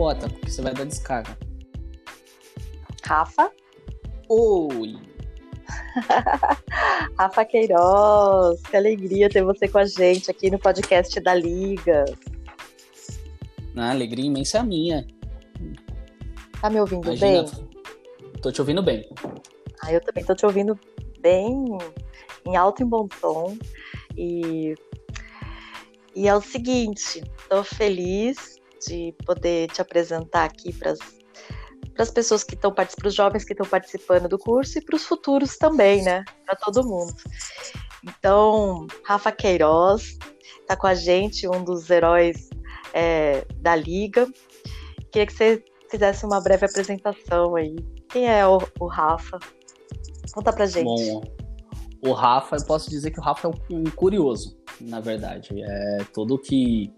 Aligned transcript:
capota, 0.00 0.28
porque 0.28 0.50
você 0.50 0.62
vai 0.62 0.72
dar 0.72 0.86
descarga. 0.86 1.36
Rafa? 3.04 3.50
Oi! 4.28 4.96
Rafa 7.18 7.44
Queiroz, 7.44 8.62
que 8.62 8.76
alegria 8.76 9.28
ter 9.28 9.44
você 9.44 9.68
com 9.68 9.78
a 9.78 9.84
gente 9.84 10.30
aqui 10.30 10.50
no 10.50 10.58
podcast 10.58 11.20
da 11.20 11.34
Liga. 11.34 12.04
A 13.76 13.90
alegria 13.90 14.24
imensa 14.24 14.58
é 14.58 14.62
minha. 14.62 15.06
Tá 16.60 16.70
me 16.70 16.80
ouvindo 16.80 17.06
Imagina, 17.06 17.42
bem? 17.42 17.68
Tô 18.42 18.50
te 18.50 18.60
ouvindo 18.60 18.82
bem. 18.82 19.08
Ah, 19.82 19.92
eu 19.92 20.00
também 20.00 20.24
tô 20.24 20.34
te 20.34 20.46
ouvindo 20.46 20.78
bem, 21.20 21.78
em 22.46 22.56
alto 22.56 22.82
e 22.82 22.84
bom 22.84 23.06
tom. 23.20 23.56
E, 24.16 24.74
e 26.14 26.26
é 26.26 26.34
o 26.34 26.40
seguinte, 26.40 27.22
tô 27.48 27.62
feliz 27.62 28.59
de 28.86 29.14
poder 29.24 29.68
te 29.68 29.80
apresentar 29.80 30.44
aqui 30.44 30.72
para 30.72 30.94
as 31.98 32.10
pessoas 32.10 32.42
que 32.42 32.54
estão 32.54 32.72
participando, 32.72 33.02
para 33.02 33.08
os 33.08 33.14
jovens 33.14 33.44
que 33.44 33.52
estão 33.52 33.66
participando 33.66 34.28
do 34.28 34.38
curso 34.38 34.78
e 34.78 34.84
para 34.84 34.96
os 34.96 35.04
futuros 35.04 35.56
também, 35.56 36.02
né? 36.02 36.24
Para 36.46 36.56
todo 36.56 36.86
mundo. 36.86 37.14
Então, 38.02 38.86
Rafa 39.04 39.30
Queiroz 39.30 40.16
está 40.60 40.76
com 40.76 40.86
a 40.86 40.94
gente, 40.94 41.46
um 41.46 41.62
dos 41.62 41.90
heróis 41.90 42.48
é, 42.94 43.44
da 43.56 43.76
Liga. 43.76 44.26
Queria 45.12 45.26
que 45.26 45.32
você 45.32 45.62
fizesse 45.90 46.24
uma 46.24 46.40
breve 46.40 46.64
apresentação 46.66 47.56
aí. 47.56 47.76
Quem 48.08 48.26
é 48.26 48.46
o, 48.46 48.58
o 48.78 48.86
Rafa? 48.86 49.38
Conta 50.32 50.52
pra 50.52 50.66
gente. 50.66 50.84
Bom, 50.84 51.22
o 52.02 52.12
Rafa, 52.12 52.56
eu 52.56 52.64
posso 52.64 52.88
dizer 52.88 53.10
que 53.10 53.20
o 53.20 53.22
Rafa 53.22 53.48
é 53.48 53.74
um 53.74 53.84
curioso, 53.84 54.58
na 54.80 55.00
verdade. 55.00 55.50
É 55.62 55.98
tudo 56.14 56.38
que 56.38 56.92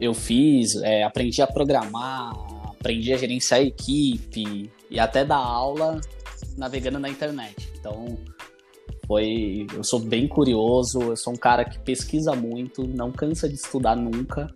eu 0.00 0.14
fiz, 0.14 0.76
é, 0.76 1.02
aprendi 1.02 1.42
a 1.42 1.46
programar, 1.46 2.32
aprendi 2.64 3.12
a 3.12 3.16
gerenciar 3.16 3.60
a 3.60 3.64
equipe 3.64 4.70
e 4.90 5.00
até 5.00 5.24
dar 5.24 5.36
aula 5.36 6.00
navegando 6.56 6.98
na 6.98 7.08
internet. 7.08 7.68
Então, 7.78 8.16
foi, 9.06 9.66
eu 9.74 9.82
sou 9.82 9.98
bem 9.98 10.28
curioso, 10.28 11.00
eu 11.00 11.16
sou 11.16 11.32
um 11.32 11.36
cara 11.36 11.64
que 11.64 11.78
pesquisa 11.78 12.34
muito, 12.34 12.86
não 12.86 13.10
cansa 13.10 13.48
de 13.48 13.54
estudar 13.54 13.96
nunca. 13.96 14.54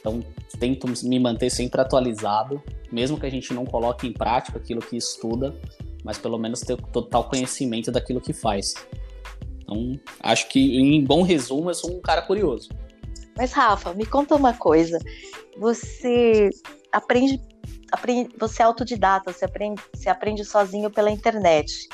Então, 0.00 0.24
tento 0.58 0.86
me 1.04 1.18
manter 1.18 1.50
sempre 1.50 1.80
atualizado, 1.80 2.62
mesmo 2.90 3.18
que 3.18 3.26
a 3.26 3.30
gente 3.30 3.52
não 3.52 3.64
coloque 3.64 4.06
em 4.06 4.12
prática 4.12 4.58
aquilo 4.58 4.80
que 4.80 4.96
estuda, 4.96 5.54
mas 6.02 6.18
pelo 6.18 6.38
menos 6.38 6.60
ter 6.60 6.76
total 6.76 7.28
conhecimento 7.28 7.92
daquilo 7.92 8.20
que 8.20 8.32
faz. 8.32 8.74
Então, 9.60 10.00
acho 10.20 10.48
que, 10.48 10.78
em 10.78 11.04
bom 11.04 11.22
resumo, 11.22 11.68
eu 11.68 11.74
sou 11.74 11.96
um 11.96 12.00
cara 12.00 12.22
curioso. 12.22 12.70
Mas, 13.38 13.52
Rafa, 13.52 13.94
me 13.94 14.04
conta 14.04 14.34
uma 14.34 14.52
coisa. 14.52 14.98
Você 15.58 16.50
aprende, 16.90 17.40
aprende 17.92 18.34
você 18.36 18.62
é 18.62 18.64
autodidata, 18.64 19.32
você 19.32 19.44
aprende, 19.44 19.80
você 19.94 20.10
aprende 20.10 20.44
sozinho 20.44 20.90
pela 20.90 21.08
internet. 21.08 21.88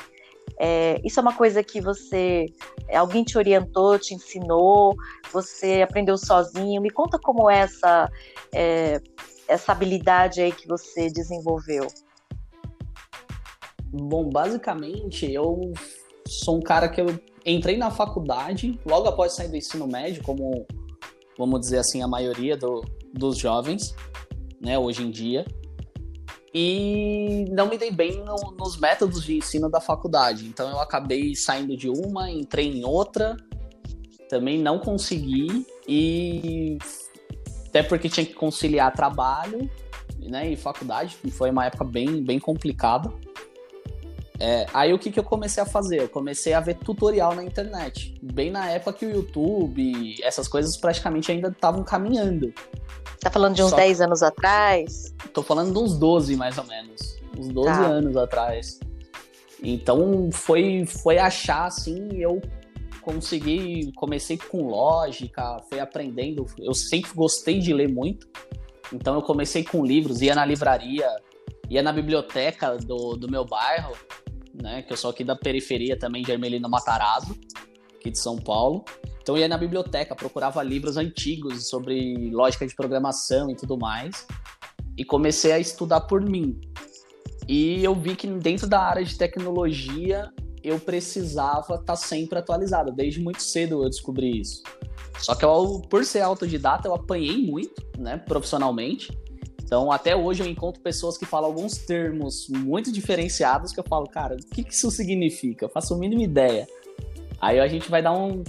É, 0.57 0.99
isso 1.03 1.19
é 1.19 1.21
uma 1.21 1.35
coisa 1.35 1.63
que 1.63 1.79
você. 1.79 2.47
Alguém 2.91 3.23
te 3.23 3.37
orientou, 3.37 3.99
te 3.99 4.15
ensinou, 4.15 4.95
você 5.31 5.83
aprendeu 5.83 6.17
sozinho. 6.17 6.81
Me 6.81 6.89
conta 6.89 7.19
como 7.19 7.47
é 7.47 7.59
essa, 7.59 8.09
é, 8.51 8.99
essa 9.47 9.71
habilidade 9.71 10.41
aí 10.41 10.51
que 10.51 10.67
você 10.67 11.11
desenvolveu. 11.11 11.85
Bom, 13.83 14.29
basicamente, 14.29 15.31
eu 15.31 15.73
sou 16.27 16.57
um 16.57 16.61
cara 16.61 16.89
que 16.89 16.99
eu 16.99 17.05
entrei 17.45 17.77
na 17.77 17.91
faculdade 17.91 18.79
logo 18.83 19.07
após 19.07 19.33
sair 19.33 19.47
do 19.47 19.55
ensino 19.55 19.87
médio, 19.87 20.23
como, 20.23 20.65
vamos 21.37 21.59
dizer 21.61 21.79
assim, 21.79 22.01
a 22.01 22.07
maioria 22.07 22.57
do, 22.57 22.83
dos 23.13 23.37
jovens, 23.37 23.95
né, 24.61 24.77
hoje 24.77 25.03
em 25.03 25.11
dia 25.11 25.45
e 26.57 27.43
não 27.51 27.67
me 27.67 27.77
dei 27.77 27.91
bem 27.91 28.23
no, 28.23 28.55
nos 28.57 28.79
métodos 28.79 29.25
de 29.25 29.35
ensino 29.35 29.69
da 29.69 29.81
faculdade. 29.81 30.45
Então 30.45 30.69
eu 30.69 30.79
acabei 30.79 31.35
saindo 31.35 31.75
de 31.75 31.89
uma, 31.89 32.31
entrei 32.31 32.71
em 32.71 32.85
outra, 32.85 33.35
também 34.29 34.57
não 34.57 34.79
consegui 34.79 35.67
e 35.85 36.77
até 37.67 37.83
porque 37.83 38.07
tinha 38.07 38.25
que 38.25 38.33
conciliar 38.33 38.93
trabalho 38.93 39.69
né, 40.17 40.49
e 40.49 40.55
faculdade, 40.55 41.17
foi 41.29 41.51
uma 41.51 41.65
época 41.65 41.83
bem, 41.83 42.23
bem 42.23 42.39
complicada. 42.39 43.11
É, 44.39 44.65
aí 44.73 44.93
o 44.93 44.99
que, 44.99 45.11
que 45.11 45.19
eu 45.19 45.23
comecei 45.23 45.63
a 45.63 45.65
fazer? 45.65 46.01
Eu 46.01 46.09
comecei 46.09 46.53
a 46.53 46.59
ver 46.59 46.75
tutorial 46.75 47.33
na 47.33 47.43
internet. 47.43 48.13
Bem 48.21 48.51
na 48.51 48.69
época 48.69 48.93
que 48.93 49.05
o 49.05 49.11
YouTube, 49.11 50.15
essas 50.21 50.47
coisas 50.47 50.75
praticamente 50.75 51.31
ainda 51.31 51.47
estavam 51.49 51.83
caminhando. 51.83 52.53
Tá 53.21 53.31
falando 53.31 53.55
de 53.55 53.63
uns 53.63 53.69
Só... 53.69 53.77
10 53.77 54.01
anos 54.01 54.21
atrás? 54.21 55.13
Tô 55.33 55.41
falando 55.41 55.71
de 55.71 55.79
uns 55.79 55.97
12, 55.97 56.35
mais 56.35 56.57
ou 56.57 56.65
menos. 56.65 57.17
Uns 57.37 57.47
12 57.47 57.69
tá. 57.69 57.85
anos 57.85 58.17
atrás. 58.17 58.79
Então 59.63 60.29
foi, 60.31 60.85
foi 60.85 61.17
achar 61.17 61.65
assim, 61.65 62.09
eu 62.17 62.41
consegui, 63.01 63.91
comecei 63.95 64.37
com 64.37 64.67
lógica, 64.67 65.57
fui 65.69 65.79
aprendendo. 65.79 66.45
Eu 66.59 66.73
sempre 66.73 67.11
gostei 67.13 67.59
de 67.59 67.73
ler 67.73 67.87
muito. 67.87 68.27
Então 68.91 69.15
eu 69.15 69.21
comecei 69.21 69.63
com 69.63 69.85
livros, 69.85 70.21
ia 70.21 70.35
na 70.35 70.45
livraria, 70.45 71.07
ia 71.69 71.81
na 71.81 71.93
biblioteca 71.93 72.77
do, 72.77 73.15
do 73.15 73.29
meu 73.29 73.45
bairro, 73.45 73.95
né? 74.61 74.81
Que 74.81 74.93
eu 74.93 74.97
sou 74.97 75.09
aqui 75.09 75.23
da 75.23 75.35
periferia 75.35 75.97
também 75.97 76.21
de 76.21 76.31
Ermelino 76.31 76.69
Matarazzo, 76.69 77.35
aqui 77.95 78.11
de 78.11 78.19
São 78.19 78.37
Paulo. 78.37 78.83
Então 79.21 79.37
ia 79.37 79.47
na 79.47 79.57
biblioteca, 79.57 80.15
procurava 80.15 80.61
livros 80.61 80.97
antigos 80.97 81.67
sobre 81.67 82.29
lógica 82.29 82.67
de 82.67 82.75
programação 82.75 83.49
e 83.49 83.55
tudo 83.55 83.77
mais, 83.77 84.27
e 84.97 85.03
comecei 85.03 85.51
a 85.51 85.59
estudar 85.59 86.01
por 86.01 86.21
mim. 86.21 86.59
E 87.47 87.83
eu 87.83 87.95
vi 87.95 88.15
que 88.15 88.27
dentro 88.27 88.67
da 88.67 88.81
área 88.81 89.03
de 89.03 89.17
tecnologia 89.17 90.31
eu 90.63 90.79
precisava 90.79 91.75
estar 91.75 91.79
tá 91.83 91.95
sempre 91.95 92.39
atualizado. 92.39 92.91
Desde 92.91 93.19
muito 93.19 93.41
cedo 93.41 93.83
eu 93.83 93.89
descobri 93.89 94.39
isso. 94.39 94.63
Só 95.19 95.35
que 95.35 95.45
eu, 95.45 95.81
por 95.89 96.03
ser 96.03 96.21
autodidata, 96.21 96.87
eu 96.87 96.93
apanhei 96.93 97.37
muito, 97.37 97.83
né, 97.97 98.17
profissionalmente. 98.17 99.17
Então, 99.65 99.91
até 99.91 100.15
hoje 100.15 100.43
eu 100.43 100.47
encontro 100.47 100.79
pessoas 100.79 101.17
que 101.17 101.25
falam 101.25 101.49
alguns 101.49 101.79
termos 101.79 102.47
muito 102.49 102.91
diferenciados 102.91 103.73
que 103.73 103.79
eu 103.79 103.83
falo, 103.83 104.07
cara, 104.07 104.35
o 104.35 104.37
que, 104.37 104.61
isso 104.69 104.91
significa? 104.91 105.65
Eu 105.65 105.69
faço 105.69 105.95
a 105.95 105.97
mínima 105.97 106.21
ideia. 106.21 106.67
Aí 107.41 107.59
a 107.59 107.67
gente 107.67 107.89
vai 107.89 107.99
dar 107.99 108.13
um, 108.13 108.43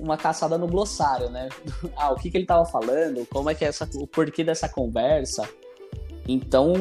uma 0.00 0.16
caçada 0.16 0.56
no 0.56 0.66
glossário, 0.66 1.28
né? 1.28 1.50
ah, 1.94 2.10
o 2.10 2.16
que, 2.16 2.30
que 2.30 2.38
ele 2.38 2.44
estava 2.44 2.64
falando, 2.64 3.26
como 3.26 3.50
é 3.50 3.54
que 3.54 3.66
é 3.66 3.68
essa, 3.68 3.86
o 3.96 4.06
porquê 4.06 4.42
dessa 4.42 4.66
conversa. 4.66 5.46
Então, 6.26 6.72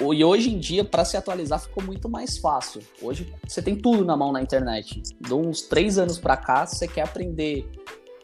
e 0.00 0.24
hoje 0.24 0.50
em 0.50 0.58
dia, 0.58 0.84
para 0.84 1.04
se 1.04 1.18
atualizar, 1.18 1.60
ficou 1.60 1.84
muito 1.84 2.08
mais 2.08 2.38
fácil. 2.38 2.80
Hoje 3.02 3.30
você 3.46 3.60
tem 3.60 3.76
tudo 3.76 4.06
na 4.06 4.16
mão 4.16 4.32
na 4.32 4.40
internet. 4.40 5.02
De 5.20 5.34
uns 5.34 5.60
três 5.60 5.98
anos 5.98 6.18
para 6.18 6.36
cá, 6.36 6.64
você 6.64 6.88
quer 6.88 7.02
aprender 7.02 7.70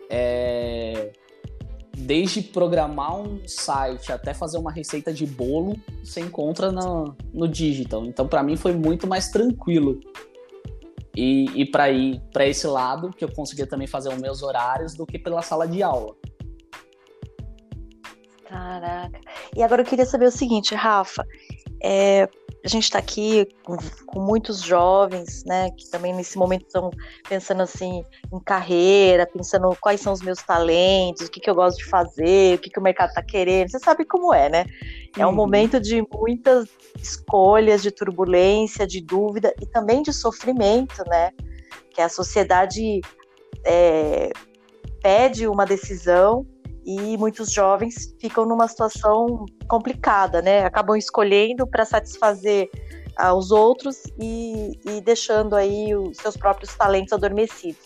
é, 0.08 1.12
desde 2.00 2.42
programar 2.42 3.16
um 3.16 3.46
site 3.46 4.12
até 4.12 4.34
fazer 4.34 4.58
uma 4.58 4.72
receita 4.72 5.12
de 5.12 5.26
bolo, 5.26 5.76
você 6.02 6.20
encontra 6.20 6.72
no, 6.72 7.14
no 7.32 7.46
digital. 7.46 8.04
Então, 8.04 8.26
para 8.26 8.42
mim, 8.42 8.56
foi 8.56 8.74
muito 8.74 9.06
mais 9.06 9.28
tranquilo 9.28 10.00
e, 11.16 11.46
e 11.54 11.66
para 11.66 11.90
ir 11.90 12.20
para 12.32 12.46
esse 12.46 12.66
lado, 12.66 13.10
que 13.10 13.24
eu 13.24 13.32
conseguia 13.32 13.66
também 13.66 13.86
fazer 13.86 14.08
os 14.08 14.18
meus 14.18 14.42
horários, 14.42 14.94
do 14.94 15.04
que 15.04 15.18
pela 15.18 15.42
sala 15.42 15.66
de 15.66 15.82
aula. 15.82 16.14
Caraca. 18.48 19.20
E 19.54 19.62
agora 19.62 19.82
eu 19.82 19.86
queria 19.86 20.06
saber 20.06 20.26
o 20.26 20.30
seguinte, 20.30 20.74
Rafa. 20.74 21.24
É, 21.82 22.28
a 22.62 22.68
gente 22.68 22.84
está 22.84 22.98
aqui 22.98 23.48
com, 23.64 23.76
com, 24.06 24.20
muitos 24.20 24.60
jovens, 24.60 25.44
né, 25.44 25.70
que 25.70 25.88
também 25.90 26.14
nesse 26.14 26.36
momento 26.36 26.66
estão 26.66 26.90
pensando 27.28 27.62
assim 27.62 28.04
em 28.32 28.40
carreira, 28.40 29.26
pensando 29.26 29.74
quais 29.80 30.00
são 30.00 30.12
os 30.12 30.20
meus 30.20 30.42
talentos, 30.42 31.26
o 31.26 31.30
que, 31.30 31.40
que 31.40 31.48
eu 31.48 31.54
gosto 31.54 31.78
de 31.78 31.86
fazer, 31.86 32.56
o 32.56 32.58
que, 32.58 32.68
que 32.68 32.78
o 32.78 32.82
mercado 32.82 33.08
está 33.08 33.22
querendo. 33.22 33.70
Você 33.70 33.78
sabe 33.78 34.04
como 34.04 34.34
é, 34.34 34.50
né? 34.50 34.66
É 35.16 35.24
um 35.24 35.30
uhum. 35.30 35.36
momento 35.36 35.80
de 35.80 36.04
muitas 36.12 36.68
escolhas, 37.00 37.82
de 37.82 37.90
turbulência, 37.90 38.86
de 38.86 39.00
dúvida 39.00 39.54
e 39.60 39.66
também 39.66 40.02
de 40.02 40.12
sofrimento, 40.12 41.02
né? 41.06 41.30
Que 41.94 42.02
a 42.02 42.10
sociedade 42.10 43.00
é, 43.64 44.30
pede 45.02 45.48
uma 45.48 45.64
decisão 45.64 46.46
e 46.98 47.16
muitos 47.16 47.52
jovens 47.52 48.14
ficam 48.18 48.44
numa 48.44 48.66
situação 48.66 49.46
complicada, 49.68 50.42
né? 50.42 50.64
Acabam 50.64 50.96
escolhendo 50.96 51.66
para 51.66 51.84
satisfazer 51.84 52.68
ah, 53.16 53.32
os 53.32 53.52
outros 53.52 54.02
e, 54.18 54.78
e 54.84 55.00
deixando 55.00 55.54
aí 55.54 55.94
os 55.94 56.16
seus 56.16 56.36
próprios 56.36 56.74
talentos 56.74 57.12
adormecidos. 57.12 57.80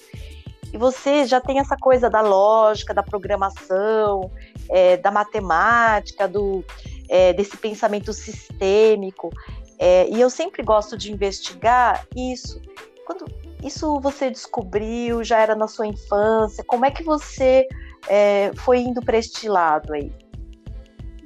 E 0.73 0.79
você 0.79 1.27
já 1.27 1.41
tem 1.41 1.61
essa 1.61 1.77
coisa 1.77 2.09
da 2.09 2.21
lógica, 2.21 2.95
da 2.95 3.03
programação, 3.03 4.31
é, 4.71 4.97
da 4.97 5.11
matemática, 5.11 6.27
do, 6.27 6.65
é, 7.09 7.33
desse 7.33 7.57
pensamento 7.57 8.13
sistêmico. 8.13 9.31
É, 9.79 10.09
e 10.09 10.21
eu 10.21 10.31
sempre 10.31 10.63
gosto 10.63 10.97
de 10.97 11.13
investigar 11.13 12.07
isso. 12.17 12.61
Quando 13.07 13.27
isso 13.63 14.01
você 14.01 14.31
descobriu, 14.31 15.23
já 15.23 15.39
era 15.39 15.55
na 15.55 15.69
sua 15.69 15.87
infância? 15.87 16.65
Como 16.67 16.87
é 16.87 16.91
que 16.91 17.05
você 17.05 17.69
é, 18.09 18.51
foi 18.57 18.79
indo 18.79 19.01
para 19.03 19.19
este 19.19 19.49
lado 19.49 19.93
aí? 19.93 20.13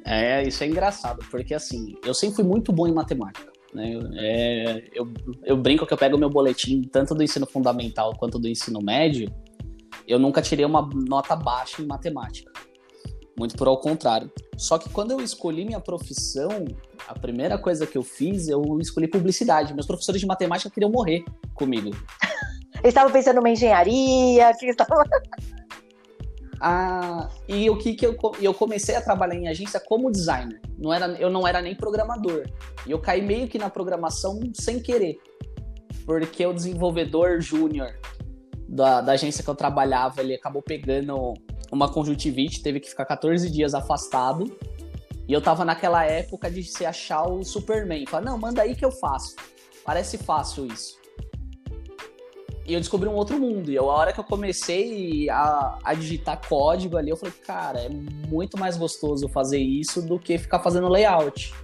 É, 0.04 0.42
isso 0.42 0.64
é 0.64 0.66
engraçado, 0.66 1.25
porque 1.30 1.54
assim, 1.54 1.94
eu 2.04 2.14
sempre 2.14 2.36
fui 2.36 2.44
muito 2.44 2.72
bom 2.72 2.86
em 2.86 2.92
matemática. 2.92 3.52
Né? 3.75 3.92
É, 4.16 4.88
eu, 4.94 5.12
eu 5.44 5.56
brinco 5.56 5.86
que 5.86 5.92
eu 5.92 5.98
pego 5.98 6.16
meu 6.16 6.30
boletim 6.30 6.82
tanto 6.82 7.14
do 7.14 7.22
ensino 7.22 7.46
fundamental 7.46 8.14
quanto 8.16 8.38
do 8.38 8.48
ensino 8.48 8.80
médio, 8.80 9.30
eu 10.06 10.19
nunca 10.19 10.40
tirei 10.40 10.64
uma 10.64 10.88
nota 11.06 11.36
baixa 11.36 11.82
em 11.82 11.86
matemática. 11.86 12.50
Muito 13.38 13.54
por 13.54 13.69
ao 13.69 13.78
contrário. 13.78 14.32
Só 14.56 14.78
que 14.78 14.88
quando 14.88 15.12
eu 15.12 15.20
escolhi 15.20 15.64
minha 15.64 15.78
profissão, 15.78 16.64
a 17.06 17.14
primeira 17.16 17.56
coisa 17.56 17.86
que 17.86 17.96
eu 17.96 18.02
fiz, 18.02 18.48
eu 18.48 18.62
escolhi 18.80 19.06
publicidade. 19.06 19.75
Meus 19.75 19.86
professores 19.86 20.20
de 20.20 20.26
matemática 20.26 20.70
queriam 20.70 20.90
morrer 20.90 21.22
comigo. 21.54 21.90
Eles 22.78 22.88
estavam 22.88 23.12
pensando 23.12 23.36
numa 23.36 23.50
engenharia, 23.50 24.52
que 24.58 24.66
estavam... 24.66 25.04
E 27.46 27.70
o 27.70 27.76
que, 27.76 27.94
que 27.94 28.06
eu, 28.06 28.16
eu 28.40 28.52
comecei 28.52 28.96
a 28.96 29.00
trabalhar 29.00 29.34
em 29.34 29.49
agência 29.49 29.81
como 29.81 30.10
designer. 30.10 30.60
Não 30.76 30.93
era, 30.93 31.06
eu 31.19 31.31
não 31.31 31.46
era 31.46 31.62
nem 31.62 31.75
programador. 31.75 32.46
E 32.87 32.90
eu 32.90 32.99
caí 32.99 33.22
meio 33.22 33.49
que 33.49 33.58
na 33.58 33.70
programação 33.70 34.40
sem 34.55 34.81
querer. 34.81 35.19
Porque 36.05 36.44
o 36.46 36.52
desenvolvedor 36.52 37.40
júnior 37.40 37.94
da, 38.69 39.00
da 39.00 39.12
agência 39.12 39.43
que 39.44 39.50
eu 39.50 39.55
trabalhava, 39.55 40.20
ele 40.20 40.34
acabou 40.34 40.62
pegando 40.62 41.34
uma 41.70 41.90
conjuntivite, 41.90 42.62
teve 42.62 42.81
que 42.81 42.88
ficar 42.88 43.04
14 43.04 43.50
dias 43.50 43.75
afastado. 43.75 44.44
E 45.26 45.32
eu 45.32 45.43
tava 45.43 45.64
naquela 45.64 46.04
época 46.04 46.50
de 46.50 46.62
se 46.62 46.87
achar 46.87 47.28
o 47.28 47.44
Superman. 47.44 48.06
Falar, 48.06 48.25
não, 48.25 48.38
manda 48.38 48.62
aí 48.62 48.75
que 48.75 48.84
eu 48.84 48.90
faço. 48.90 49.37
Parece 49.84 50.19
fácil 50.19 50.66
isso. 50.66 50.99
E 52.68 52.74
eu 52.74 52.80
descobri 52.80 53.08
um 53.08 53.14
outro 53.14 53.40
mundo. 53.40 53.72
E 53.72 53.78
a 53.78 53.82
hora 53.82 54.12
que 54.12 54.20
eu 54.20 54.24
comecei 54.24 55.30
a, 55.30 55.78
a 55.82 55.94
digitar 55.94 56.46
código 56.46 56.98
ali, 56.98 57.08
eu 57.08 57.16
falei, 57.16 57.32
cara, 57.46 57.80
é 57.80 57.88
muito 57.88 58.58
mais 58.58 58.76
gostoso 58.76 59.26
fazer 59.30 59.58
isso 59.58 60.02
do 60.02 60.18
que 60.18 60.36
ficar 60.36 60.58
fazendo 60.58 60.86
layout. 60.86 61.54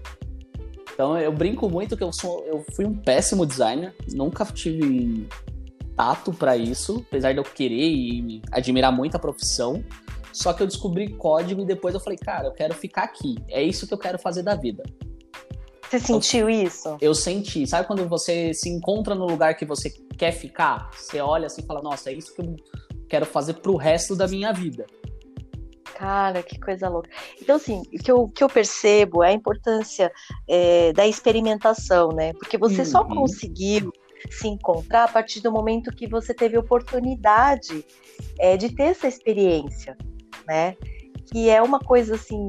Então 0.94 1.18
eu 1.18 1.30
brinco 1.30 1.68
muito 1.68 1.94
que 1.94 2.02
eu 2.02 2.10
sou, 2.10 2.42
eu 2.46 2.64
fui 2.74 2.86
um 2.86 2.94
péssimo 2.94 3.44
designer, 3.44 3.94
nunca 4.14 4.46
tive 4.46 5.28
tato 5.94 6.32
para 6.32 6.56
isso, 6.56 7.04
apesar 7.06 7.32
de 7.32 7.38
eu 7.38 7.44
querer 7.44 7.90
e 7.90 8.40
admirar 8.50 8.90
muito 8.90 9.14
a 9.14 9.18
profissão. 9.18 9.84
Só 10.32 10.54
que 10.54 10.62
eu 10.62 10.66
descobri 10.66 11.12
código 11.16 11.60
e 11.60 11.66
depois 11.66 11.92
eu 11.92 12.00
falei, 12.00 12.18
cara, 12.18 12.48
eu 12.48 12.52
quero 12.52 12.72
ficar 12.72 13.02
aqui. 13.02 13.36
É 13.48 13.62
isso 13.62 13.86
que 13.86 13.92
eu 13.92 13.98
quero 13.98 14.18
fazer 14.18 14.42
da 14.42 14.54
vida. 14.54 14.82
Você 15.88 15.98
sentiu 15.98 16.48
isso? 16.48 16.96
Eu 17.00 17.14
senti. 17.14 17.66
Sabe 17.66 17.86
quando 17.86 18.08
você 18.08 18.52
se 18.54 18.69
encontra 18.69 19.14
no 19.14 19.26
lugar 19.26 19.56
que 19.56 19.64
você 19.64 19.90
quer 20.16 20.32
ficar? 20.32 20.90
Você 20.92 21.20
olha 21.20 21.46
assim 21.46 21.62
e 21.62 21.66
fala, 21.66 21.82
nossa, 21.82 22.10
é 22.10 22.14
isso 22.14 22.34
que 22.34 22.40
eu 22.40 22.56
quero 23.08 23.26
fazer 23.26 23.54
pro 23.54 23.76
resto 23.76 24.16
da 24.16 24.26
minha 24.26 24.52
vida. 24.52 24.86
Cara, 25.94 26.42
que 26.42 26.58
coisa 26.58 26.88
louca. 26.88 27.08
Então, 27.40 27.56
assim, 27.56 27.82
o 27.92 28.02
que 28.02 28.10
eu, 28.10 28.28
que 28.28 28.42
eu 28.42 28.48
percebo 28.48 29.22
é 29.22 29.28
a 29.28 29.32
importância 29.32 30.12
é, 30.48 30.92
da 30.92 31.06
experimentação, 31.06 32.08
né? 32.08 32.32
Porque 32.32 32.58
você 32.58 32.80
uhum. 32.80 32.84
só 32.84 33.04
conseguiu 33.04 33.92
se 34.30 34.48
encontrar 34.48 35.04
a 35.04 35.08
partir 35.08 35.40
do 35.40 35.52
momento 35.52 35.94
que 35.94 36.08
você 36.08 36.34
teve 36.34 36.58
oportunidade 36.58 37.84
é, 38.38 38.56
de 38.56 38.75
ter 38.75 38.84
essa 38.84 39.06
experiência, 39.06 39.96
né? 40.48 40.76
Que 41.30 41.48
é 41.48 41.62
uma 41.62 41.78
coisa, 41.78 42.16
assim, 42.16 42.48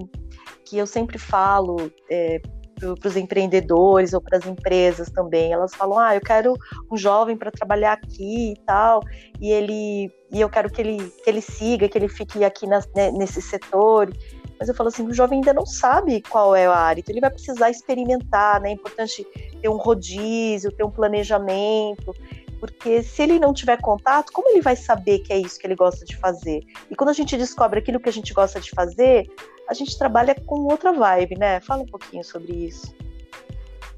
que 0.65 0.77
eu 0.77 0.87
sempre 0.87 1.19
falo 1.19 1.91
é, 2.09 2.41
para 2.75 3.07
os 3.07 3.15
empreendedores 3.15 4.13
ou 4.13 4.21
para 4.21 4.37
as 4.37 4.45
empresas 4.45 5.09
também. 5.09 5.53
Elas 5.53 5.73
falam: 5.73 5.97
"Ah, 5.99 6.15
eu 6.15 6.21
quero 6.21 6.53
um 6.91 6.97
jovem 6.97 7.37
para 7.37 7.51
trabalhar 7.51 7.93
aqui 7.93 8.53
e 8.53 8.55
tal, 8.65 9.01
e 9.39 9.51
ele 9.51 10.11
e 10.31 10.41
eu 10.41 10.49
quero 10.49 10.69
que 10.69 10.81
ele 10.81 11.11
que 11.23 11.29
ele 11.29 11.41
siga, 11.41 11.87
que 11.87 11.97
ele 11.97 12.07
fique 12.07 12.43
aqui 12.43 12.67
na, 12.67 12.81
né, 12.95 13.11
nesse 13.11 13.41
setor". 13.41 14.11
Mas 14.57 14.69
eu 14.69 14.75
falo 14.75 14.87
assim, 14.87 15.05
o 15.05 15.13
jovem 15.13 15.39
ainda 15.39 15.53
não 15.53 15.65
sabe 15.65 16.21
qual 16.21 16.55
é 16.55 16.65
a 16.65 16.73
área, 16.73 17.01
então 17.01 17.11
ele 17.11 17.19
vai 17.19 17.29
precisar 17.29 17.69
experimentar, 17.69 18.61
né? 18.61 18.69
É 18.69 18.71
importante 18.71 19.27
ter 19.61 19.67
um 19.67 19.75
rodízio, 19.75 20.71
ter 20.71 20.85
um 20.85 20.89
planejamento, 20.89 22.13
porque 22.59 23.03
se 23.03 23.21
ele 23.21 23.37
não 23.37 23.53
tiver 23.53 23.79
contato, 23.81 24.31
como 24.31 24.49
ele 24.49 24.61
vai 24.61 24.75
saber 24.75 25.19
que 25.19 25.33
é 25.33 25.37
isso 25.37 25.59
que 25.59 25.67
ele 25.67 25.75
gosta 25.75 26.05
de 26.05 26.15
fazer? 26.17 26.61
E 26.89 26.95
quando 26.95 27.09
a 27.09 27.13
gente 27.13 27.37
descobre 27.37 27.79
aquilo 27.79 27.99
que 27.99 28.09
a 28.09 28.13
gente 28.13 28.33
gosta 28.33 28.59
de 28.59 28.71
fazer, 28.71 29.27
a 29.67 29.73
gente 29.73 29.97
trabalha 29.97 30.35
com 30.35 30.61
outra 30.61 30.91
vibe, 30.91 31.37
né? 31.37 31.59
Fala 31.61 31.83
um 31.83 31.87
pouquinho 31.87 32.23
sobre 32.23 32.53
isso. 32.53 32.93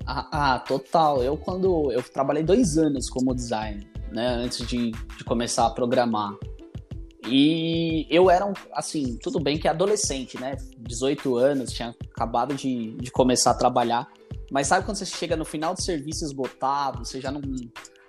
Ah, 0.05 0.27
ah, 0.31 0.59
total. 0.59 1.21
Eu 1.21 1.37
quando 1.37 1.91
eu 1.91 2.01
trabalhei 2.01 2.43
dois 2.43 2.77
anos 2.77 3.09
como 3.09 3.35
designer, 3.35 3.85
né, 4.11 4.27
antes 4.27 4.65
de, 4.65 4.91
de 4.91 5.23
começar 5.25 5.65
a 5.65 5.69
programar. 5.69 6.33
E 7.29 8.07
eu 8.09 8.29
era, 8.29 8.45
um, 8.45 8.53
assim, 8.71 9.17
tudo 9.21 9.37
bem 9.37 9.57
que 9.57 9.67
adolescente, 9.67 10.39
né? 10.39 10.55
18 10.77 11.35
anos, 11.35 11.73
tinha 11.73 11.93
acabado 12.15 12.55
de, 12.55 12.93
de 12.93 13.11
começar 13.11 13.51
a 13.51 13.53
trabalhar. 13.53 14.07
Mas 14.49 14.67
sabe 14.67 14.85
quando 14.85 14.95
você 14.95 15.05
chega 15.05 15.35
no 15.35 15.43
final 15.43 15.73
do 15.73 15.81
serviço 15.81 16.23
esgotado, 16.23 17.03
você 17.03 17.19
já 17.19 17.29
não. 17.29 17.41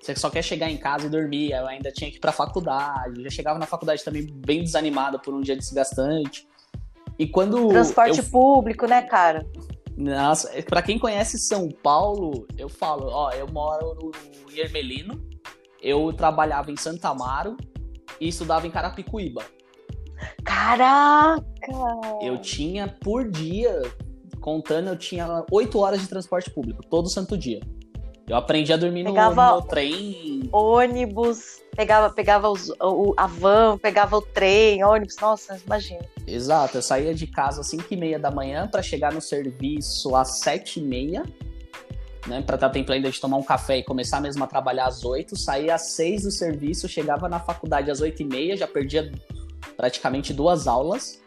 Você 0.01 0.15
só 0.15 0.31
quer 0.31 0.43
chegar 0.43 0.71
em 0.71 0.77
casa 0.77 1.07
e 1.07 1.11
dormir. 1.11 1.51
Eu 1.51 1.67
ainda 1.67 1.91
tinha 1.91 2.09
que 2.11 2.19
ir 2.19 2.21
pra 2.21 2.31
faculdade. 2.31 3.21
Já 3.25 3.31
chegava 3.31 3.59
na 3.59 3.67
faculdade 3.67 4.05
também 4.05 4.25
bem 4.25 4.63
desanimada 4.63 5.19
por 5.19 5.35
um 5.35 5.41
dia 5.41 5.57
desgastante. 5.57 6.47
E 7.19 7.27
quando. 7.27 7.69
Transporte 7.69 8.19
eu... 8.19 8.25
público, 8.25 8.87
né, 8.87 9.03
cara? 9.03 9.47
Nossa, 9.97 10.51
é, 10.57 10.63
pra 10.63 10.81
quem 10.81 10.99
conhece 10.99 11.39
São 11.39 11.69
Paulo, 11.69 12.47
eu 12.57 12.69
falo, 12.69 13.09
ó, 13.09 13.33
eu 13.33 13.49
moro 13.49 13.97
no, 13.97 14.13
no 14.45 14.57
Ermelino, 14.57 15.21
eu 15.83 16.13
trabalhava 16.13 16.71
em 16.71 16.77
Santa 16.77 17.09
Amaro 17.09 17.57
e 18.21 18.29
estudava 18.29 18.65
em 18.65 18.71
Carapicuíba. 18.71 19.43
Caraca! 20.45 21.43
Eu 22.23 22.39
tinha 22.39 22.87
por 22.87 23.29
dia, 23.29 23.83
contando, 24.41 24.89
eu 24.89 24.97
tinha 24.97 25.45
oito 25.51 25.81
horas 25.81 26.01
de 26.01 26.09
transporte 26.09 26.49
público, 26.51 26.81
todo 26.89 27.11
santo 27.11 27.37
dia. 27.37 27.61
Eu 28.29 28.37
aprendi 28.37 28.73
a 28.73 28.77
dormir 28.77 29.05
no, 29.05 29.13
no 29.13 29.63
trem. 29.63 30.49
Ônibus, 30.53 31.63
pegava, 31.75 32.11
pegava 32.11 32.51
os, 32.51 32.69
o, 32.81 33.15
a 33.17 33.27
van, 33.27 33.79
pegava 33.79 34.17
o 34.17 34.21
trem, 34.21 34.85
ônibus, 34.85 35.17
nossa, 35.21 35.59
imagina. 35.65 36.05
Exato, 36.27 36.77
eu 36.77 36.83
saía 36.83 37.15
de 37.15 37.27
casa 37.27 37.63
às 37.63 37.69
5 37.69 37.87
e 37.91 37.97
meia 37.97 38.19
da 38.19 38.31
manhã 38.31 38.69
para 38.69 38.83
chegar 38.83 39.13
no 39.13 39.21
serviço 39.21 40.15
às 40.15 40.41
7 40.41 40.79
e 40.79 40.83
meia, 40.83 41.23
né, 42.27 42.43
para 42.43 42.59
dar 42.59 42.69
tempo 42.69 42.93
ainda 42.93 43.11
de 43.11 43.19
tomar 43.19 43.39
um 43.39 43.43
café 43.43 43.79
e 43.79 43.83
começar 43.83 44.21
mesmo 44.21 44.45
a 44.45 44.47
trabalhar 44.47 44.87
às 44.87 45.05
8, 45.05 45.35
saía 45.35 45.75
às 45.75 45.93
6 45.93 46.25
do 46.25 46.31
serviço, 46.31 46.87
chegava 46.87 47.31
na 47.31 47.41
faculdade 47.41 47.91
às 47.91 48.03
8 48.03 48.21
e 48.21 48.25
meia, 48.27 48.57
já 48.57 48.67
perdia 48.67 49.11
praticamente 49.75 50.35
duas 50.35 50.67
aulas, 50.67 51.23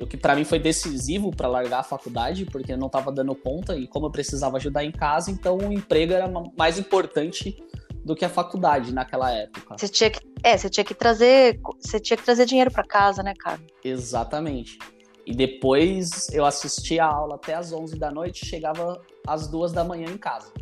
o 0.00 0.06
que 0.06 0.16
para 0.16 0.34
mim 0.34 0.44
foi 0.44 0.58
decisivo 0.58 1.30
para 1.34 1.48
largar 1.48 1.80
a 1.80 1.82
faculdade, 1.82 2.44
porque 2.44 2.72
eu 2.72 2.78
não 2.78 2.86
estava 2.86 3.10
dando 3.10 3.34
conta 3.34 3.76
e 3.76 3.86
como 3.86 4.06
eu 4.06 4.10
precisava 4.10 4.56
ajudar 4.56 4.84
em 4.84 4.92
casa, 4.92 5.30
então 5.30 5.56
o 5.56 5.72
emprego 5.72 6.12
era 6.12 6.30
mais 6.56 6.78
importante 6.78 7.56
do 8.04 8.14
que 8.14 8.24
a 8.24 8.28
faculdade 8.28 8.94
naquela 8.94 9.32
época. 9.32 9.76
Você 9.76 9.88
tinha 9.88 10.10
que, 10.10 10.20
é, 10.42 10.56
você 10.56 10.70
tinha 10.70 10.84
que 10.84 10.94
trazer, 10.94 11.58
você 11.80 11.98
tinha 11.98 12.16
que 12.16 12.22
trazer 12.22 12.46
dinheiro 12.46 12.70
para 12.70 12.84
casa, 12.84 13.22
né, 13.22 13.34
cara? 13.36 13.60
Exatamente. 13.82 14.78
E 15.26 15.34
depois 15.34 16.28
eu 16.32 16.44
assistia 16.44 17.04
a 17.04 17.12
aula 17.12 17.34
até 17.34 17.54
as 17.54 17.72
11 17.72 17.98
da 17.98 18.12
noite, 18.12 18.46
chegava 18.46 19.02
às 19.26 19.48
duas 19.48 19.72
da 19.72 19.82
manhã 19.82 20.08
em 20.08 20.16
casa. 20.16 20.52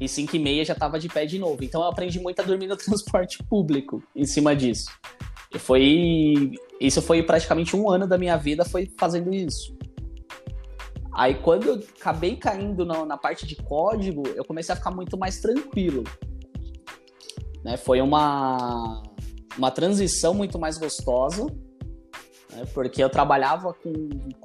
E 0.00 0.08
5 0.08 0.36
e 0.36 0.38
meia 0.38 0.64
já 0.64 0.74
estava 0.74 1.00
de 1.00 1.08
pé 1.08 1.26
de 1.26 1.36
novo. 1.36 1.64
Então 1.64 1.80
eu 1.80 1.88
aprendi 1.88 2.20
muito 2.20 2.38
a 2.38 2.44
dormir 2.44 2.68
no 2.68 2.76
transporte 2.78 3.42
público 3.42 4.00
em 4.14 4.24
cima 4.24 4.54
disso. 4.54 4.88
E 5.52 5.58
foi. 5.58 6.52
Isso 6.80 7.00
foi 7.00 7.22
praticamente 7.22 7.74
um 7.74 7.88
ano 7.90 8.06
da 8.06 8.18
minha 8.18 8.36
vida 8.36 8.64
foi 8.64 8.90
fazendo 8.98 9.32
isso. 9.34 9.76
Aí 11.12 11.34
quando 11.34 11.66
eu 11.66 11.82
acabei 11.98 12.36
caindo 12.36 12.84
na, 12.84 13.06
na 13.06 13.16
parte 13.16 13.46
de 13.46 13.56
código, 13.56 14.22
eu 14.28 14.44
comecei 14.44 14.72
a 14.72 14.76
ficar 14.76 14.90
muito 14.90 15.16
mais 15.16 15.40
tranquilo. 15.40 16.04
Né? 17.64 17.78
Foi 17.78 18.02
uma, 18.02 19.02
uma 19.56 19.70
transição 19.70 20.34
muito 20.34 20.58
mais 20.58 20.76
gostosa, 20.76 21.46
né? 22.52 22.64
porque 22.74 23.02
eu 23.02 23.08
trabalhava 23.08 23.72
com, 23.72 23.92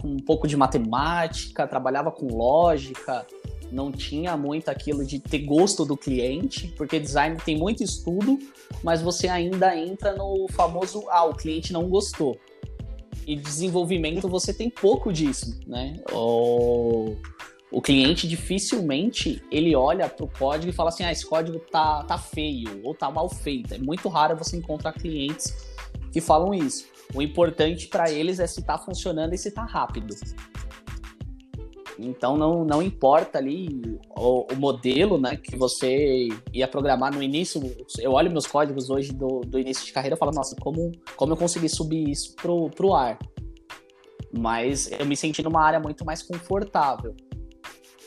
com 0.01 0.07
um 0.07 0.23
pouco 0.25 0.47
de 0.47 0.55
matemática, 0.55 1.67
trabalhava 1.67 2.09
com 2.09 2.27
lógica, 2.27 3.27
não 3.71 3.91
tinha 3.91 4.35
muito 4.35 4.69
aquilo 4.69 5.05
de 5.05 5.19
ter 5.19 5.39
gosto 5.39 5.85
do 5.85 5.95
cliente, 5.95 6.67
porque 6.77 6.99
design 6.99 7.37
tem 7.43 7.57
muito 7.57 7.83
estudo, 7.83 8.37
mas 8.83 9.01
você 9.01 9.27
ainda 9.27 9.75
entra 9.75 10.13
no 10.13 10.47
famoso 10.49 11.05
ah, 11.09 11.23
o 11.23 11.35
cliente 11.35 11.71
não 11.71 11.87
gostou. 11.87 12.37
E 13.25 13.35
desenvolvimento 13.35 14.27
você 14.27 14.53
tem 14.53 14.69
pouco 14.69 15.13
disso, 15.13 15.59
né? 15.67 16.01
O, 16.11 17.15
o 17.71 17.81
cliente 17.81 18.27
dificilmente 18.27 19.41
ele 19.51 19.75
olha 19.75 20.09
para 20.09 20.25
o 20.25 20.27
código 20.27 20.71
e 20.71 20.75
fala 20.75 20.89
assim: 20.89 21.03
ah, 21.03 21.11
esse 21.11 21.25
código 21.25 21.59
tá, 21.59 22.03
tá 22.03 22.17
feio 22.17 22.81
ou 22.83 22.93
tá 22.93 23.09
mal 23.09 23.29
feito. 23.29 23.73
É 23.73 23.77
muito 23.77 24.09
raro 24.09 24.35
você 24.35 24.57
encontrar 24.57 24.93
clientes 24.93 25.71
que 26.11 26.19
falam 26.19 26.53
isso. 26.53 26.85
O 27.13 27.21
importante 27.21 27.87
para 27.87 28.09
eles 28.11 28.39
é 28.39 28.47
se 28.47 28.61
está 28.61 28.77
funcionando 28.77 29.33
e 29.33 29.37
se 29.37 29.49
está 29.49 29.63
rápido. 29.63 30.15
Então 32.01 32.35
não, 32.35 32.65
não 32.65 32.81
importa 32.81 33.37
ali 33.37 33.99
o, 34.17 34.45
o, 34.51 34.55
modelo 34.55 35.19
né, 35.19 35.35
que 35.35 35.55
você 35.55 36.27
ia 36.53 36.67
programar 36.67 37.13
no 37.13 37.21
início. 37.21 37.61
Eu 37.99 38.13
olho 38.13 38.31
meus 38.31 38.47
códigos 38.47 38.89
hoje 38.89 39.13
do, 39.13 39.41
do 39.41 39.59
início 39.59 39.85
de 39.85 39.93
carreira 39.93 40.15
e 40.15 40.19
falo, 40.19 40.31
nossa, 40.31 40.55
como, 40.59 40.91
como 41.15 41.33
eu 41.33 41.37
consegui 41.37 41.69
subir 41.69 42.09
isso 42.09 42.35
pro, 42.35 42.69
pro 42.69 42.93
ar? 42.93 43.17
mas 44.31 44.89
eu 44.91 45.05
me 45.05 45.15
senti 45.15 45.43
numa 45.43 45.63
área 45.63 45.79
muito 45.79 46.05
mais 46.05 46.23
confortável. 46.23 47.15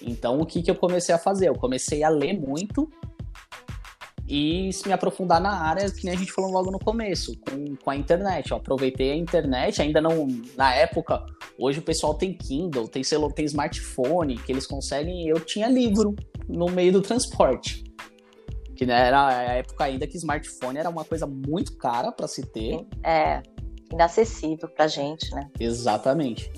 Então, 0.01 0.39
o 0.39 0.47
que, 0.47 0.63
que 0.63 0.71
eu 0.71 0.75
comecei 0.75 1.15
a 1.15 1.19
fazer? 1.19 1.49
Eu 1.49 1.55
comecei 1.55 2.03
a 2.03 2.09
ler 2.09 2.39
muito 2.39 2.89
e 4.27 4.71
me 4.87 4.93
aprofundar 4.93 5.41
na 5.41 5.51
área, 5.51 5.91
que 5.91 6.05
nem 6.05 6.15
a 6.15 6.19
gente 6.19 6.33
falou 6.33 6.51
logo 6.51 6.71
no 6.71 6.79
começo, 6.79 7.39
com, 7.41 7.77
com 7.77 7.91
a 7.91 7.97
internet. 7.97 8.51
Eu 8.51 8.57
aproveitei 8.57 9.13
a 9.13 9.17
internet, 9.17 9.83
ainda 9.83 10.01
não. 10.01 10.27
Na 10.57 10.75
época, 10.75 11.25
hoje 11.59 11.79
o 11.79 11.83
pessoal 11.83 12.15
tem 12.15 12.33
Kindle, 12.33 12.89
tem 12.89 13.05
celular, 13.05 13.33
tem 13.33 13.45
smartphone, 13.45 14.39
que 14.39 14.51
eles 14.51 14.67
conseguem. 14.67 15.29
Eu 15.29 15.41
tinha 15.41 15.69
livro 15.69 16.15
no 16.49 16.67
meio 16.67 16.93
do 16.93 17.03
transporte. 17.03 17.85
Que 18.75 18.87
né, 18.87 19.09
era 19.09 19.29
a 19.29 19.43
época 19.55 19.85
ainda 19.85 20.07
que 20.07 20.17
smartphone 20.17 20.79
era 20.79 20.89
uma 20.89 21.05
coisa 21.05 21.27
muito 21.27 21.77
cara 21.77 22.11
para 22.11 22.27
se 22.27 22.43
ter. 22.47 22.85
É, 23.05 23.43
inacessível 23.93 24.69
pra 24.69 24.89
gente, 24.89 25.31
né? 25.35 25.49
Exatamente. 25.61 26.51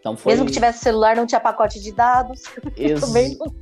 Então 0.00 0.16
foi... 0.16 0.32
Mesmo 0.32 0.46
que 0.46 0.52
tivesse 0.52 0.80
celular, 0.80 1.16
não 1.16 1.26
tinha 1.26 1.40
pacote 1.40 1.80
de 1.80 1.92
dados. 1.92 2.42
Ex 2.76 3.02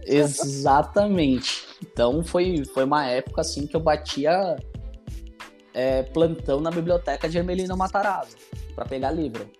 exatamente. 0.04 1.64
Então 1.82 2.22
foi, 2.22 2.64
foi 2.72 2.84
uma 2.84 3.06
época 3.06 3.40
assim 3.40 3.66
que 3.66 3.74
eu 3.74 3.80
batia 3.80 4.56
é, 5.72 6.02
plantão 6.02 6.60
na 6.60 6.70
biblioteca 6.70 7.28
de 7.28 7.38
Hermelino 7.38 7.76
Matarazzo 7.76 8.36
para 8.74 8.84
pegar 8.84 9.10
livro. 9.10 9.50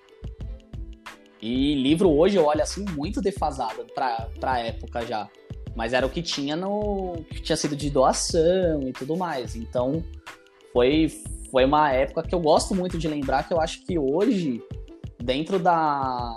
E 1.40 1.74
livro 1.74 2.10
hoje 2.10 2.36
eu 2.36 2.44
olho 2.44 2.62
assim 2.62 2.84
muito 2.96 3.20
defasado 3.20 3.86
para 3.94 4.28
a 4.42 4.58
época 4.58 5.04
já. 5.04 5.28
Mas 5.74 5.92
era 5.92 6.06
o 6.06 6.10
que 6.10 6.22
tinha 6.22 6.56
no. 6.56 7.12
que 7.28 7.42
tinha 7.42 7.56
sido 7.56 7.76
de 7.76 7.90
doação 7.90 8.80
e 8.82 8.92
tudo 8.92 9.14
mais. 9.14 9.54
Então 9.54 10.02
foi, 10.72 11.08
foi 11.50 11.66
uma 11.66 11.92
época 11.92 12.22
que 12.22 12.34
eu 12.34 12.40
gosto 12.40 12.74
muito 12.74 12.96
de 12.96 13.06
lembrar 13.06 13.46
que 13.46 13.52
eu 13.52 13.60
acho 13.60 13.84
que 13.84 13.98
hoje, 13.98 14.62
dentro 15.22 15.58
da, 15.58 16.34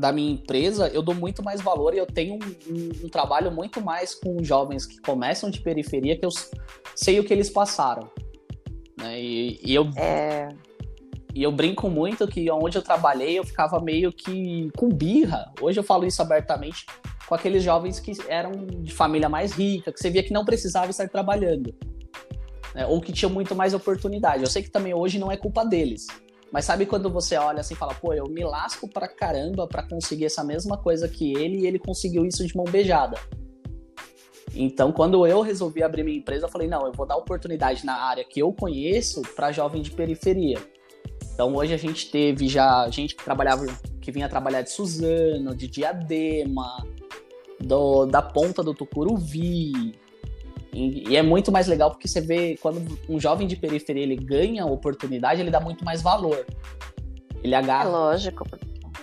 da 0.00 0.10
minha 0.10 0.32
empresa, 0.32 0.88
eu 0.88 1.02
dou 1.02 1.14
muito 1.14 1.42
mais 1.42 1.60
valor 1.60 1.94
e 1.94 1.98
eu 1.98 2.06
tenho 2.06 2.34
um, 2.34 2.38
um, 2.38 3.04
um, 3.04 3.08
trabalho 3.08 3.52
muito 3.52 3.80
mais 3.82 4.14
com 4.14 4.42
jovens 4.42 4.86
que 4.86 4.98
começam 4.98 5.50
de 5.50 5.60
periferia, 5.60 6.18
que 6.18 6.24
eu 6.24 6.30
sei 6.96 7.20
o 7.20 7.24
que 7.24 7.32
eles 7.32 7.50
passaram. 7.50 8.10
Né? 8.98 9.20
E, 9.20 9.60
e 9.62 9.74
eu, 9.74 9.88
é... 9.96 10.48
e 11.34 11.42
eu 11.42 11.52
brinco 11.52 11.90
muito 11.90 12.26
que 12.26 12.50
onde 12.50 12.78
eu 12.78 12.82
trabalhei 12.82 13.38
eu 13.38 13.44
ficava 13.44 13.78
meio 13.78 14.10
que 14.10 14.70
com 14.76 14.88
birra. 14.88 15.52
Hoje 15.60 15.78
eu 15.78 15.84
falo 15.84 16.06
isso 16.06 16.22
abertamente 16.22 16.86
com 17.28 17.34
aqueles 17.34 17.62
jovens 17.62 18.00
que 18.00 18.12
eram 18.26 18.52
de 18.66 18.92
família 18.92 19.28
mais 19.28 19.52
rica, 19.52 19.92
que 19.92 20.00
você 20.00 20.10
via 20.10 20.22
que 20.22 20.32
não 20.32 20.44
precisava 20.44 20.90
estar 20.90 21.08
trabalhando. 21.08 21.74
Né? 22.74 22.86
Ou 22.86 23.00
que 23.00 23.12
tinham 23.12 23.30
muito 23.30 23.54
mais 23.54 23.74
oportunidade. 23.74 24.42
Eu 24.42 24.50
sei 24.50 24.62
que 24.62 24.70
também 24.70 24.94
hoje 24.94 25.18
não 25.18 25.30
é 25.30 25.36
culpa 25.36 25.64
deles. 25.64 26.06
Mas 26.52 26.64
sabe 26.64 26.84
quando 26.84 27.08
você 27.08 27.36
olha 27.36 27.60
assim 27.60 27.74
e 27.74 27.76
fala, 27.76 27.94
pô, 27.94 28.12
eu 28.12 28.24
me 28.26 28.42
lasco 28.42 28.88
pra 28.88 29.06
caramba 29.06 29.66
pra 29.66 29.82
conseguir 29.82 30.24
essa 30.24 30.42
mesma 30.42 30.76
coisa 30.76 31.08
que 31.08 31.32
ele 31.36 31.60
e 31.60 31.66
ele 31.66 31.78
conseguiu 31.78 32.24
isso 32.24 32.44
de 32.46 32.56
mão 32.56 32.64
beijada. 32.64 33.16
Então, 34.54 34.90
quando 34.90 35.24
eu 35.26 35.42
resolvi 35.42 35.82
abrir 35.82 36.02
minha 36.02 36.18
empresa, 36.18 36.46
eu 36.46 36.50
falei, 36.50 36.66
não, 36.66 36.84
eu 36.86 36.92
vou 36.92 37.06
dar 37.06 37.16
oportunidade 37.16 37.86
na 37.86 37.94
área 37.94 38.24
que 38.24 38.40
eu 38.40 38.52
conheço 38.52 39.22
para 39.36 39.52
jovem 39.52 39.80
de 39.80 39.92
periferia. 39.92 40.58
Então, 41.32 41.54
hoje 41.54 41.72
a 41.72 41.76
gente 41.76 42.10
teve 42.10 42.48
já 42.48 42.88
gente 42.90 43.14
que 43.14 43.24
trabalhava, 43.24 43.64
que 44.00 44.10
vinha 44.10 44.28
trabalhar 44.28 44.62
de 44.62 44.70
Suzano, 44.70 45.54
de 45.54 45.68
Diadema, 45.68 46.84
do, 47.60 48.06
da 48.06 48.20
ponta 48.20 48.62
do 48.62 48.74
Tucuruvi, 48.74 49.94
e, 50.72 51.16
é 51.16 51.22
muito 51.22 51.50
mais 51.50 51.66
legal 51.66 51.90
porque 51.90 52.06
você 52.06 52.20
vê 52.20 52.56
quando 52.60 52.98
um 53.08 53.18
jovem 53.18 53.46
de 53.46 53.56
periferia 53.56 54.02
ele 54.02 54.16
ganha 54.16 54.64
oportunidade, 54.64 55.40
ele 55.40 55.50
dá 55.50 55.60
muito 55.60 55.84
mais 55.84 56.00
valor. 56.00 56.46
Ele 57.42 57.54
agarra. 57.54 57.88
É 57.88 57.92
lógico. 57.92 58.46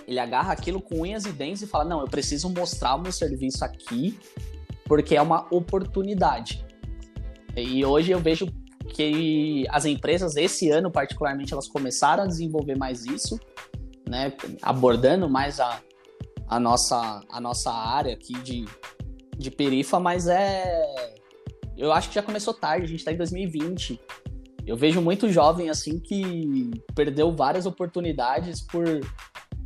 Ele 0.06 0.18
agarra 0.18 0.52
aquilo 0.52 0.80
com 0.80 1.02
unhas 1.02 1.26
e 1.26 1.32
dentes 1.32 1.62
e 1.62 1.66
fala: 1.66 1.84
Não, 1.84 2.00
eu 2.00 2.06
preciso 2.06 2.48
mostrar 2.48 2.94
o 2.94 2.98
meu 2.98 3.12
serviço 3.12 3.64
aqui 3.64 4.18
porque 4.84 5.14
é 5.14 5.22
uma 5.22 5.46
oportunidade. 5.50 6.64
E 7.54 7.84
hoje 7.84 8.12
eu 8.12 8.18
vejo 8.18 8.46
que 8.88 9.66
as 9.68 9.84
empresas, 9.84 10.36
esse 10.36 10.70
ano 10.70 10.90
particularmente, 10.90 11.52
elas 11.52 11.68
começaram 11.68 12.24
a 12.24 12.26
desenvolver 12.26 12.76
mais 12.76 13.04
isso, 13.04 13.38
né? 14.08 14.32
Abordando 14.62 15.28
mais 15.28 15.60
a, 15.60 15.82
a, 16.46 16.58
nossa, 16.58 17.20
a 17.28 17.40
nossa 17.40 17.70
área 17.70 18.14
aqui 18.14 18.32
de, 18.40 18.64
de 19.36 19.50
perifa, 19.50 20.00
mas 20.00 20.26
é 20.26 21.17
eu 21.78 21.92
acho 21.92 22.08
que 22.08 22.16
já 22.16 22.22
começou 22.22 22.52
tarde, 22.52 22.84
a 22.84 22.88
gente 22.88 22.98
está 22.98 23.12
em 23.12 23.16
2020. 23.16 24.00
Eu 24.66 24.76
vejo 24.76 25.00
muito 25.00 25.30
jovem 25.30 25.70
assim 25.70 25.98
que 25.98 26.70
perdeu 26.94 27.34
várias 27.34 27.64
oportunidades 27.64 28.60
por 28.60 28.84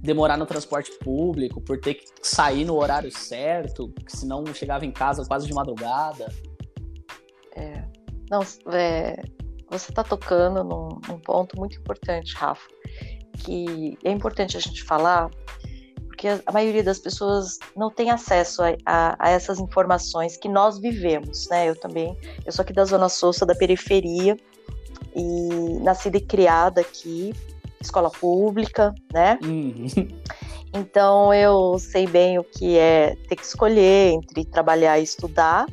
demorar 0.03 0.37
no 0.37 0.45
transporte 0.45 0.93
público, 0.99 1.61
por 1.61 1.81
ter 1.81 1.95
que 1.95 2.05
sair 2.23 2.65
no 2.65 2.77
horário 2.77 3.11
certo, 3.11 3.93
senão 4.07 4.45
chegava 4.53 4.85
em 4.85 4.93
casa 4.93 5.25
quase 5.25 5.47
de 5.47 5.55
madrugada. 5.55 6.31
É, 7.57 7.85
não, 8.31 8.43
é, 8.73 9.23
você 9.71 9.91
está 9.91 10.05
tocando 10.05 10.63
num, 10.63 10.89
num 11.09 11.19
ponto 11.19 11.59
muito 11.59 11.79
importante, 11.79 12.35
Rafa, 12.35 12.69
que 13.39 13.97
é 14.05 14.11
importante 14.11 14.57
a 14.57 14.61
gente 14.61 14.83
falar 14.83 15.31
porque 16.23 16.41
a 16.47 16.53
maioria 16.53 16.85
das 16.85 17.01
pessoas 17.01 17.59
não 17.77 17.91
tem 17.91 18.11
acesso 18.11 18.63
a, 18.63 18.69
a, 18.87 19.17
a, 19.19 19.31
essas 19.31 19.59
informações 19.59 20.37
que 20.37 20.49
nós 20.49 20.79
vivemos, 20.79 21.49
né? 21.49 21.69
Eu 21.69 21.75
também, 21.75 22.17
eu 22.47 22.53
sou 22.53 22.63
aqui 22.63 22.73
da 22.73 22.85
Zona 22.85 23.09
Sul, 23.09 23.33
sou 23.33 23.47
da 23.47 23.57
periferia, 23.57 24.37
e 25.17 25.81
nascida 25.81 26.19
e 26.19 26.21
criada 26.21 26.81
aqui, 26.81 27.35
escola 27.81 28.09
pública, 28.09 28.95
né? 29.13 29.37
Uhum. 29.43 29.87
Então 30.75 31.35
eu 31.35 31.79
sei 31.79 32.07
bem 32.07 32.39
o 32.39 32.45
que 32.45 32.79
é 32.79 33.15
ter 33.29 33.37
que 33.37 33.45
escolher 33.45 34.13
entre 34.13 34.43
trabalhar 34.45 34.99
e 34.99 35.03
estudar. 35.03 35.67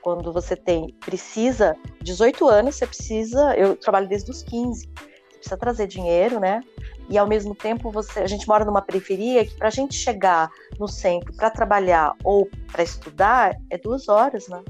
Quando 0.00 0.32
você 0.32 0.56
tem, 0.56 0.92
precisa, 1.04 1.76
18 2.00 2.48
anos, 2.48 2.74
você 2.74 2.84
precisa, 2.84 3.54
eu 3.56 3.76
trabalho 3.76 4.08
desde 4.08 4.32
os 4.32 4.42
15, 4.42 4.88
você 4.88 5.36
precisa 5.36 5.56
trazer 5.56 5.86
dinheiro, 5.86 6.40
né? 6.40 6.60
E 7.08 7.18
ao 7.18 7.26
mesmo 7.26 7.54
tempo 7.54 7.90
você, 7.90 8.20
a 8.20 8.26
gente 8.26 8.46
mora 8.48 8.64
numa 8.64 8.82
periferia 8.82 9.44
que 9.44 9.54
para 9.54 9.68
a 9.68 9.70
gente 9.70 9.94
chegar 9.94 10.50
no 10.78 10.88
centro 10.88 11.32
para 11.34 11.50
trabalhar 11.50 12.14
ou 12.24 12.48
para 12.70 12.82
estudar 12.82 13.56
é 13.70 13.78
duas 13.78 14.08
horas, 14.08 14.48
né? 14.48 14.62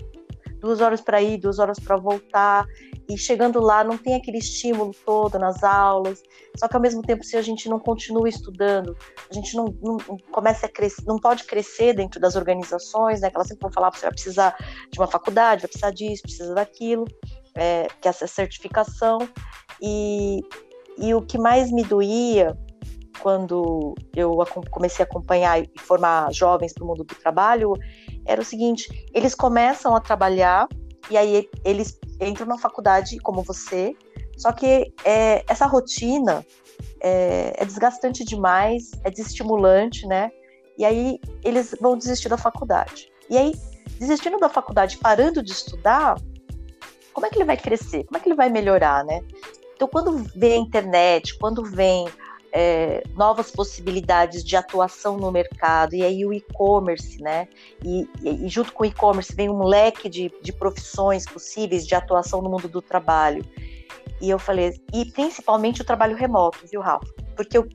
Duas 0.60 0.80
horas 0.80 1.00
para 1.00 1.20
ir, 1.20 1.38
duas 1.38 1.58
horas 1.58 1.78
para 1.78 1.96
voltar 1.96 2.66
e 3.08 3.18
chegando 3.18 3.60
lá 3.60 3.82
não 3.82 3.98
tem 3.98 4.14
aquele 4.14 4.38
estímulo 4.38 4.92
todo 5.04 5.38
nas 5.38 5.62
aulas. 5.62 6.22
Só 6.56 6.68
que 6.68 6.76
ao 6.76 6.82
mesmo 6.82 7.02
tempo, 7.02 7.24
se 7.24 7.36
a 7.36 7.42
gente 7.42 7.68
não 7.68 7.78
continua 7.78 8.28
estudando, 8.28 8.96
a 9.30 9.34
gente 9.34 9.56
não, 9.56 9.74
não, 9.82 9.96
começa 10.30 10.66
a 10.66 10.68
crescer, 10.68 11.02
não 11.04 11.18
pode 11.18 11.44
crescer 11.44 11.94
dentro 11.94 12.20
das 12.20 12.36
organizações, 12.36 13.20
né? 13.20 13.30
Que 13.30 13.36
elas 13.36 13.48
sempre 13.48 13.62
vão 13.62 13.72
falar, 13.72 13.92
você 13.92 14.02
vai 14.02 14.12
precisar 14.12 14.56
de 14.90 14.98
uma 14.98 15.06
faculdade, 15.06 15.62
vai 15.62 15.68
precisar 15.68 15.90
disso, 15.90 16.22
precisa 16.22 16.54
daquilo, 16.54 17.04
é, 17.54 17.88
que 18.00 18.08
essa 18.08 18.26
certificação. 18.26 19.18
E, 19.80 20.40
e 20.98 21.14
o 21.14 21.22
que 21.22 21.38
mais 21.38 21.70
me 21.70 21.84
doía 21.84 22.56
quando 23.20 23.94
eu 24.16 24.36
comecei 24.70 25.04
a 25.04 25.08
acompanhar 25.08 25.62
e 25.62 25.70
formar 25.78 26.32
jovens 26.32 26.72
para 26.72 26.84
o 26.84 26.86
mundo 26.86 27.04
do 27.04 27.14
trabalho 27.14 27.74
era 28.26 28.40
o 28.40 28.44
seguinte: 28.44 29.06
eles 29.14 29.34
começam 29.34 29.94
a 29.94 30.00
trabalhar 30.00 30.68
e 31.10 31.16
aí 31.16 31.48
eles 31.64 31.98
entram 32.20 32.46
na 32.46 32.58
faculdade 32.58 33.18
como 33.18 33.42
você, 33.42 33.94
só 34.36 34.52
que 34.52 34.92
é, 35.04 35.44
essa 35.48 35.66
rotina 35.66 36.44
é, 37.00 37.54
é, 37.56 37.64
desgastante 37.64 38.24
demais, 38.24 38.90
é 39.04 39.10
desestimulante, 39.10 40.06
né? 40.06 40.30
E 40.78 40.84
aí 40.84 41.18
eles 41.44 41.74
vão 41.80 41.96
desistir 41.96 42.28
da 42.28 42.38
faculdade. 42.38 43.08
E 43.28 43.36
aí, 43.36 43.52
desistindo 43.98 44.38
da 44.38 44.48
faculdade, 44.48 44.98
parando 44.98 45.42
de 45.42 45.52
estudar, 45.52 46.16
como 47.12 47.26
é 47.26 47.30
que 47.30 47.36
ele 47.36 47.44
vai 47.44 47.56
crescer? 47.56 48.04
Como 48.04 48.16
é 48.16 48.20
que 48.20 48.28
ele 48.28 48.36
vai 48.36 48.48
melhorar, 48.48 49.04
né? 49.04 49.20
Então, 49.82 49.90
quando 49.90 50.16
vem 50.36 50.52
a 50.52 50.56
internet, 50.58 51.36
quando 51.38 51.64
vem 51.64 52.06
é, 52.52 53.02
novas 53.16 53.50
possibilidades 53.50 54.44
de 54.44 54.54
atuação 54.54 55.16
no 55.16 55.32
mercado, 55.32 55.96
e 55.96 56.04
aí 56.04 56.24
o 56.24 56.32
e-commerce, 56.32 57.20
né? 57.20 57.48
E, 57.84 58.08
e, 58.22 58.48
junto 58.48 58.72
com 58.72 58.84
o 58.84 58.86
e-commerce 58.86 59.34
vem 59.34 59.50
um 59.50 59.64
leque 59.64 60.08
de, 60.08 60.32
de 60.40 60.52
profissões 60.52 61.26
possíveis 61.26 61.84
de 61.84 61.96
atuação 61.96 62.40
no 62.40 62.48
mundo 62.48 62.68
do 62.68 62.80
trabalho. 62.80 63.44
E 64.20 64.30
eu 64.30 64.38
falei, 64.38 64.80
e 64.94 65.04
principalmente 65.04 65.82
o 65.82 65.84
trabalho 65.84 66.14
remoto, 66.14 66.60
viu, 66.70 66.80
Rafa? 66.80 67.04
Porque 67.34 67.58
o, 67.58 67.68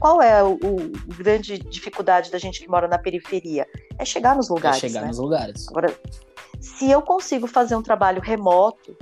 qual 0.00 0.22
é 0.22 0.42
o, 0.42 0.52
o, 0.54 1.14
grande 1.14 1.58
dificuldade 1.58 2.30
da 2.30 2.38
gente 2.38 2.58
que 2.58 2.70
mora 2.70 2.88
na 2.88 2.96
periferia? 2.96 3.66
É 3.98 4.04
chegar 4.06 4.34
nos 4.34 4.48
lugares. 4.48 4.82
É 4.82 4.88
chegar 4.88 5.02
né? 5.02 5.08
nos 5.08 5.18
lugares. 5.18 5.68
Agora, 5.68 5.94
se 6.58 6.90
eu 6.90 7.02
consigo 7.02 7.46
fazer 7.46 7.76
um 7.76 7.82
trabalho 7.82 8.22
remoto, 8.22 8.96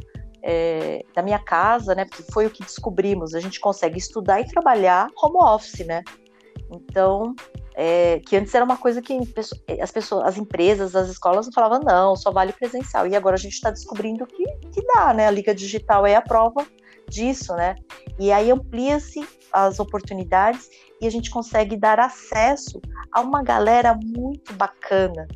é, 0.49 1.05
da 1.13 1.23
minha 1.23 1.41
casa, 1.41 1.93
né? 1.93 2.05
Porque 2.05 2.23
foi 2.33 2.47
o 2.47 2.51
que 2.51 2.63
descobrimos. 2.63 3.35
A 3.35 3.41
gente 3.41 3.59
consegue 3.59 3.99
estudar 3.99 4.41
e 4.41 4.47
trabalhar 4.47 5.09
home 5.21 5.39
office, 5.43 5.85
né? 5.85 6.05
Então, 6.71 7.35
é, 7.75 8.21
que 8.21 8.37
antes 8.37 8.55
era 8.55 8.65
uma 8.65 8.77
coisa 8.77 9.03
que 9.03 9.19
as 9.81 9.91
pessoas, 9.91 10.25
as 10.25 10.39
empresas, 10.39 10.95
as 10.95 11.09
escolas 11.09 11.49
falavam, 11.53 11.81
não, 11.81 12.15
só 12.15 12.31
vale 12.31 12.53
presencial. 12.53 13.09
E 13.09 13.17
agora 13.17 13.35
a 13.35 13.39
gente 13.39 13.55
está 13.55 13.73
descobrindo 13.73 14.25
que, 14.25 14.45
que 14.73 14.87
dá, 14.95 15.13
né? 15.13 15.27
A 15.27 15.31
Liga 15.33 15.53
Digital 15.53 16.07
é 16.07 16.15
a 16.15 16.23
prova 16.23 16.65
disso, 17.09 17.53
né? 17.55 17.75
E 18.17 18.31
aí 18.31 18.49
amplia-se 18.53 19.27
as 19.53 19.81
oportunidades 19.81 20.69
e 21.01 21.09
a 21.09 21.11
gente 21.11 21.29
consegue 21.29 21.77
dar 21.77 21.99
acesso 21.99 22.81
a 23.13 23.21
uma 23.21 23.43
galera 23.43 23.99
muito 24.01 24.53
bacana, 24.55 25.27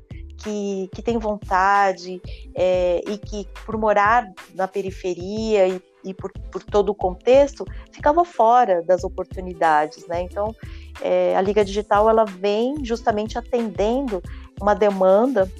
que, 0.41 0.89
que 0.95 1.03
tem 1.03 1.19
vontade 1.19 2.21
é, 2.55 3.03
e 3.07 3.19
que, 3.19 3.47
por 3.65 3.77
morar 3.77 4.33
na 4.55 4.67
periferia 4.67 5.69
e, 5.69 5.83
e 6.05 6.15
por, 6.15 6.33
por, 6.51 6.63
todo 6.63 6.89
o 6.89 6.95
contexto, 6.95 7.65
ficava 7.93 8.25
fora 8.25 8.83
das 8.83 9.05
oportunidades, 9.05 10.07
né? 10.07 10.23
Então, 10.23 10.55
é, 11.01 11.37
a 11.37 11.41
Liga 11.41 11.65
Digital 11.65 12.09
ela 12.09 12.25
vem 12.25 12.85
justamente 12.85 13.39
atendendo 13.39 14.23
uma 14.61 14.75
demanda 14.75 15.51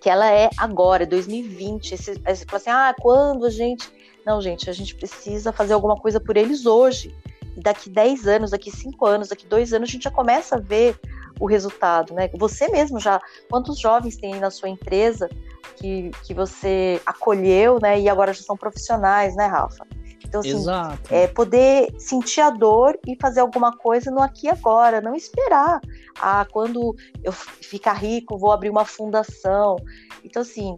que 0.00 0.08
ela 0.08 0.30
é 0.30 0.48
agora, 0.56 1.04
2020. 1.04 1.92
Esse, 1.92 2.14
você 2.14 2.44
fala 2.44 2.56
assim, 2.56 2.70
ah, 2.70 2.94
quando 3.00 3.44
a 3.44 3.50
gente. 3.50 3.90
Não, 4.24 4.40
gente, 4.40 4.68
a 4.68 4.72
gente 4.72 4.94
precisa 4.94 5.52
fazer 5.52 5.74
alguma 5.74 5.96
coisa 5.96 6.20
por 6.20 6.36
eles 6.36 6.66
hoje. 6.66 7.14
Daqui 7.56 7.88
10 7.88 8.26
anos, 8.26 8.50
daqui 8.50 8.70
5 8.70 9.06
anos, 9.06 9.28
daqui 9.28 9.46
2 9.46 9.72
anos, 9.72 9.88
a 9.88 9.92
gente 9.92 10.04
já 10.04 10.10
começa 10.10 10.56
a 10.56 10.60
ver 10.60 10.98
o 11.38 11.46
resultado, 11.46 12.14
né? 12.14 12.28
Você 12.34 12.68
mesmo 12.68 12.98
já, 12.98 13.20
quantos 13.50 13.78
jovens 13.78 14.16
tem 14.16 14.38
na 14.40 14.50
sua 14.50 14.68
empresa 14.68 15.28
que, 15.76 16.10
que 16.24 16.34
você 16.34 17.00
acolheu, 17.04 17.78
né? 17.80 18.00
E 18.00 18.08
agora 18.08 18.32
já 18.32 18.42
são 18.42 18.56
profissionais, 18.56 19.36
né, 19.36 19.46
Rafa? 19.46 19.86
Então, 20.24 20.40
assim, 20.40 20.56
Exato. 20.56 21.14
é 21.14 21.26
poder 21.28 21.94
sentir 21.98 22.40
a 22.40 22.50
dor 22.50 22.98
e 23.06 23.16
fazer 23.20 23.40
alguma 23.40 23.76
coisa 23.76 24.10
no 24.10 24.20
aqui 24.20 24.46
e 24.46 24.50
agora, 24.50 25.00
não 25.00 25.14
esperar. 25.14 25.80
Ah, 26.20 26.44
quando 26.50 26.96
eu 27.22 27.32
ficar 27.32 27.94
rico, 27.94 28.36
vou 28.36 28.50
abrir 28.50 28.70
uma 28.70 28.84
fundação. 28.84 29.76
Então, 30.24 30.42
assim, 30.42 30.74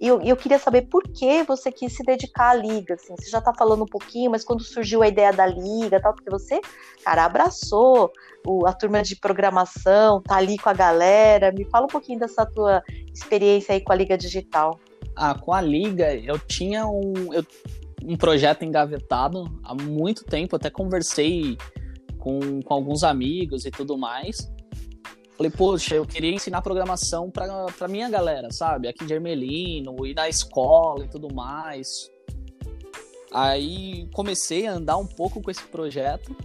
e 0.00 0.06
eu, 0.06 0.18
eu, 0.22 0.34
queria 0.34 0.58
saber 0.58 0.82
por 0.82 1.02
que 1.02 1.42
você 1.42 1.70
quis 1.70 1.92
se 1.92 2.02
dedicar 2.02 2.50
à 2.50 2.54
liga. 2.54 2.94
Assim. 2.94 3.14
Você 3.14 3.28
já 3.28 3.38
está 3.38 3.52
falando 3.52 3.82
um 3.82 3.86
pouquinho, 3.86 4.30
mas 4.30 4.42
quando 4.42 4.62
surgiu 4.62 5.02
a 5.02 5.08
ideia 5.08 5.30
da 5.30 5.46
liga, 5.46 6.00
tal, 6.00 6.14
porque 6.14 6.30
você, 6.30 6.58
cara, 7.04 7.26
abraçou 7.26 8.10
o, 8.46 8.66
a 8.66 8.72
turma 8.72 9.02
de 9.02 9.14
programação, 9.14 10.22
tá 10.22 10.36
ali 10.36 10.56
com 10.56 10.70
a 10.70 10.72
galera. 10.72 11.52
Me 11.52 11.66
fala 11.66 11.84
um 11.84 11.88
pouquinho 11.88 12.18
dessa 12.18 12.46
tua 12.46 12.82
experiência 13.12 13.74
aí 13.74 13.82
com 13.82 13.92
a 13.92 13.96
liga 13.96 14.16
digital. 14.16 14.80
Ah, 15.14 15.34
com 15.34 15.52
a 15.52 15.60
liga, 15.60 16.14
eu 16.14 16.38
tinha 16.38 16.86
um, 16.86 17.34
eu, 17.34 17.44
um 18.02 18.16
projeto 18.16 18.64
engavetado 18.64 19.44
há 19.62 19.74
muito 19.74 20.24
tempo. 20.24 20.56
Até 20.56 20.70
conversei 20.70 21.58
com, 22.18 22.62
com 22.62 22.72
alguns 22.72 23.04
amigos 23.04 23.66
e 23.66 23.70
tudo 23.70 23.98
mais. 23.98 24.50
Falei, 25.40 25.50
poxa, 25.50 25.94
eu 25.94 26.04
queria 26.04 26.30
ensinar 26.30 26.60
programação 26.60 27.30
pra, 27.30 27.64
pra 27.78 27.88
minha 27.88 28.10
galera, 28.10 28.52
sabe? 28.52 28.88
Aqui 28.88 29.06
de 29.06 29.14
Ermelino, 29.14 30.06
ir 30.06 30.12
na 30.12 30.28
escola 30.28 31.06
e 31.06 31.08
tudo 31.08 31.32
mais. 31.32 32.10
Aí 33.32 34.06
comecei 34.12 34.66
a 34.66 34.72
andar 34.72 34.98
um 34.98 35.06
pouco 35.06 35.40
com 35.40 35.50
esse 35.50 35.62
projeto, 35.62 36.36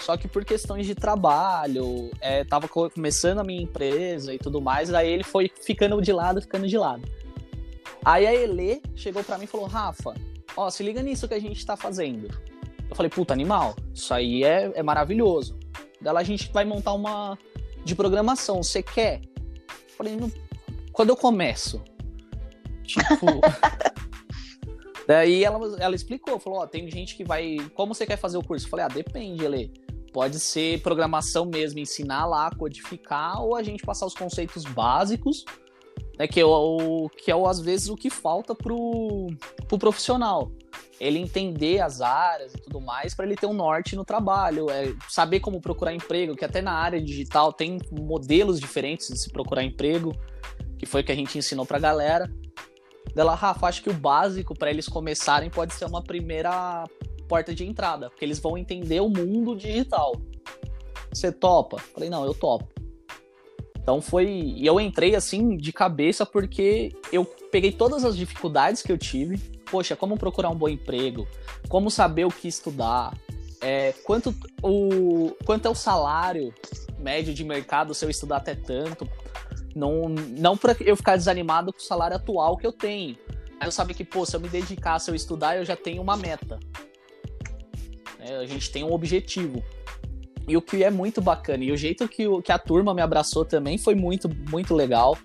só 0.00 0.16
que 0.16 0.26
por 0.26 0.44
questões 0.44 0.84
de 0.84 0.96
trabalho, 0.96 2.10
é, 2.20 2.42
tava 2.42 2.66
começando 2.66 3.38
a 3.38 3.44
minha 3.44 3.62
empresa 3.62 4.34
e 4.34 4.38
tudo 4.38 4.60
mais, 4.60 4.92
aí 4.92 5.08
ele 5.08 5.22
foi 5.22 5.48
ficando 5.62 6.02
de 6.02 6.12
lado, 6.12 6.42
ficando 6.42 6.66
de 6.66 6.76
lado. 6.76 7.08
Aí 8.04 8.26
a 8.26 8.34
Elê 8.34 8.82
chegou 8.96 9.22
para 9.22 9.38
mim 9.38 9.44
e 9.44 9.46
falou: 9.46 9.68
Rafa, 9.68 10.12
ó, 10.56 10.68
se 10.70 10.82
liga 10.82 11.00
nisso 11.04 11.28
que 11.28 11.34
a 11.34 11.40
gente 11.40 11.64
tá 11.64 11.76
fazendo. 11.76 12.26
Eu 12.88 12.96
falei, 12.96 13.10
puta, 13.10 13.32
animal, 13.32 13.76
isso 13.94 14.12
aí 14.12 14.42
é, 14.42 14.72
é 14.74 14.82
maravilhoso. 14.82 15.56
Dela 16.00 16.18
a 16.18 16.24
gente 16.24 16.50
vai 16.50 16.64
montar 16.64 16.94
uma, 16.94 17.38
de 17.84 17.94
programação, 17.94 18.62
você 18.62 18.82
quer? 18.82 19.20
Falei, 19.96 20.18
quando 20.92 21.10
eu 21.10 21.16
começo? 21.16 21.82
Tipo. 22.82 23.26
Daí 25.06 25.42
ela, 25.42 25.58
ela 25.80 25.94
explicou, 25.96 26.38
falou, 26.38 26.60
ó, 26.60 26.66
tem 26.66 26.88
gente 26.88 27.16
que 27.16 27.24
vai. 27.24 27.56
Como 27.74 27.94
você 27.94 28.06
quer 28.06 28.16
fazer 28.16 28.38
o 28.38 28.44
curso? 28.44 28.66
Eu 28.66 28.70
falei, 28.70 28.84
ah, 28.84 28.88
depende, 28.88 29.44
Ele. 29.44 29.72
Pode 30.12 30.38
ser 30.40 30.80
programação 30.82 31.46
mesmo, 31.46 31.78
ensinar 31.78 32.26
lá, 32.26 32.50
codificar, 32.50 33.42
ou 33.42 33.56
a 33.56 33.62
gente 33.62 33.84
passar 33.84 34.06
os 34.06 34.14
conceitos 34.14 34.64
básicos, 34.64 35.44
né? 36.20 36.28
Que 36.28 36.38
é, 36.38 36.44
o, 36.44 37.08
que 37.16 37.32
é 37.32 37.48
às 37.48 37.60
vezes 37.60 37.88
o 37.88 37.96
que 37.96 38.10
falta 38.10 38.54
pro, 38.54 39.28
pro 39.66 39.78
profissional 39.78 40.52
ele 41.00 41.18
entender 41.18 41.80
as 41.80 42.02
áreas 42.02 42.52
e 42.52 42.58
tudo 42.58 42.78
mais 42.78 43.14
para 43.14 43.24
ele 43.24 43.34
ter 43.34 43.46
um 43.46 43.54
norte 43.54 43.96
no 43.96 44.04
trabalho, 44.04 44.68
é 44.68 44.94
saber 45.08 45.40
como 45.40 45.58
procurar 45.58 45.94
emprego, 45.94 46.36
que 46.36 46.44
até 46.44 46.60
na 46.60 46.72
área 46.72 47.00
digital 47.00 47.54
tem 47.54 47.78
modelos 47.90 48.60
diferentes 48.60 49.08
de 49.08 49.18
se 49.18 49.30
procurar 49.30 49.64
emprego, 49.64 50.14
que 50.78 50.84
foi 50.84 51.00
o 51.00 51.04
que 51.04 51.10
a 51.10 51.14
gente 51.14 51.38
ensinou 51.38 51.64
para 51.64 51.78
a 51.78 51.80
galera. 51.80 52.30
Dela, 53.14 53.34
Rafa, 53.34 53.66
acho 53.66 53.82
que 53.82 53.88
o 53.88 53.94
básico 53.94 54.54
para 54.54 54.68
eles 54.68 54.86
começarem 54.86 55.48
pode 55.48 55.72
ser 55.72 55.86
uma 55.86 56.02
primeira 56.02 56.84
porta 57.26 57.54
de 57.54 57.64
entrada, 57.64 58.10
porque 58.10 58.26
eles 58.26 58.38
vão 58.38 58.58
entender 58.58 59.00
o 59.00 59.08
mundo 59.08 59.56
digital. 59.56 60.12
Você 61.10 61.32
topa? 61.32 61.78
Falei, 61.78 62.10
não, 62.10 62.26
eu 62.26 62.34
topo. 62.34 62.79
Então 63.90 64.00
foi. 64.00 64.28
E 64.28 64.64
eu 64.64 64.78
entrei 64.78 65.16
assim 65.16 65.56
de 65.56 65.72
cabeça 65.72 66.24
porque 66.24 66.94
eu 67.12 67.24
peguei 67.24 67.72
todas 67.72 68.04
as 68.04 68.16
dificuldades 68.16 68.82
que 68.82 68.92
eu 68.92 68.96
tive. 68.96 69.36
Poxa, 69.68 69.96
como 69.96 70.16
procurar 70.16 70.48
um 70.48 70.54
bom 70.54 70.68
emprego, 70.68 71.26
como 71.68 71.90
saber 71.90 72.24
o 72.24 72.30
que 72.30 72.46
estudar, 72.46 73.12
é, 73.60 73.92
quanto, 74.04 74.32
o, 74.62 75.32
quanto 75.44 75.66
é 75.66 75.68
o 75.68 75.74
salário 75.74 76.54
médio 77.00 77.34
de 77.34 77.42
mercado 77.42 77.92
se 77.92 78.04
eu 78.04 78.10
estudar 78.10 78.36
até 78.36 78.54
tanto. 78.54 79.08
Não, 79.74 80.08
não 80.08 80.56
para 80.56 80.76
eu 80.78 80.94
ficar 80.94 81.16
desanimado 81.16 81.72
com 81.72 81.80
o 81.80 81.82
salário 81.82 82.16
atual 82.16 82.56
que 82.56 82.66
eu 82.66 82.72
tenho. 82.72 83.18
Eu 83.60 83.72
sabia 83.72 83.96
que, 83.96 84.04
pô, 84.04 84.24
se 84.24 84.36
eu 84.36 84.40
me 84.40 84.48
dedicar, 84.48 85.00
se 85.00 85.10
eu 85.10 85.16
estudar, 85.16 85.56
eu 85.56 85.64
já 85.64 85.74
tenho 85.74 86.00
uma 86.00 86.16
meta. 86.16 86.60
É, 88.20 88.36
a 88.36 88.46
gente 88.46 88.70
tem 88.70 88.84
um 88.84 88.92
objetivo. 88.92 89.64
E 90.48 90.56
o 90.56 90.62
que 90.62 90.82
é 90.82 90.90
muito 90.90 91.20
bacana, 91.20 91.62
e 91.62 91.70
o 91.70 91.76
jeito 91.76 92.08
que, 92.08 92.26
o, 92.26 92.42
que 92.42 92.50
a 92.50 92.58
turma 92.58 92.92
me 92.92 93.02
abraçou 93.02 93.44
também 93.44 93.78
foi 93.78 93.94
muito, 93.94 94.28
muito 94.50 94.74
legal. 94.74 95.16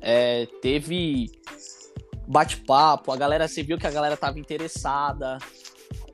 É, 0.00 0.46
teve 0.62 1.30
bate-papo, 2.26 3.10
a 3.10 3.16
galera, 3.16 3.48
você 3.48 3.62
viu 3.62 3.76
que 3.76 3.86
a 3.86 3.90
galera 3.90 4.16
tava 4.16 4.38
interessada. 4.38 5.38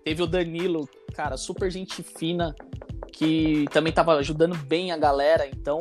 Teve 0.03 0.23
o 0.23 0.27
Danilo, 0.27 0.89
cara, 1.15 1.37
super 1.37 1.71
gente 1.71 2.03
fina, 2.03 2.55
que 3.13 3.67
também 3.73 3.93
tava 3.93 4.15
ajudando 4.15 4.57
bem 4.57 4.93
a 4.93 4.97
galera, 4.97 5.47
então, 5.47 5.81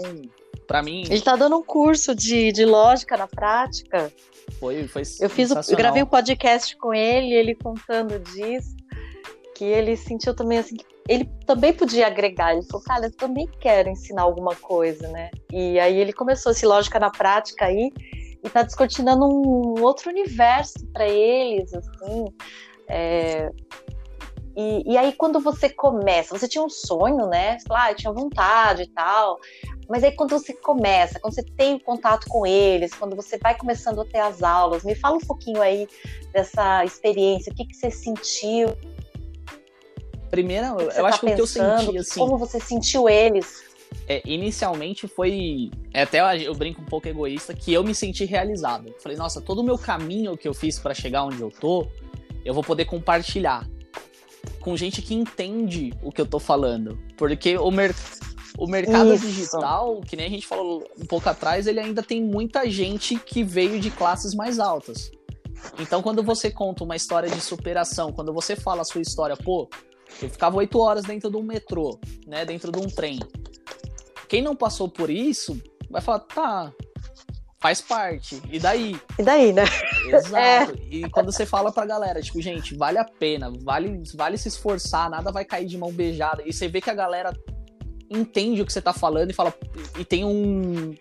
para 0.67 0.83
mim. 0.83 1.03
Ele 1.09 1.21
tá 1.21 1.35
dando 1.35 1.57
um 1.57 1.63
curso 1.63 2.13
de, 2.13 2.51
de 2.51 2.65
lógica 2.65 3.15
na 3.15 3.27
prática. 3.27 4.11
Foi, 4.59 4.87
foi 4.87 5.03
Eu 5.19 5.29
fiz 5.29 5.51
o, 5.51 5.59
eu 5.71 5.77
gravei 5.77 6.03
um 6.03 6.07
podcast 6.07 6.75
com 6.77 6.93
ele, 6.93 7.33
ele 7.33 7.55
contando 7.55 8.19
disso, 8.19 8.75
que 9.55 9.63
ele 9.63 9.95
sentiu 9.95 10.35
também 10.35 10.59
assim 10.59 10.75
que 10.75 10.85
ele 11.07 11.25
também 11.45 11.73
podia 11.73 12.07
agregar. 12.07 12.53
Ele 12.53 12.63
falou, 12.63 12.83
cara, 12.83 13.05
eu 13.05 13.11
também 13.11 13.47
quero 13.59 13.89
ensinar 13.89 14.23
alguma 14.23 14.55
coisa, 14.55 15.07
né? 15.07 15.31
E 15.51 15.79
aí 15.79 15.97
ele 15.97 16.11
começou 16.11 16.51
esse 16.51 16.65
lógica 16.65 16.99
na 16.99 17.09
prática 17.09 17.65
aí 17.65 17.91
e 18.43 18.49
tá 18.49 18.61
descortinando 18.63 19.25
um 19.25 19.81
outro 19.81 20.09
universo 20.09 20.85
para 20.93 21.07
eles, 21.07 21.73
assim. 21.73 22.25
É... 22.87 23.49
E, 24.57 24.93
e, 24.93 24.97
aí, 24.97 25.11
quando 25.11 25.41
você 25.41 25.69
começa, 25.69 26.37
você 26.37 26.47
tinha 26.47 26.63
um 26.63 26.69
sonho, 26.69 27.27
né? 27.27 27.59
Você 27.59 27.65
ah, 27.71 27.91
eu 27.91 27.95
tinha 27.95 28.13
vontade 28.13 28.83
e 28.83 28.87
tal. 28.87 29.37
Mas 29.89 30.01
aí, 30.01 30.13
quando 30.13 30.29
você 30.29 30.53
começa, 30.53 31.19
quando 31.19 31.33
você 31.33 31.43
tem 31.43 31.77
contato 31.77 32.25
com 32.29 32.45
eles, 32.47 32.93
quando 32.93 33.17
você 33.17 33.37
vai 33.37 33.57
começando 33.57 33.99
a 33.99 34.05
ter 34.05 34.19
as 34.19 34.41
aulas, 34.41 34.85
me 34.85 34.95
fala 34.95 35.17
um 35.17 35.25
pouquinho 35.27 35.61
aí 35.61 35.89
dessa 36.31 36.85
experiência, 36.85 37.51
o 37.51 37.55
que, 37.55 37.65
que 37.65 37.75
você 37.75 37.91
sentiu, 37.91 38.69
Primeira, 40.29 40.67
eu 40.67 40.89
tá 40.89 41.07
acho 41.07 41.19
que 41.19 41.25
o 41.27 41.35
que 41.35 41.41
eu 41.41 41.47
senti, 41.47 41.97
assim. 41.97 42.19
Como 42.19 42.37
você 42.37 42.59
sentiu 42.59 43.07
eles? 43.07 43.63
É, 44.07 44.21
inicialmente 44.25 45.07
foi. 45.07 45.71
É, 45.93 46.03
até 46.03 46.45
eu 46.45 46.53
brinco 46.53 46.81
um 46.81 46.85
pouco 46.85 47.07
egoísta, 47.07 47.53
que 47.53 47.73
eu 47.73 47.83
me 47.83 47.95
senti 47.95 48.25
realizado. 48.25 48.93
Falei, 48.99 49.17
nossa, 49.17 49.41
todo 49.41 49.59
o 49.59 49.63
meu 49.63 49.77
caminho 49.77 50.37
que 50.37 50.47
eu 50.47 50.53
fiz 50.53 50.77
para 50.77 50.93
chegar 50.93 51.23
onde 51.23 51.41
eu 51.41 51.51
tô, 51.51 51.87
eu 52.43 52.53
vou 52.53 52.63
poder 52.63 52.85
compartilhar 52.85 53.67
com 54.59 54.75
gente 54.75 55.01
que 55.01 55.13
entende 55.13 55.93
o 56.03 56.11
que 56.11 56.21
eu 56.21 56.25
tô 56.25 56.39
falando. 56.39 56.99
Porque 57.17 57.57
o, 57.57 57.71
mer 57.71 57.95
o 58.57 58.67
mercado 58.67 59.13
Isso. 59.13 59.25
digital, 59.25 60.01
que 60.01 60.15
nem 60.15 60.27
a 60.27 60.29
gente 60.29 60.45
falou 60.45 60.83
um 60.99 61.05
pouco 61.05 61.29
atrás, 61.29 61.67
ele 61.67 61.79
ainda 61.79 62.03
tem 62.03 62.21
muita 62.21 62.69
gente 62.69 63.17
que 63.17 63.43
veio 63.43 63.79
de 63.79 63.89
classes 63.91 64.33
mais 64.33 64.59
altas. 64.59 65.11
Então, 65.79 66.01
quando 66.01 66.21
você 66.21 66.51
conta 66.51 66.83
uma 66.83 66.95
história 66.95 67.29
de 67.29 67.41
superação, 67.41 68.11
quando 68.11 68.33
você 68.33 68.55
fala 68.55 68.81
a 68.81 68.85
sua 68.85 69.01
história, 69.01 69.35
pô, 69.35 69.69
eu 70.21 70.29
ficava 70.29 70.57
oito 70.57 70.79
horas 70.79 71.03
dentro 71.03 71.29
de 71.29 71.37
um 71.37 71.43
metrô, 71.43 71.99
né? 72.25 72.45
Dentro 72.45 72.71
de 72.71 72.79
um 72.79 72.87
trem. 72.87 73.19
Quem 74.27 74.41
não 74.41 74.55
passou 74.55 74.89
por 74.89 75.09
isso 75.09 75.61
vai 75.89 76.01
falar, 76.01 76.19
tá, 76.19 76.73
faz 77.59 77.81
parte. 77.81 78.41
E 78.51 78.59
daí? 78.59 78.99
E 79.17 79.23
daí, 79.23 79.51
né? 79.51 79.63
Exato. 80.07 80.35
É. 80.35 80.67
E 80.89 81.09
quando 81.09 81.31
você 81.31 81.45
fala 81.45 81.71
pra 81.71 81.85
galera, 81.85 82.21
tipo, 82.21 82.39
gente, 82.41 82.75
vale 82.75 82.97
a 82.97 83.05
pena, 83.05 83.51
vale, 83.61 84.03
vale 84.13 84.37
se 84.37 84.47
esforçar, 84.47 85.09
nada 85.09 85.31
vai 85.31 85.43
cair 85.43 85.65
de 85.65 85.77
mão 85.77 85.91
beijada. 85.91 86.43
E 86.45 86.53
você 86.53 86.67
vê 86.67 86.79
que 86.79 86.89
a 86.89 86.93
galera 86.93 87.35
entende 88.09 88.61
o 88.61 88.65
que 88.65 88.71
você 88.71 88.81
tá 88.81 88.93
falando 88.93 89.31
e 89.31 89.33
fala. 89.33 89.53
E 89.97 90.05
tem 90.05 90.23
um. 90.23 90.93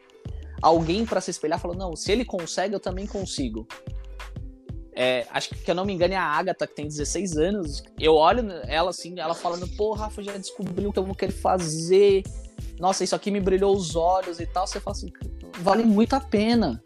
Alguém 0.63 1.05
para 1.05 1.21
se 1.21 1.31
espelhar 1.31 1.61
falando, 1.61 1.79
não, 1.79 1.97
se 1.97 2.11
ele 2.11 2.25
consegue, 2.25 2.75
eu 2.75 2.81
também 2.81 3.07
consigo. 3.07 3.67
É, 4.97 5.27
acho 5.31 5.49
que, 5.49 5.57
que 5.57 5.71
eu 5.71 5.75
não 5.75 5.85
me 5.85 5.93
engano, 5.93 6.15
é 6.15 6.17
a 6.17 6.23
Agatha, 6.23 6.67
que 6.67 6.75
tem 6.75 6.87
16 6.87 7.37
anos. 7.37 7.83
Eu 7.99 8.15
olho 8.15 8.51
ela 8.67 8.91
assim, 8.91 9.19
ela 9.19 9.35
falando, 9.35 9.67
pô, 9.77 9.93
Rafa, 9.93 10.23
já 10.23 10.37
descobriu 10.37 10.91
o 10.91 10.93
que 10.93 10.99
eu 10.99 11.05
vou 11.05 11.15
querer 11.15 11.33
fazer. 11.33 12.23
Nossa, 12.79 13.03
isso 13.03 13.15
aqui 13.15 13.31
me 13.31 13.41
brilhou 13.41 13.77
os 13.77 13.97
olhos 13.97 14.39
e 14.39 14.47
tal. 14.47 14.67
Você 14.67 14.79
fala 14.79 14.97
assim, 14.97 15.13
vale 15.59 15.83
muito 15.83 16.15
a 16.15 16.21
pena. 16.21 16.81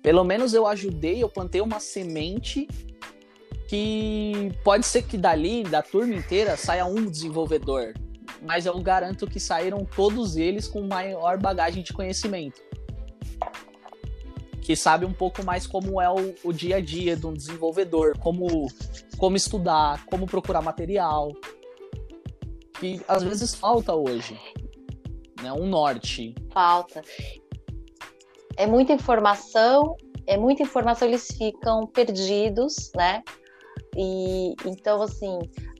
Pelo 0.00 0.22
menos 0.22 0.54
eu 0.54 0.66
ajudei, 0.66 1.22
eu 1.22 1.28
plantei 1.28 1.60
uma 1.60 1.80
semente 1.80 2.68
que 3.68 4.50
pode 4.64 4.86
ser 4.86 5.02
que 5.02 5.18
dali, 5.18 5.62
da 5.64 5.82
turma 5.82 6.14
inteira, 6.14 6.56
saia 6.56 6.86
um 6.86 7.04
desenvolvedor. 7.04 7.94
Mas 8.40 8.64
eu 8.64 8.78
garanto 8.80 9.26
que 9.26 9.40
saíram 9.40 9.84
todos 9.84 10.36
eles 10.36 10.68
com 10.68 10.82
maior 10.82 11.38
bagagem 11.38 11.82
de 11.82 11.92
conhecimento 11.92 12.62
que 14.68 14.76
sabe 14.76 15.06
um 15.06 15.14
pouco 15.14 15.42
mais 15.42 15.66
como 15.66 15.98
é 15.98 16.10
o, 16.10 16.34
o 16.44 16.52
dia 16.52 16.76
a 16.76 16.80
dia 16.82 17.16
de 17.16 17.26
um 17.26 17.32
desenvolvedor, 17.32 18.18
como, 18.18 18.66
como 19.16 19.34
estudar, 19.34 20.04
como 20.04 20.26
procurar 20.26 20.60
material, 20.60 21.32
que 22.78 23.00
às 23.08 23.22
vezes 23.22 23.54
falta 23.54 23.94
hoje, 23.94 24.38
né? 25.42 25.50
Um 25.54 25.66
norte. 25.66 26.34
Falta. 26.52 27.00
É 28.58 28.66
muita 28.66 28.92
informação, 28.92 29.96
é 30.26 30.36
muita 30.36 30.64
informação, 30.64 31.08
eles 31.08 31.28
ficam 31.28 31.86
perdidos, 31.86 32.92
né? 32.94 33.22
E 33.96 34.54
então 34.66 35.00
assim, 35.00 35.38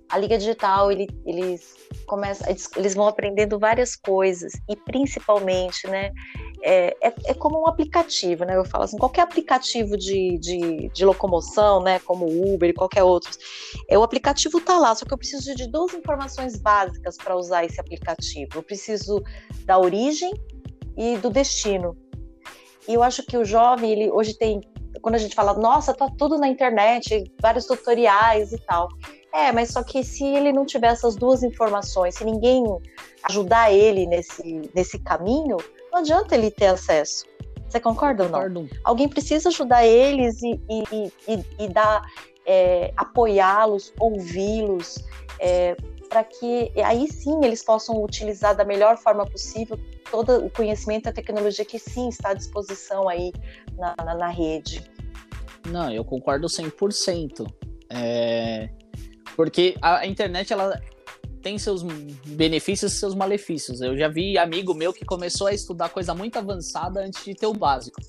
a 0.09 0.17
Liga 0.17 0.39
Digital, 0.39 0.91
ele, 0.91 1.07
eles 1.27 1.77
começam, 2.07 2.47
eles 2.75 2.95
vão 2.95 3.07
aprendendo 3.07 3.59
várias 3.59 3.95
coisas 3.95 4.51
e 4.67 4.75
principalmente, 4.75 5.87
né? 5.89 6.11
É, 6.63 6.97
é, 7.01 7.15
é, 7.27 7.35
como 7.35 7.61
um 7.61 7.69
aplicativo, 7.69 8.45
né? 8.45 8.57
Eu 8.57 8.65
falo 8.65 8.85
assim, 8.85 8.97
qualquer 8.97 9.23
aplicativo 9.23 9.97
de, 9.97 10.39
de, 10.39 10.89
de 10.89 11.05
locomoção, 11.05 11.83
né? 11.83 12.01
Como 12.01 12.27
Uber 12.27 12.71
e 12.71 12.73
qualquer 12.73 13.05
outro, 13.05 13.31
é, 13.89 13.97
o 13.97 14.03
aplicativo 14.03 14.61
tá 14.61 14.79
lá, 14.79 14.95
só 14.95 15.05
que 15.05 15.13
eu 15.13 15.19
preciso 15.19 15.55
de 15.55 15.69
duas 15.69 15.95
informações 15.95 16.59
básicas 16.59 17.17
para 17.17 17.37
usar 17.37 17.65
esse 17.65 17.81
aplicativo. 17.81 18.51
Eu 18.57 18.63
preciso 18.63 19.23
da 19.65 19.79
origem 19.79 20.33
e 20.97 21.17
do 21.17 21.31
destino. 21.31 21.97
E 22.89 22.95
eu 22.95 23.03
acho 23.03 23.23
que 23.23 23.37
o 23.37 23.45
jovem, 23.45 23.93
ele 23.93 24.11
hoje 24.11 24.35
tem, 24.35 24.61
quando 25.01 25.15
a 25.15 25.19
gente 25.19 25.35
fala, 25.35 25.55
nossa, 25.55 25.95
tá 25.95 26.11
tudo 26.19 26.39
na 26.39 26.49
internet, 26.49 27.31
vários 27.41 27.67
tutoriais 27.67 28.53
e 28.53 28.59
tal. 28.59 28.89
É, 29.33 29.53
mas 29.53 29.71
só 29.71 29.83
que 29.83 30.03
se 30.03 30.25
ele 30.25 30.53
não 30.53 30.65
tiver 30.65 30.89
essas 30.89 31.15
duas 31.15 31.43
informações, 31.43 32.15
se 32.15 32.25
ninguém 32.25 32.65
ajudar 33.25 33.73
ele 33.73 34.07
nesse, 34.07 34.71
nesse 34.75 34.99
caminho, 34.99 35.59
não 35.93 36.01
adianta 36.01 36.35
ele 36.35 36.51
ter 36.51 36.67
acesso. 36.67 37.25
Você 37.69 37.81
concorda 37.81 38.25
ou 38.25 38.31
não? 38.31 38.41
Concordo. 38.41 38.69
Alguém 38.83 39.09
precisa 39.09 39.51
ajudar 39.51 39.87
eles 39.87 40.43
e, 40.43 40.61
e, 40.69 41.13
e, 41.29 41.45
e 41.65 41.69
dar, 41.69 42.03
é, 42.47 42.93
apoiá-los, 42.97 43.93
ouvi-los, 44.01 45.05
é, 45.39 45.77
para 46.09 46.25
que 46.25 46.73
aí 46.83 47.07
sim 47.11 47.45
eles 47.45 47.63
possam 47.63 48.03
utilizar 48.03 48.57
da 48.57 48.65
melhor 48.65 48.97
forma 48.97 49.27
possível 49.27 49.79
todo 50.11 50.47
o 50.47 50.51
conhecimento 50.51 51.07
e 51.07 51.11
a 51.11 51.13
tecnologia 51.13 51.65
que 51.65 51.79
sim 51.79 52.09
está 52.09 52.31
à 52.31 52.35
disposição 52.35 53.09
aí 53.09 53.33
na, 53.77 53.95
na, 54.03 54.15
na 54.15 54.29
rede. 54.29 54.83
Não, 55.69 55.91
eu 55.93 56.05
concordo 56.05 56.47
100%. 56.47 57.47
É... 57.91 58.71
Porque 59.37 59.77
a 59.83 60.07
internet, 60.07 60.53
ela 60.53 60.81
tem 61.43 61.59
seus 61.59 61.83
benefícios 61.83 62.93
e 62.93 62.99
seus 62.99 63.15
malefícios. 63.15 63.81
Eu 63.81 63.97
já 63.97 64.09
vi 64.09 64.37
amigo 64.37 64.75
meu 64.75 64.93
que 64.93 65.05
começou 65.05 65.47
a 65.47 65.53
estudar 65.55 65.89
coisa 65.89 66.15
muito 66.15 66.39
avançada 66.39 67.01
antes 67.01 67.25
de 67.25 67.35
ter 67.35 67.47
o 67.47 67.53
básico. 67.53 68.01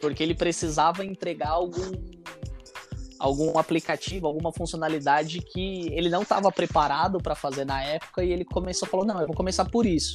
Porque 0.00 0.22
ele 0.22 0.34
precisava 0.34 1.04
entregar 1.04 1.50
algum 1.50 1.92
algum 3.18 3.56
aplicativo, 3.58 4.26
alguma 4.26 4.52
funcionalidade 4.52 5.40
que 5.40 5.88
ele 5.92 6.10
não 6.10 6.22
estava 6.22 6.52
preparado 6.52 7.18
para 7.18 7.34
fazer 7.34 7.64
na 7.64 7.82
época 7.82 8.22
e 8.22 8.30
ele 8.30 8.44
começou 8.44 8.86
falou 8.86 9.06
não, 9.06 9.18
eu 9.20 9.26
vou 9.26 9.36
começar 9.36 9.64
por 9.64 9.86
isso. 9.86 10.14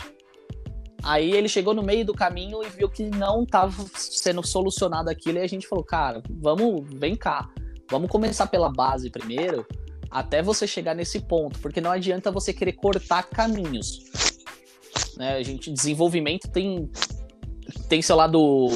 Aí 1.02 1.32
ele 1.32 1.48
chegou 1.48 1.74
no 1.74 1.82
meio 1.82 2.06
do 2.06 2.14
caminho 2.14 2.62
e 2.64 2.70
viu 2.70 2.90
que 2.90 3.10
não 3.10 3.44
estava 3.44 3.74
sendo 3.96 4.46
solucionado 4.46 5.10
aquilo 5.10 5.38
e 5.38 5.42
a 5.42 5.48
gente 5.48 5.68
falou, 5.68 5.84
cara, 5.84 6.22
vamos, 6.30 6.86
vem 6.94 7.16
cá, 7.16 7.50
vamos 7.90 8.12
começar 8.12 8.48
pela 8.48 8.70
base 8.70 9.10
primeiro 9.10 9.66
até 10.10 10.42
você 10.42 10.66
chegar 10.66 10.96
nesse 10.96 11.20
ponto, 11.20 11.60
porque 11.60 11.80
não 11.80 11.92
adianta 11.92 12.32
você 12.32 12.54
querer 12.54 12.74
cortar 12.74 13.24
caminhos. 13.24 14.06
Né? 15.18 15.36
A 15.36 15.44
gente, 15.44 15.72
desenvolvimento 15.72 16.50
tem, 16.50 16.90
tem 17.88 18.02
seu 18.02 18.16
lado, 18.16 18.68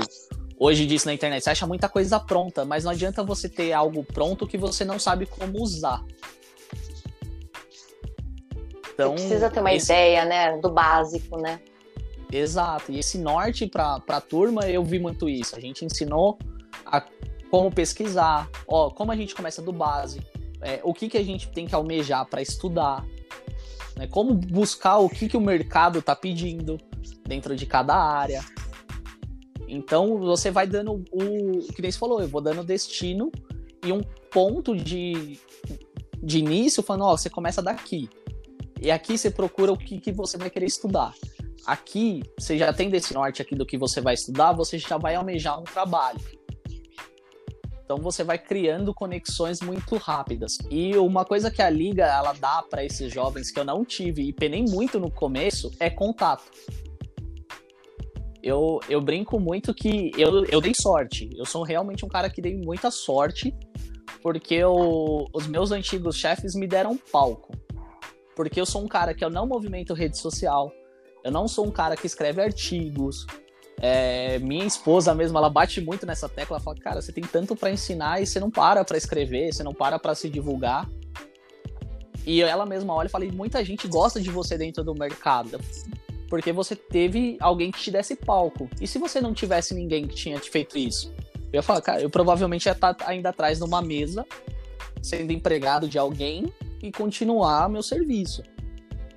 hoje 0.60 0.86
disso 0.86 1.08
na 1.08 1.14
internet, 1.14 1.44
você 1.44 1.50
acha 1.50 1.66
muita 1.66 1.90
coisa 1.90 2.20
pronta, 2.20 2.66
mas 2.66 2.84
não 2.84 2.92
adianta 2.92 3.24
você 3.24 3.50
ter 3.50 3.74
algo 3.74 4.04
pronto 4.04 4.48
que 4.48 4.58
você 4.58 4.86
não 4.86 5.00
sabe 5.00 5.26
como 5.26 5.62
usar. 5.62 6.04
Então, 8.94 9.18
você 9.18 9.24
precisa 9.24 9.50
ter 9.50 9.60
uma 9.60 9.74
esse... 9.74 9.92
ideia, 9.92 10.26
né, 10.26 10.58
do 10.60 10.72
básico, 10.72 11.38
né? 11.38 11.60
Exato. 12.32 12.92
E 12.92 13.00
esse 13.00 13.18
norte 13.18 13.68
para 13.68 14.02
a 14.08 14.22
turma, 14.22 14.68
eu 14.68 14.84
vi 14.84 15.00
muito 15.00 15.30
isso. 15.30 15.56
A 15.56 15.60
gente 15.60 15.86
ensinou 15.86 16.38
a 16.86 17.04
como 17.50 17.72
pesquisar, 17.72 18.50
ó, 18.68 18.90
como 18.90 19.12
a 19.12 19.16
gente 19.16 19.36
começa 19.36 19.62
do 19.62 19.72
base, 19.72 20.20
é, 20.64 20.80
o 20.84 20.94
que, 20.94 21.10
que 21.10 21.18
a 21.18 21.24
gente 21.24 21.50
tem 21.50 21.66
que 21.66 21.76
almejar 21.76 22.26
para 22.26 22.42
estudar, 22.42 23.06
né? 23.96 24.08
como 24.08 24.34
buscar 24.34 24.98
o 24.98 25.10
que, 25.10 25.28
que 25.28 25.38
o 25.38 25.42
mercado 25.42 26.00
está 26.00 26.16
pedindo 26.16 26.78
dentro 27.28 27.56
de 27.56 27.66
cada 27.66 27.96
área. 27.96 28.44
Então 29.68 30.18
você 30.20 30.52
vai 30.52 30.68
dando 30.68 31.04
o 31.12 31.74
que 31.74 31.82
nem 31.82 31.92
você 31.92 31.98
falou, 31.98 32.22
eu 32.22 32.28
vou 32.28 32.42
dando 32.42 32.64
destino 32.64 33.32
e 33.84 33.92
um 33.92 34.02
ponto 34.32 34.76
de, 34.76 35.40
de 36.22 36.40
início 36.40 36.82
falando, 36.82 37.06
ó, 37.06 37.18
você 37.18 37.30
começa 37.30 37.62
daqui. 37.62 38.10
E 38.82 38.92
aqui 38.92 39.18
você 39.18 39.32
procura 39.32 39.72
o 39.72 39.78
que, 39.78 40.00
que 40.00 40.12
você 40.12 40.38
vai 40.38 40.50
querer 40.50 40.66
estudar. 40.66 41.14
Aqui, 41.66 42.22
você 42.38 42.58
já 42.58 42.74
tem 42.74 42.90
desse 42.90 43.14
norte 43.14 43.42
aqui 43.42 43.56
do 43.56 43.66
que 43.66 43.78
você 43.78 44.02
vai 44.02 44.14
estudar, 44.14 44.52
você 44.52 44.78
já 44.78 44.98
vai 44.98 45.16
almejar 45.16 45.60
um 45.60 45.64
trabalho. 45.64 46.20
Então 47.84 47.98
você 47.98 48.24
vai 48.24 48.38
criando 48.38 48.94
conexões 48.94 49.62
muito 49.62 49.98
rápidas. 49.98 50.58
E 50.70 50.96
uma 50.98 51.26
coisa 51.26 51.52
que 51.52 51.62
a 51.62 51.70
liga 51.70 52.06
ela 52.06 52.34
dá 52.34 52.64
para 52.64 52.84
esses 52.84 53.12
jovens 53.12 53.52
que 53.52 53.60
eu 53.60 53.66
não 53.66 53.84
tive 53.84 54.24
e 54.24 54.34
penei 54.34 54.64
muito 54.64 55.00
no 55.00 55.12
começo 55.12 55.72
é 55.80 55.90
contato. 55.90 56.44
Eu, 58.42 58.80
eu 58.90 59.02
brinco 59.02 59.40
muito 59.40 59.74
que 59.74 60.12
eu, 60.18 60.46
eu 60.46 60.60
dei 60.60 60.74
sorte. 60.76 61.30
Eu 61.36 61.46
sou 61.46 61.64
realmente 61.64 62.06
um 62.06 62.10
cara 62.10 62.30
que 62.30 62.42
dei 62.42 62.58
muita 62.58 62.90
sorte 62.92 63.54
porque 64.22 64.56
eu, 64.56 65.28
os 65.34 65.48
meus 65.48 65.72
antigos 65.72 66.16
chefes 66.16 66.56
me 66.56 66.66
deram 66.66 66.98
palco. 67.12 67.52
Porque 68.36 68.60
eu 68.60 68.66
sou 68.66 68.82
um 68.82 68.88
cara 68.88 69.14
que 69.14 69.24
eu 69.24 69.30
não 69.30 69.46
movimento 69.46 69.94
rede 69.94 70.18
social, 70.18 70.72
eu 71.24 71.32
não 71.32 71.48
sou 71.48 71.68
um 71.68 71.72
cara 71.72 71.96
que 71.96 72.08
escreve 72.08 72.42
artigos, 72.42 73.26
é, 73.86 74.40
minha 74.40 74.64
esposa 74.64 75.14
mesmo, 75.14 75.38
ela 75.38 75.50
bate 75.50 75.82
muito 75.82 76.06
nessa 76.06 76.30
tecla, 76.30 76.56
ela 76.56 76.64
fala, 76.64 76.78
cara, 76.78 77.02
você 77.02 77.12
tem 77.12 77.22
tanto 77.22 77.54
para 77.54 77.70
ensinar 77.70 78.22
e 78.22 78.26
você 78.26 78.40
não 78.40 78.50
para 78.50 78.82
para 78.86 78.98
escrever, 78.98 79.52
você 79.52 79.62
não 79.62 79.74
para 79.74 80.00
para 80.00 80.16
se 80.16 80.30
divulgar. 80.30 80.90
E 82.26 82.42
ela 82.42 82.66
mesma 82.66 82.94
olha 82.94 83.08
e 83.08 83.10
fala, 83.10 83.26
muita 83.26 83.62
gente 83.66 83.86
gosta 83.90 84.22
de 84.22 84.30
você 84.30 84.58
dentro 84.58 84.86
do 84.86 84.96
mercado, 84.96 85.60
porque 86.30 86.54
você 86.54 86.78
teve 86.78 87.36
alguém 87.42 87.72
que 87.72 87.80
te 87.82 87.92
desse 87.92 88.16
palco. 88.16 88.70
E 88.80 88.88
se 88.88 88.98
você 88.98 89.20
não 89.20 89.34
tivesse 89.34 89.74
ninguém 89.74 90.08
que 90.08 90.16
tinha 90.16 90.40
te 90.40 90.50
feito 90.50 90.78
isso? 90.78 91.14
Eu 91.52 91.56
ia 91.58 91.62
falar, 91.62 91.82
cara, 91.82 92.02
eu 92.02 92.10
provavelmente 92.10 92.68
ia 92.68 92.72
estar 92.72 92.94
tá 92.94 93.10
ainda 93.10 93.32
atrás 93.32 93.60
numa 93.60 93.82
mesa, 93.82 94.26
sendo 95.02 95.34
empregado 95.34 95.90
de 95.90 96.00
alguém 96.00 96.54
e 96.82 96.90
continuar 96.90 97.68
meu 97.68 97.84
serviço. 97.84 98.44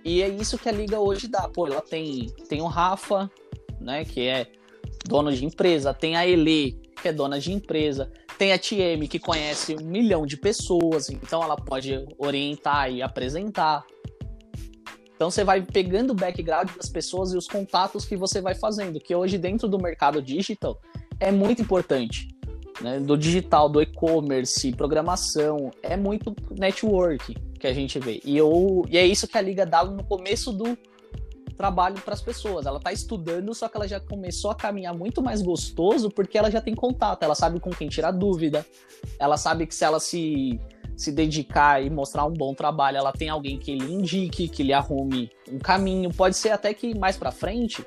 E 0.05 0.23
é 0.23 0.29
isso 0.29 0.59
que 0.59 0.69
a 0.69 0.73
liga 0.73 0.99
hoje 0.99 1.29
dá. 1.29 1.49
Pô, 1.49 1.69
ela 1.69 1.81
tem, 1.81 2.27
tem 2.49 2.61
o 2.61 2.67
Rafa, 2.67 3.31
né, 3.87 4.05
que 4.05 4.27
é 4.27 4.49
dono 5.07 5.33
de 5.33 5.45
empresa, 5.45 5.95
tem 5.95 6.17
a 6.17 6.27
Ele, 6.27 6.79
que 7.01 7.09
é 7.09 7.13
dona 7.13 7.39
de 7.39 7.53
empresa, 7.53 8.11
tem 8.37 8.53
a 8.53 8.59
TM, 8.59 9.07
que 9.09 9.19
conhece 9.19 9.77
um 9.77 9.87
milhão 9.87 10.27
de 10.27 10.37
pessoas, 10.37 11.09
então 11.09 11.43
ela 11.43 11.57
pode 11.57 12.05
orientar 12.19 12.91
e 12.91 13.01
apresentar. 13.01 13.85
Então 15.15 15.31
você 15.31 15.45
vai 15.45 15.63
pegando 15.63 16.11
o 16.11 16.15
background 16.15 16.69
das 16.77 16.91
pessoas 16.91 17.33
e 17.33 17.37
os 17.37 17.47
contatos 17.47 18.05
que 18.05 18.17
você 18.17 18.41
vai 18.41 18.55
fazendo, 18.55 19.01
que 19.01 19.15
hoje 19.15 19.39
dentro 19.39 19.69
do 19.69 19.79
mercado 19.79 20.21
digital 20.21 20.79
é 21.19 21.31
muito 21.31 21.63
importante. 21.63 22.29
Né? 22.83 23.01
Do 23.01 23.17
digital, 23.17 23.71
do 23.71 23.81
e-commerce, 23.81 24.73
programação, 24.73 25.71
é 25.83 25.97
muito 25.97 26.35
network 26.51 27.35
que 27.59 27.67
a 27.67 27.73
gente 27.73 27.99
vê. 27.99 28.21
E, 28.23 28.37
eu, 28.37 28.85
e 28.91 28.99
é 28.99 29.07
isso 29.07 29.27
que 29.27 29.39
a 29.39 29.41
Liga 29.41 29.65
dá 29.65 29.83
no 29.83 30.05
começo 30.05 30.53
do, 30.53 30.77
trabalho 31.57 31.97
para 32.01 32.15
as 32.15 32.23
pessoas. 32.23 32.67
Ela 32.67 32.79
está 32.79 32.93
estudando, 32.93 33.55
só 33.55 33.69
que 33.69 33.77
ela 33.77 33.89
já 33.89 33.99
começou 33.99 34.51
a 34.51 34.55
caminhar 34.55 34.95
muito 34.95 35.23
mais 35.23 35.43
gostoso 35.43 36.11
porque 36.11 36.39
ela 36.39 36.51
já 36.51 36.61
tem 36.61 36.75
contato, 36.75 37.23
ela 37.23 37.35
sabe 37.35 37.59
com 37.59 37.71
quem 37.71 37.89
tirar 37.89 38.11
dúvida, 38.11 38.65
ela 39.19 39.37
sabe 39.37 39.67
que 39.67 39.75
se 39.75 39.85
ela 39.85 40.01
se 40.01 40.61
se 40.97 41.13
dedicar 41.13 41.85
e 41.85 41.91
mostrar 41.91 42.25
um 42.25 42.33
bom 42.33 42.55
trabalho, 42.55 42.97
ela 42.97 43.13
tem 43.13 43.29
alguém 43.29 43.59
que 43.59 43.75
lhe 43.75 43.93
indique, 43.93 44.49
que 44.49 44.63
lhe 44.63 44.73
arrume 44.73 45.31
um 45.53 45.59
caminho. 45.59 46.11
Pode 46.11 46.39
ser 46.39 46.51
até 46.51 46.73
que 46.73 46.99
mais 46.99 47.19
para 47.19 47.31
frente 47.31 47.85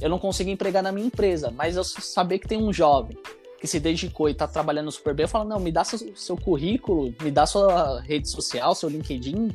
eu 0.00 0.08
não 0.08 0.20
consiga 0.20 0.50
empregar 0.50 0.82
na 0.82 0.92
minha 0.92 1.08
empresa, 1.08 1.50
mas 1.50 1.76
eu 1.76 1.82
saber 1.82 2.38
que 2.38 2.46
tem 2.46 2.58
um 2.58 2.72
jovem 2.72 3.18
que 3.64 3.70
se 3.70 3.80
dedicou 3.80 4.28
e 4.28 4.32
está 4.32 4.46
trabalhando 4.46 4.92
super 4.92 5.14
bem, 5.14 5.24
eu 5.24 5.28
falo, 5.28 5.48
não, 5.48 5.58
me 5.58 5.72
dá 5.72 5.82
seu, 5.84 6.14
seu 6.14 6.36
currículo, 6.36 7.14
me 7.22 7.30
dá 7.30 7.46
sua 7.46 7.98
rede 8.02 8.28
social, 8.28 8.74
seu 8.74 8.90
LinkedIn, 8.90 9.48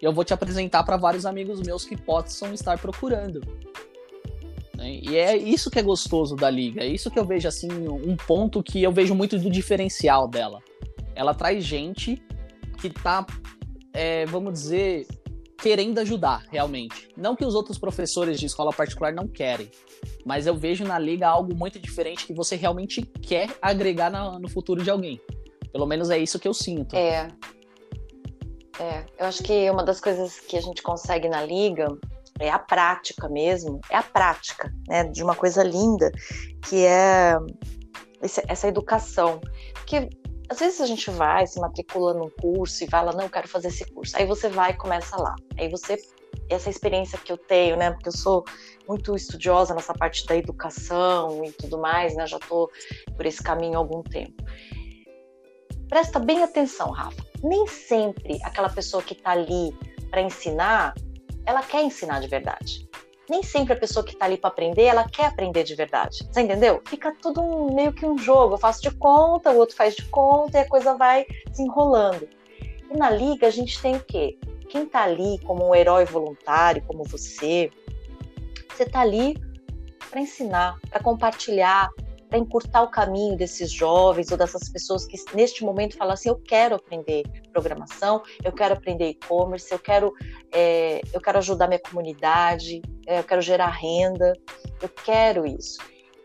e 0.00 0.04
eu 0.04 0.12
vou 0.12 0.24
te 0.24 0.34
apresentar 0.34 0.82
para 0.82 0.96
vários 0.96 1.24
amigos 1.24 1.60
meus 1.60 1.84
que 1.84 1.96
possam 1.96 2.52
estar 2.52 2.76
procurando. 2.76 3.40
Né? 4.76 4.98
E 5.00 5.16
é 5.16 5.36
isso 5.36 5.70
que 5.70 5.78
é 5.78 5.82
gostoso 5.82 6.34
da 6.34 6.50
liga, 6.50 6.82
é 6.82 6.88
isso 6.88 7.08
que 7.08 7.16
eu 7.16 7.24
vejo 7.24 7.46
assim, 7.46 7.68
um 7.88 8.16
ponto 8.16 8.64
que 8.64 8.82
eu 8.82 8.90
vejo 8.90 9.14
muito 9.14 9.38
do 9.38 9.48
diferencial 9.48 10.26
dela. 10.26 10.58
Ela 11.14 11.32
traz 11.32 11.64
gente 11.64 12.20
que 12.80 12.90
tá, 12.90 13.24
é, 13.92 14.26
vamos 14.26 14.54
dizer, 14.54 15.06
querendo 15.58 15.98
ajudar, 15.98 16.44
realmente. 16.50 17.08
Não 17.16 17.36
que 17.36 17.44
os 17.44 17.54
outros 17.54 17.78
professores 17.78 18.38
de 18.38 18.46
escola 18.46 18.72
particular 18.72 19.12
não 19.12 19.28
querem, 19.28 19.70
mas 20.24 20.46
eu 20.46 20.56
vejo 20.56 20.84
na 20.84 20.98
liga 20.98 21.28
algo 21.28 21.54
muito 21.54 21.78
diferente 21.78 22.26
que 22.26 22.34
você 22.34 22.56
realmente 22.56 23.02
quer 23.02 23.48
agregar 23.60 24.10
na, 24.10 24.38
no 24.38 24.48
futuro 24.48 24.82
de 24.82 24.90
alguém. 24.90 25.20
Pelo 25.72 25.86
menos 25.86 26.10
é 26.10 26.18
isso 26.18 26.38
que 26.38 26.48
eu 26.48 26.54
sinto. 26.54 26.94
É. 26.94 27.28
É, 28.80 29.04
eu 29.18 29.26
acho 29.26 29.42
que 29.42 29.70
uma 29.70 29.84
das 29.84 30.00
coisas 30.00 30.40
que 30.40 30.56
a 30.56 30.60
gente 30.60 30.82
consegue 30.82 31.28
na 31.28 31.44
liga 31.44 31.86
é 32.40 32.50
a 32.50 32.58
prática 32.58 33.28
mesmo, 33.28 33.80
é 33.90 33.96
a 33.96 34.02
prática, 34.02 34.72
né, 34.88 35.04
de 35.04 35.22
uma 35.22 35.34
coisa 35.34 35.62
linda, 35.62 36.10
que 36.68 36.84
é 36.84 37.36
essa 38.48 38.66
educação. 38.66 39.40
Porque 39.74 40.08
às 40.48 40.58
vezes 40.58 40.80
a 40.80 40.86
gente 40.86 41.10
vai, 41.10 41.46
se 41.46 41.60
matricula 41.60 42.14
num 42.14 42.30
curso 42.30 42.84
e 42.84 42.88
lá, 42.90 43.12
não, 43.12 43.24
eu 43.24 43.30
quero 43.30 43.48
fazer 43.48 43.68
esse 43.68 43.84
curso. 43.86 44.16
Aí 44.16 44.26
você 44.26 44.48
vai 44.48 44.72
e 44.72 44.76
começa 44.76 45.16
lá. 45.16 45.34
Aí 45.58 45.68
você, 45.68 45.96
essa 46.48 46.68
experiência 46.68 47.18
que 47.18 47.32
eu 47.32 47.38
tenho, 47.38 47.76
né, 47.76 47.90
porque 47.90 48.08
eu 48.08 48.12
sou 48.12 48.44
muito 48.88 49.14
estudiosa 49.16 49.74
nessa 49.74 49.94
parte 49.94 50.26
da 50.26 50.36
educação 50.36 51.44
e 51.44 51.52
tudo 51.52 51.78
mais, 51.78 52.14
né, 52.14 52.26
já 52.26 52.38
tô 52.38 52.70
por 53.16 53.24
esse 53.26 53.42
caminho 53.42 53.74
há 53.74 53.78
algum 53.78 54.02
tempo. 54.02 54.42
Presta 55.88 56.18
bem 56.18 56.42
atenção, 56.42 56.90
Rafa. 56.90 57.22
Nem 57.42 57.66
sempre 57.66 58.38
aquela 58.44 58.68
pessoa 58.68 59.02
que 59.02 59.12
está 59.14 59.32
ali 59.32 59.76
para 60.10 60.22
ensinar, 60.22 60.94
ela 61.44 61.62
quer 61.62 61.82
ensinar 61.82 62.20
de 62.20 62.28
verdade 62.28 62.91
nem 63.32 63.42
sempre 63.42 63.72
a 63.72 63.76
pessoa 63.76 64.04
que 64.04 64.12
está 64.12 64.26
ali 64.26 64.36
para 64.36 64.50
aprender, 64.50 64.82
ela 64.82 65.08
quer 65.08 65.24
aprender 65.24 65.64
de 65.64 65.74
verdade. 65.74 66.18
Você 66.30 66.42
entendeu? 66.42 66.82
Fica 66.86 67.16
tudo 67.18 67.40
um, 67.40 67.74
meio 67.74 67.90
que 67.90 68.04
um 68.04 68.18
jogo. 68.18 68.54
Eu 68.54 68.58
faço 68.58 68.82
de 68.82 68.90
conta, 68.90 69.50
o 69.50 69.56
outro 69.56 69.74
faz 69.74 69.96
de 69.96 70.04
conta 70.04 70.58
e 70.58 70.60
a 70.60 70.68
coisa 70.68 70.94
vai 70.98 71.24
se 71.50 71.62
enrolando. 71.62 72.28
E 72.90 72.94
na 72.94 73.08
liga 73.08 73.46
a 73.46 73.50
gente 73.50 73.80
tem 73.80 73.96
o 73.96 74.04
quê? 74.04 74.38
Quem 74.68 74.82
está 74.82 75.04
ali 75.04 75.38
como 75.46 75.66
um 75.66 75.74
herói 75.74 76.04
voluntário, 76.04 76.82
como 76.82 77.04
você, 77.04 77.70
você 78.68 78.82
está 78.82 79.00
ali 79.00 79.34
para 80.10 80.20
ensinar, 80.20 80.78
para 80.90 81.02
compartilhar, 81.02 81.88
para 82.32 82.38
encurtar 82.38 82.82
o 82.82 82.88
caminho 82.88 83.36
desses 83.36 83.70
jovens 83.70 84.32
ou 84.32 84.38
dessas 84.38 84.66
pessoas 84.70 85.04
que 85.04 85.18
neste 85.34 85.62
momento 85.62 85.98
falam 85.98 86.14
assim: 86.14 86.30
eu 86.30 86.36
quero 86.36 86.76
aprender 86.76 87.24
programação, 87.52 88.22
eu 88.42 88.50
quero 88.50 88.72
aprender 88.72 89.10
e-commerce, 89.10 89.70
eu 89.70 89.78
quero, 89.78 90.14
é, 90.50 91.02
eu 91.12 91.20
quero 91.20 91.36
ajudar 91.36 91.68
minha 91.68 91.78
comunidade, 91.78 92.80
é, 93.06 93.18
eu 93.18 93.24
quero 93.24 93.42
gerar 93.42 93.68
renda, 93.68 94.32
eu 94.80 94.88
quero 94.88 95.44
isso. 95.44 95.78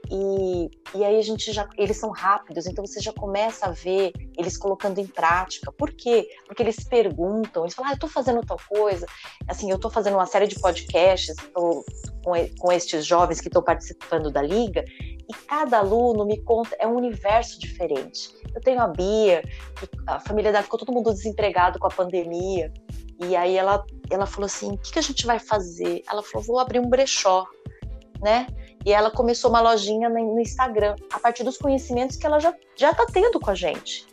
E, 0.10 0.70
e 0.96 1.04
aí 1.04 1.18
a 1.18 1.22
gente 1.22 1.52
já, 1.52 1.68
eles 1.78 1.98
são 1.98 2.12
rápidos, 2.12 2.66
então 2.66 2.86
você 2.86 3.00
já 3.02 3.12
começa 3.12 3.66
a 3.66 3.72
ver 3.72 4.14
eles 4.38 4.58
colocando 4.58 5.00
em 5.00 5.08
prática. 5.08 5.72
Por 5.72 5.92
quê? 5.92 6.28
Porque 6.46 6.64
eles 6.64 6.84
perguntam, 6.84 7.64
eles 7.64 7.74
falam, 7.74 7.92
ah, 7.92 7.94
eu 7.96 8.00
tô 8.00 8.08
fazendo 8.08 8.42
tal 8.42 8.58
coisa. 8.70 9.06
Assim, 9.48 9.70
eu 9.70 9.78
tô 9.78 9.90
fazendo 9.90 10.14
uma 10.14 10.26
série 10.26 10.48
de 10.48 10.60
podcasts 10.60 11.36
tô, 11.54 11.84
com, 12.24 12.34
com 12.60 12.72
estes 12.72 13.06
jovens 13.06 13.42
que 13.42 13.48
estão 13.48 13.62
participando 13.62 14.32
da 14.32 14.42
liga, 14.42 14.86
e 15.30 15.34
cada 15.46 15.80
aluno 15.80 16.26
me 16.26 16.42
conta, 16.42 16.76
é 16.80 16.88
um 16.88 16.96
universo 16.96 17.60
diferente. 17.60 18.34
Eu 18.56 18.62
tenho 18.62 18.82
a 18.82 18.88
Bia, 18.88 19.44
a 20.08 20.20
família 20.20 20.52
dela 20.52 20.64
ficou 20.64 20.80
todo 20.80 20.94
mundo 20.94 21.14
desempregado 21.14 21.80
com 21.80 21.88
a 21.88 21.92
pandemia, 21.92 22.72
e 23.20 23.36
aí 23.36 23.58
ela, 23.58 23.84
ela 24.10 24.26
falou 24.26 24.46
assim, 24.46 24.72
o 24.72 24.78
que, 24.78 24.94
que 24.94 25.00
a 25.00 25.04
gente 25.04 25.26
vai 25.26 25.40
fazer? 25.40 26.04
Ela 26.10 26.24
falou, 26.24 26.46
vou 26.46 26.60
abrir 26.60 26.80
um 26.80 26.88
brechó, 26.88 27.46
né? 28.22 28.48
E 28.88 28.94
ela 28.94 29.12
começou 29.12 29.50
uma 29.50 29.60
lojinha 29.60 30.08
no 30.08 30.40
Instagram, 30.40 30.96
a 31.12 31.20
partir 31.20 31.44
dos 31.44 31.58
conhecimentos 31.58 32.16
que 32.16 32.26
ela 32.26 32.40
já, 32.40 32.54
já 32.74 32.94
tá 32.94 33.06
tendo 33.06 33.38
com 33.38 33.52
a 33.52 33.54
gente. 33.54 34.08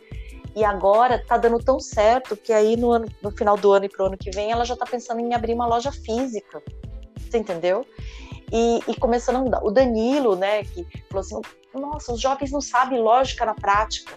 E 0.53 0.65
agora 0.65 1.23
tá 1.25 1.37
dando 1.37 1.63
tão 1.63 1.79
certo 1.79 2.35
que 2.35 2.51
aí 2.51 2.75
no, 2.75 2.91
ano, 2.91 3.07
no 3.21 3.31
final 3.31 3.55
do 3.55 3.71
ano 3.71 3.85
e 3.85 3.89
pro 3.89 4.07
ano 4.07 4.17
que 4.17 4.29
vem 4.31 4.51
ela 4.51 4.65
já 4.65 4.75
tá 4.75 4.85
pensando 4.85 5.21
em 5.21 5.33
abrir 5.33 5.53
uma 5.53 5.65
loja 5.65 5.93
física. 5.93 6.61
Você 7.15 7.37
entendeu? 7.37 7.85
E, 8.51 8.81
e 8.85 8.95
começando 8.99 9.37
a. 9.55 9.63
O 9.63 9.71
Danilo, 9.71 10.35
né, 10.35 10.65
que 10.65 10.85
falou 11.09 11.21
assim: 11.21 11.39
nossa, 11.73 12.11
os 12.11 12.19
jovens 12.19 12.51
não 12.51 12.59
sabem 12.59 12.99
lógica 12.99 13.45
na 13.45 13.53
prática. 13.53 14.11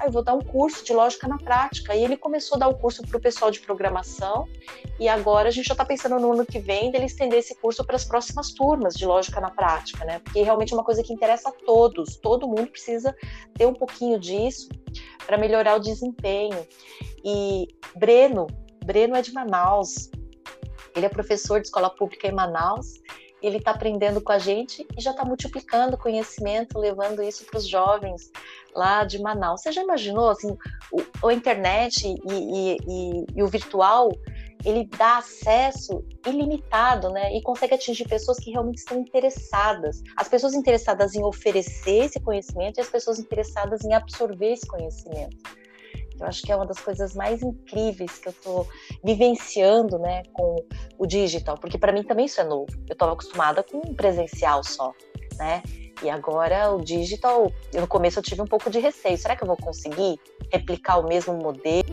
Aí 0.00 0.08
eu 0.08 0.12
vou 0.12 0.24
dar 0.24 0.32
um 0.32 0.40
curso 0.40 0.82
de 0.82 0.94
lógica 0.94 1.28
na 1.28 1.36
prática. 1.36 1.94
E 1.94 2.02
ele 2.02 2.16
começou 2.16 2.56
a 2.56 2.60
dar 2.60 2.68
o 2.68 2.74
curso 2.74 3.02
para 3.02 3.18
o 3.18 3.20
pessoal 3.20 3.50
de 3.50 3.60
programação, 3.60 4.48
e 4.98 5.06
agora 5.06 5.48
a 5.48 5.52
gente 5.52 5.66
já 5.66 5.74
está 5.74 5.84
pensando 5.84 6.18
no 6.18 6.32
ano 6.32 6.46
que 6.46 6.58
vem 6.58 6.90
dele 6.90 7.04
estender 7.04 7.38
esse 7.38 7.54
curso 7.54 7.84
para 7.84 7.96
as 7.96 8.04
próximas 8.04 8.50
turmas 8.52 8.94
de 8.94 9.04
lógica 9.04 9.42
na 9.42 9.50
prática, 9.50 10.02
né? 10.06 10.18
Porque 10.20 10.42
realmente 10.42 10.72
é 10.72 10.76
uma 10.76 10.84
coisa 10.84 11.02
que 11.02 11.12
interessa 11.12 11.50
a 11.50 11.52
todos, 11.52 12.16
todo 12.16 12.48
mundo 12.48 12.68
precisa 12.68 13.14
ter 13.54 13.66
um 13.66 13.74
pouquinho 13.74 14.18
disso 14.18 14.70
para 15.26 15.36
melhorar 15.36 15.76
o 15.76 15.80
desempenho. 15.80 16.66
E 17.22 17.68
Breno, 17.94 18.46
Breno 18.82 19.14
é 19.14 19.20
de 19.20 19.34
Manaus, 19.34 20.10
ele 20.96 21.04
é 21.04 21.10
professor 21.10 21.60
de 21.60 21.66
escola 21.66 21.90
pública 21.90 22.26
em 22.26 22.32
Manaus 22.32 23.00
ele 23.42 23.56
está 23.56 23.70
aprendendo 23.70 24.20
com 24.20 24.32
a 24.32 24.38
gente 24.38 24.86
e 24.96 25.00
já 25.00 25.12
está 25.12 25.24
multiplicando 25.24 25.96
conhecimento, 25.96 26.78
levando 26.78 27.22
isso 27.22 27.44
para 27.44 27.58
os 27.58 27.66
jovens 27.66 28.30
lá 28.74 29.04
de 29.04 29.20
Manaus. 29.20 29.62
Você 29.62 29.72
já 29.72 29.82
imaginou, 29.82 30.30
assim, 30.30 30.56
o, 30.92 31.28
a 31.28 31.32
internet 31.32 32.06
e, 32.06 32.32
e, 32.32 32.76
e, 32.88 33.26
e, 33.36 33.42
o 33.42 33.46
virtual, 33.48 34.10
ele 34.64 34.88
dá 34.96 35.18
acesso 35.18 36.04
ilimitado, 36.26 37.10
né? 37.10 37.34
E 37.36 37.42
consegue 37.42 37.74
atingir 37.74 38.08
pessoas 38.08 38.38
que 38.38 38.50
realmente 38.50 38.78
estão 38.78 38.98
interessadas. 38.98 40.02
As 40.16 40.28
pessoas 40.28 40.54
interessadas 40.54 41.14
em 41.14 41.22
oferecer 41.22 42.04
esse 42.04 42.20
conhecimento 42.20 42.78
e 42.78 42.80
as 42.80 42.88
pessoas 42.88 43.18
interessadas 43.18 43.84
em 43.84 43.94
absorver 43.94 44.52
esse 44.52 44.66
conhecimento. 44.66 45.36
Eu 46.20 46.26
acho 46.26 46.42
que 46.42 46.52
é 46.52 46.56
uma 46.56 46.66
das 46.66 46.78
coisas 46.78 47.14
mais 47.14 47.42
incríveis 47.42 48.18
que 48.18 48.28
eu 48.28 48.32
estou 48.32 48.68
vivenciando, 49.02 49.98
né, 49.98 50.22
com 50.34 50.56
o 50.98 51.06
digital, 51.06 51.56
porque 51.58 51.78
para 51.78 51.92
mim 51.92 52.02
também 52.02 52.26
isso 52.26 52.40
é 52.40 52.44
novo. 52.44 52.70
Eu 52.86 52.92
estava 52.92 53.14
acostumada 53.14 53.62
com 53.62 53.80
presencial 53.94 54.62
só, 54.62 54.92
né? 55.38 55.62
E 56.02 56.08
agora 56.08 56.70
o 56.70 56.82
digital, 56.82 57.52
no 57.74 57.86
começo 57.86 58.18
eu 58.18 58.22
tive 58.22 58.40
um 58.40 58.46
pouco 58.46 58.70
de 58.70 58.78
receio. 58.78 59.18
Será 59.18 59.36
que 59.36 59.42
eu 59.42 59.46
vou 59.46 59.56
conseguir 59.56 60.18
replicar 60.50 60.98
o 60.98 61.06
mesmo 61.06 61.34
modelo? 61.34 61.84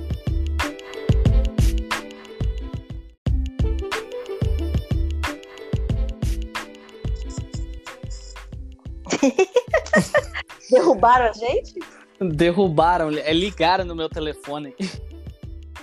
Derrubaram 10.71 11.25
a 11.25 11.33
gente? 11.33 11.75
Derrubaram, 12.19 13.09
é, 13.09 13.33
ligaram 13.33 13.83
no 13.83 13.95
meu 13.95 14.09
telefone. 14.09 14.73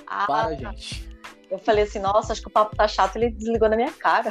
Ah, 0.06 0.26
Para, 0.26 0.54
gente. 0.54 1.06
Eu 1.50 1.58
falei 1.58 1.84
assim, 1.84 1.98
nossa, 1.98 2.32
acho 2.32 2.40
que 2.40 2.48
o 2.48 2.50
papo 2.50 2.74
tá 2.74 2.88
chato, 2.88 3.16
ele 3.16 3.30
desligou 3.30 3.68
na 3.68 3.76
minha 3.76 3.92
cara. 3.92 4.30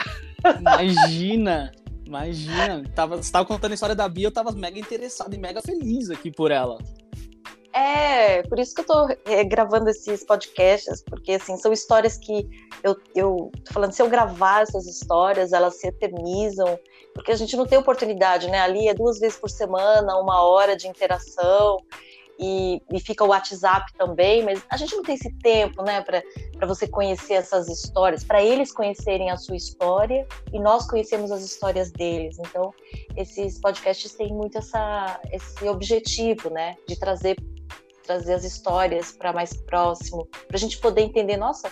Imagina, 0.59 1.71
imagina. 2.13 2.83
Tava, 2.95 3.17
você 3.17 3.31
tava 3.31 3.45
contando 3.45 3.71
a 3.71 3.73
história 3.73 3.95
da 3.95 4.07
Bia, 4.07 4.27
eu 4.27 4.31
tava 4.31 4.51
mega 4.51 4.79
interessado 4.79 5.33
e 5.33 5.37
mega 5.37 5.61
feliz 5.61 6.09
aqui 6.11 6.31
por 6.31 6.51
ela. 6.51 6.77
É, 7.73 8.43
por 8.43 8.59
isso 8.59 8.75
que 8.75 8.81
eu 8.81 8.85
tô 8.85 9.09
é, 9.25 9.43
gravando 9.43 9.89
esses 9.89 10.23
podcasts, 10.23 11.03
porque 11.03 11.31
assim, 11.31 11.57
são 11.57 11.73
histórias 11.73 12.17
que 12.17 12.47
eu, 12.83 12.95
eu 13.15 13.51
tô 13.65 13.73
falando, 13.73 13.91
se 13.91 14.01
eu 14.01 14.07
gravar 14.07 14.61
essas 14.61 14.85
histórias, 14.85 15.53
elas 15.53 15.79
se 15.79 15.87
eternizam, 15.87 16.77
porque 17.15 17.31
a 17.31 17.35
gente 17.35 17.57
não 17.57 17.65
tem 17.65 17.79
oportunidade, 17.79 18.47
né? 18.47 18.59
Ali 18.59 18.87
é 18.87 18.93
duas 18.93 19.19
vezes 19.19 19.39
por 19.39 19.49
semana, 19.49 20.15
uma 20.19 20.43
hora 20.43 20.75
de 20.77 20.87
interação, 20.87 21.77
e, 22.39 22.81
e 22.91 22.99
fica 22.99 23.23
o 23.23 23.27
WhatsApp 23.27 23.91
também, 23.97 24.43
mas 24.43 24.63
a 24.69 24.77
gente 24.77 24.95
não 24.95 25.03
tem 25.03 25.15
esse 25.15 25.31
tempo, 25.39 25.83
né, 25.83 26.01
para 26.01 26.67
você 26.67 26.87
conhecer 26.87 27.33
essas 27.33 27.67
histórias, 27.67 28.23
para 28.23 28.43
eles 28.43 28.71
conhecerem 28.71 29.29
a 29.29 29.37
sua 29.37 29.55
história 29.55 30.27
e 30.51 30.59
nós 30.59 30.87
conhecemos 30.87 31.31
as 31.31 31.43
histórias 31.43 31.91
deles. 31.91 32.37
Então, 32.39 32.73
esses 33.15 33.59
podcasts 33.59 34.13
têm 34.13 34.33
muito 34.33 34.57
essa, 34.57 35.19
esse 35.31 35.67
objetivo, 35.67 36.49
né, 36.49 36.75
de 36.87 36.97
trazer 36.99 37.37
trazer 38.03 38.33
as 38.33 38.43
histórias 38.43 39.13
para 39.13 39.31
mais 39.31 39.55
próximo, 39.55 40.27
para 40.47 40.57
a 40.57 40.59
gente 40.59 40.77
poder 40.79 41.03
entender, 41.03 41.37
nossa, 41.37 41.71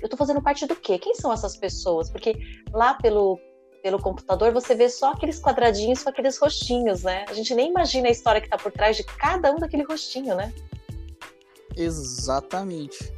eu 0.00 0.06
estou 0.06 0.16
fazendo 0.16 0.42
parte 0.42 0.66
do 0.66 0.74
quê? 0.74 0.98
Quem 0.98 1.14
são 1.14 1.30
essas 1.32 1.54
pessoas? 1.54 2.10
Porque 2.10 2.34
lá 2.72 2.94
pelo, 2.94 3.38
pelo 3.86 4.00
computador 4.00 4.52
você 4.52 4.74
vê 4.74 4.90
só 4.90 5.12
aqueles 5.12 5.40
quadradinhos 5.40 6.02
com 6.02 6.10
aqueles 6.10 6.36
rostinhos, 6.38 7.04
né? 7.04 7.24
A 7.28 7.32
gente 7.32 7.54
nem 7.54 7.70
imagina 7.70 8.08
a 8.08 8.10
história 8.10 8.40
que 8.40 8.48
está 8.48 8.58
por 8.58 8.72
trás 8.72 8.96
de 8.96 9.04
cada 9.04 9.52
um 9.52 9.60
daquele 9.60 9.84
rostinho, 9.84 10.34
né? 10.34 10.52
Exatamente. 11.76 13.14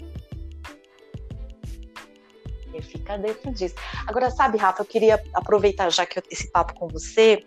E 2.74 2.82
fica 2.82 3.16
dentro 3.16 3.50
disso. 3.50 3.76
Agora, 4.06 4.30
sabe, 4.30 4.58
Rafa, 4.58 4.82
eu 4.82 4.84
queria 4.84 5.24
aproveitar 5.32 5.88
já 5.88 6.04
que 6.04 6.18
eu, 6.18 6.22
esse 6.30 6.50
papo 6.50 6.74
com 6.74 6.86
você 6.86 7.42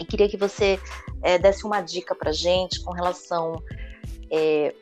e 0.00 0.04
queria 0.06 0.26
que 0.26 0.38
você 0.38 0.80
é, 1.20 1.38
desse 1.38 1.66
uma 1.66 1.82
dica 1.82 2.14
para 2.14 2.32
gente 2.32 2.82
com 2.82 2.92
relação 2.92 3.62
é, 4.30 4.74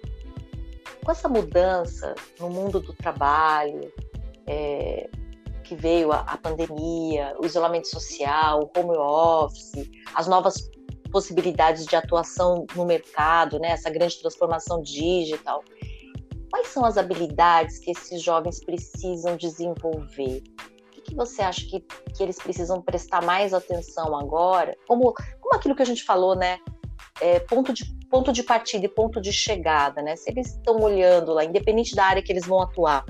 com 1.02 1.10
essa 1.10 1.28
mudança 1.28 2.14
no 2.38 2.48
mundo 2.50 2.78
do 2.78 2.92
trabalho, 2.92 3.92
é, 4.46 5.10
que 5.74 5.80
veio 5.80 6.12
a, 6.12 6.20
a, 6.20 6.38
pandemia, 6.38 7.34
o 7.38 7.44
isolamento 7.44 7.88
social, 7.88 8.60
o 8.60 8.78
home 8.78 8.96
office, 8.96 9.90
as 10.14 10.26
novas 10.26 10.70
possibilidades 11.10 11.86
de 11.86 11.96
atuação 11.96 12.66
no 12.74 12.84
mercado, 12.84 13.58
né, 13.58 13.70
essa 13.70 13.90
grande 13.90 14.18
transformação 14.20 14.80
digital. 14.80 15.62
Quais 16.50 16.68
são 16.68 16.84
as 16.84 16.96
habilidades 16.96 17.78
que 17.78 17.90
esses 17.90 18.22
jovens 18.22 18.64
precisam 18.64 19.36
desenvolver? 19.36 20.42
O 20.86 20.90
que, 20.90 21.02
que 21.02 21.14
você 21.14 21.42
acha 21.42 21.60
que, 21.66 21.80
que 21.80 22.22
eles 22.22 22.36
precisam 22.36 22.80
prestar 22.80 23.22
mais 23.22 23.52
atenção 23.52 24.16
agora? 24.16 24.76
Como, 24.86 25.12
como 25.40 25.54
aquilo 25.54 25.74
que 25.74 25.82
a 25.82 25.86
gente 25.86 26.04
falou, 26.04 26.36
né? 26.36 26.58
É, 27.20 27.38
ponto 27.40 27.72
de 27.72 27.84
ponto 28.10 28.32
de 28.32 28.44
partida 28.44 28.86
e 28.86 28.88
ponto 28.88 29.20
de 29.20 29.32
chegada, 29.32 30.00
né? 30.00 30.14
Se 30.14 30.30
eles 30.30 30.54
estão 30.54 30.80
olhando 30.80 31.32
lá, 31.32 31.44
independente 31.44 31.96
da 31.96 32.04
área 32.04 32.22
que 32.22 32.30
eles 32.30 32.46
vão 32.46 32.62
atuar, 32.62 33.04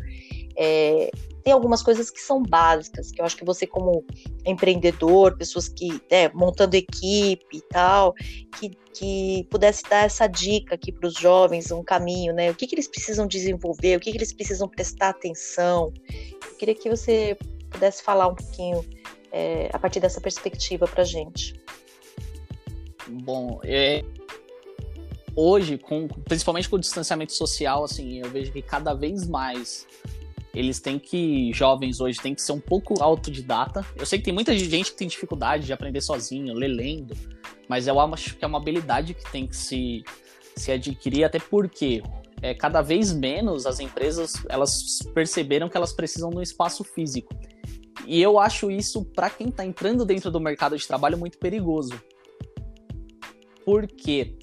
é, 0.56 1.10
tem 1.44 1.52
algumas 1.52 1.82
coisas 1.82 2.10
que 2.10 2.20
são 2.20 2.42
básicas, 2.42 3.10
que 3.10 3.20
eu 3.20 3.24
acho 3.24 3.36
que 3.36 3.44
você, 3.44 3.66
como 3.66 4.02
empreendedor, 4.46 5.36
pessoas 5.36 5.68
que, 5.68 6.00
né, 6.10 6.30
montando 6.32 6.74
equipe 6.74 7.58
e 7.58 7.60
tal, 7.60 8.14
que, 8.58 8.70
que 8.94 9.46
pudesse 9.50 9.82
dar 9.82 10.06
essa 10.06 10.26
dica 10.26 10.74
aqui 10.74 10.90
para 10.90 11.06
os 11.06 11.14
jovens, 11.14 11.70
um 11.70 11.84
caminho, 11.84 12.32
né? 12.32 12.50
O 12.50 12.54
que, 12.54 12.66
que 12.66 12.74
eles 12.74 12.88
precisam 12.88 13.26
desenvolver, 13.26 13.96
o 13.96 14.00
que, 14.00 14.10
que 14.10 14.16
eles 14.16 14.32
precisam 14.32 14.66
prestar 14.66 15.10
atenção. 15.10 15.92
Eu 16.10 16.54
queria 16.56 16.74
que 16.74 16.88
você 16.88 17.36
pudesse 17.70 18.02
falar 18.02 18.28
um 18.28 18.34
pouquinho 18.34 18.82
é, 19.30 19.68
a 19.70 19.78
partir 19.78 20.00
dessa 20.00 20.22
perspectiva 20.22 20.86
para 20.86 21.04
gente. 21.04 21.60
Bom, 23.06 23.60
é, 23.64 24.02
hoje, 25.36 25.76
com, 25.76 26.08
principalmente 26.08 26.70
com 26.70 26.76
o 26.76 26.80
distanciamento 26.80 27.34
social, 27.34 27.84
assim, 27.84 28.20
eu 28.20 28.30
vejo 28.30 28.50
que 28.50 28.62
cada 28.62 28.94
vez 28.94 29.26
mais 29.26 29.86
eles 30.54 30.80
têm 30.80 30.98
que, 30.98 31.52
jovens 31.52 32.00
hoje, 32.00 32.20
têm 32.20 32.34
que 32.34 32.42
ser 32.42 32.52
um 32.52 32.60
pouco 32.60 33.02
autodidata. 33.02 33.84
Eu 33.96 34.06
sei 34.06 34.18
que 34.18 34.24
tem 34.24 34.34
muita 34.34 34.56
gente 34.56 34.92
que 34.92 34.96
tem 34.96 35.08
dificuldade 35.08 35.66
de 35.66 35.72
aprender 35.72 36.00
sozinho, 36.00 36.54
ler 36.54 36.68
lendo, 36.68 37.16
mas 37.68 37.86
eu 37.86 37.98
acho 37.98 38.36
que 38.36 38.44
é 38.44 38.48
uma 38.48 38.58
habilidade 38.58 39.14
que 39.14 39.30
tem 39.30 39.46
que 39.46 39.56
se, 39.56 40.04
se 40.56 40.70
adquirir, 40.70 41.24
até 41.24 41.38
porque 41.38 42.02
é, 42.40 42.54
cada 42.54 42.82
vez 42.82 43.12
menos 43.12 43.66
as 43.66 43.80
empresas 43.80 44.34
elas 44.48 44.70
perceberam 45.12 45.68
que 45.68 45.76
elas 45.76 45.92
precisam 45.92 46.30
de 46.30 46.36
um 46.36 46.42
espaço 46.42 46.84
físico. 46.84 47.34
E 48.06 48.20
eu 48.20 48.38
acho 48.38 48.70
isso, 48.70 49.04
para 49.04 49.30
quem 49.30 49.48
está 49.48 49.64
entrando 49.64 50.04
dentro 50.04 50.30
do 50.30 50.38
mercado 50.38 50.76
de 50.76 50.86
trabalho, 50.86 51.18
muito 51.18 51.38
perigoso. 51.38 51.94
Por 53.64 53.86
quê? 53.86 54.36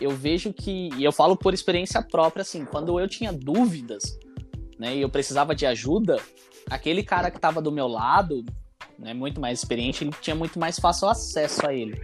eu 0.00 0.10
vejo 0.10 0.52
que, 0.52 0.88
e 0.96 1.04
eu 1.04 1.12
falo 1.12 1.36
por 1.36 1.52
experiência 1.52 2.02
própria, 2.02 2.40
assim, 2.40 2.64
quando 2.64 2.98
eu 2.98 3.06
tinha 3.06 3.32
dúvidas, 3.32 4.18
né, 4.80 4.96
e 4.96 5.02
eu 5.02 5.10
precisava 5.10 5.54
de 5.54 5.66
ajuda, 5.66 6.18
aquele 6.70 7.02
cara 7.02 7.30
que 7.30 7.36
estava 7.36 7.60
do 7.60 7.70
meu 7.70 7.86
lado, 7.86 8.42
né, 8.98 9.12
muito 9.12 9.38
mais 9.38 9.58
experiente, 9.58 10.02
ele 10.02 10.10
tinha 10.22 10.34
muito 10.34 10.58
mais 10.58 10.78
fácil 10.78 11.06
acesso 11.06 11.66
a 11.68 11.74
ele. 11.74 12.00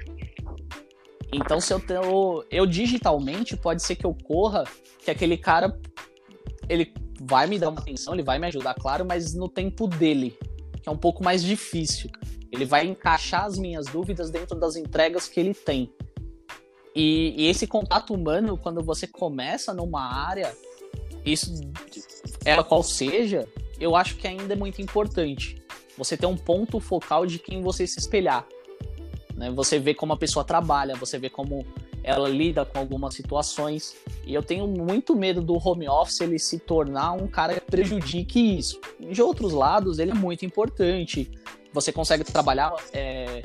Então, 1.32 1.58
se 1.58 1.72
eu 1.72 1.80
tenho, 1.80 2.44
eu 2.50 2.66
digitalmente, 2.66 3.56
pode 3.56 3.82
ser 3.82 3.96
que 3.96 4.06
ocorra 4.06 4.64
que 5.02 5.10
aquele 5.10 5.38
cara, 5.38 5.74
ele 6.68 6.92
vai 7.18 7.46
me 7.46 7.58
dar 7.58 7.70
uma 7.70 7.80
atenção, 7.80 8.12
ele 8.12 8.22
vai 8.22 8.38
me 8.38 8.46
ajudar, 8.46 8.74
claro, 8.74 9.06
mas 9.06 9.32
no 9.34 9.48
tempo 9.48 9.88
dele, 9.88 10.38
que 10.82 10.88
é 10.88 10.92
um 10.92 10.98
pouco 10.98 11.24
mais 11.24 11.42
difícil. 11.42 12.10
Ele 12.52 12.66
vai 12.66 12.86
encaixar 12.86 13.46
as 13.46 13.58
minhas 13.58 13.86
dúvidas 13.86 14.30
dentro 14.30 14.58
das 14.58 14.76
entregas 14.76 15.28
que 15.28 15.40
ele 15.40 15.54
tem. 15.54 15.90
E, 16.94 17.34
e, 17.36 17.48
esse 17.48 17.66
contato 17.66 18.12
humano, 18.12 18.58
quando 18.58 18.82
você 18.82 19.06
começa 19.06 19.74
numa 19.74 20.02
área, 20.02 20.54
isso, 21.26 21.52
ela 22.44 22.62
qual 22.62 22.82
seja, 22.82 23.48
eu 23.80 23.96
acho 23.96 24.16
que 24.16 24.26
ainda 24.26 24.54
é 24.54 24.56
muito 24.56 24.80
importante. 24.80 25.60
Você 25.98 26.16
ter 26.16 26.26
um 26.26 26.36
ponto 26.36 26.78
focal 26.78 27.26
de 27.26 27.38
quem 27.38 27.62
você 27.62 27.86
se 27.86 27.98
espelhar. 27.98 28.46
Né? 29.34 29.50
Você 29.50 29.78
vê 29.78 29.94
como 29.94 30.12
a 30.12 30.16
pessoa 30.16 30.44
trabalha, 30.44 30.94
você 30.94 31.18
vê 31.18 31.28
como 31.28 31.66
ela 32.02 32.28
lida 32.28 32.64
com 32.64 32.78
algumas 32.78 33.14
situações. 33.14 33.96
E 34.24 34.32
eu 34.32 34.42
tenho 34.42 34.66
muito 34.68 35.16
medo 35.16 35.42
do 35.42 35.54
home 35.54 35.88
office 35.88 36.20
ele 36.20 36.38
se 36.38 36.58
tornar 36.58 37.12
um 37.12 37.26
cara 37.26 37.54
que 37.54 37.60
prejudique 37.60 38.58
isso. 38.58 38.80
De 39.00 39.20
outros 39.20 39.52
lados, 39.52 39.98
ele 39.98 40.12
é 40.12 40.14
muito 40.14 40.46
importante. 40.46 41.30
Você 41.72 41.92
consegue 41.92 42.22
trabalhar 42.22 42.72
é, 42.92 43.42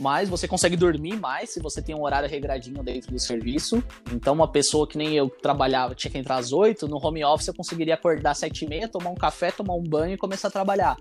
mas 0.00 0.28
você 0.28 0.46
consegue 0.46 0.76
dormir 0.76 1.18
mais 1.18 1.50
se 1.50 1.60
você 1.60 1.80
tem 1.80 1.94
um 1.94 2.02
horário 2.02 2.28
regradinho 2.28 2.82
dentro 2.82 3.12
do 3.12 3.18
serviço. 3.18 3.82
Então, 4.12 4.34
uma 4.34 4.50
pessoa 4.50 4.86
que 4.86 4.98
nem 4.98 5.14
eu 5.14 5.28
trabalhava 5.28 5.94
tinha 5.94 6.10
que 6.10 6.18
entrar 6.18 6.36
às 6.36 6.52
8, 6.52 6.86
no 6.86 7.04
home 7.04 7.24
office 7.24 7.48
eu 7.48 7.54
conseguiria 7.54 7.94
acordar 7.94 8.32
às 8.32 8.38
7 8.38 8.64
e 8.64 8.68
meia, 8.68 8.88
tomar 8.88 9.10
um 9.10 9.14
café, 9.14 9.50
tomar 9.50 9.74
um 9.74 9.82
banho 9.82 10.14
e 10.14 10.18
começar 10.18 10.48
a 10.48 10.50
trabalhar. 10.50 10.96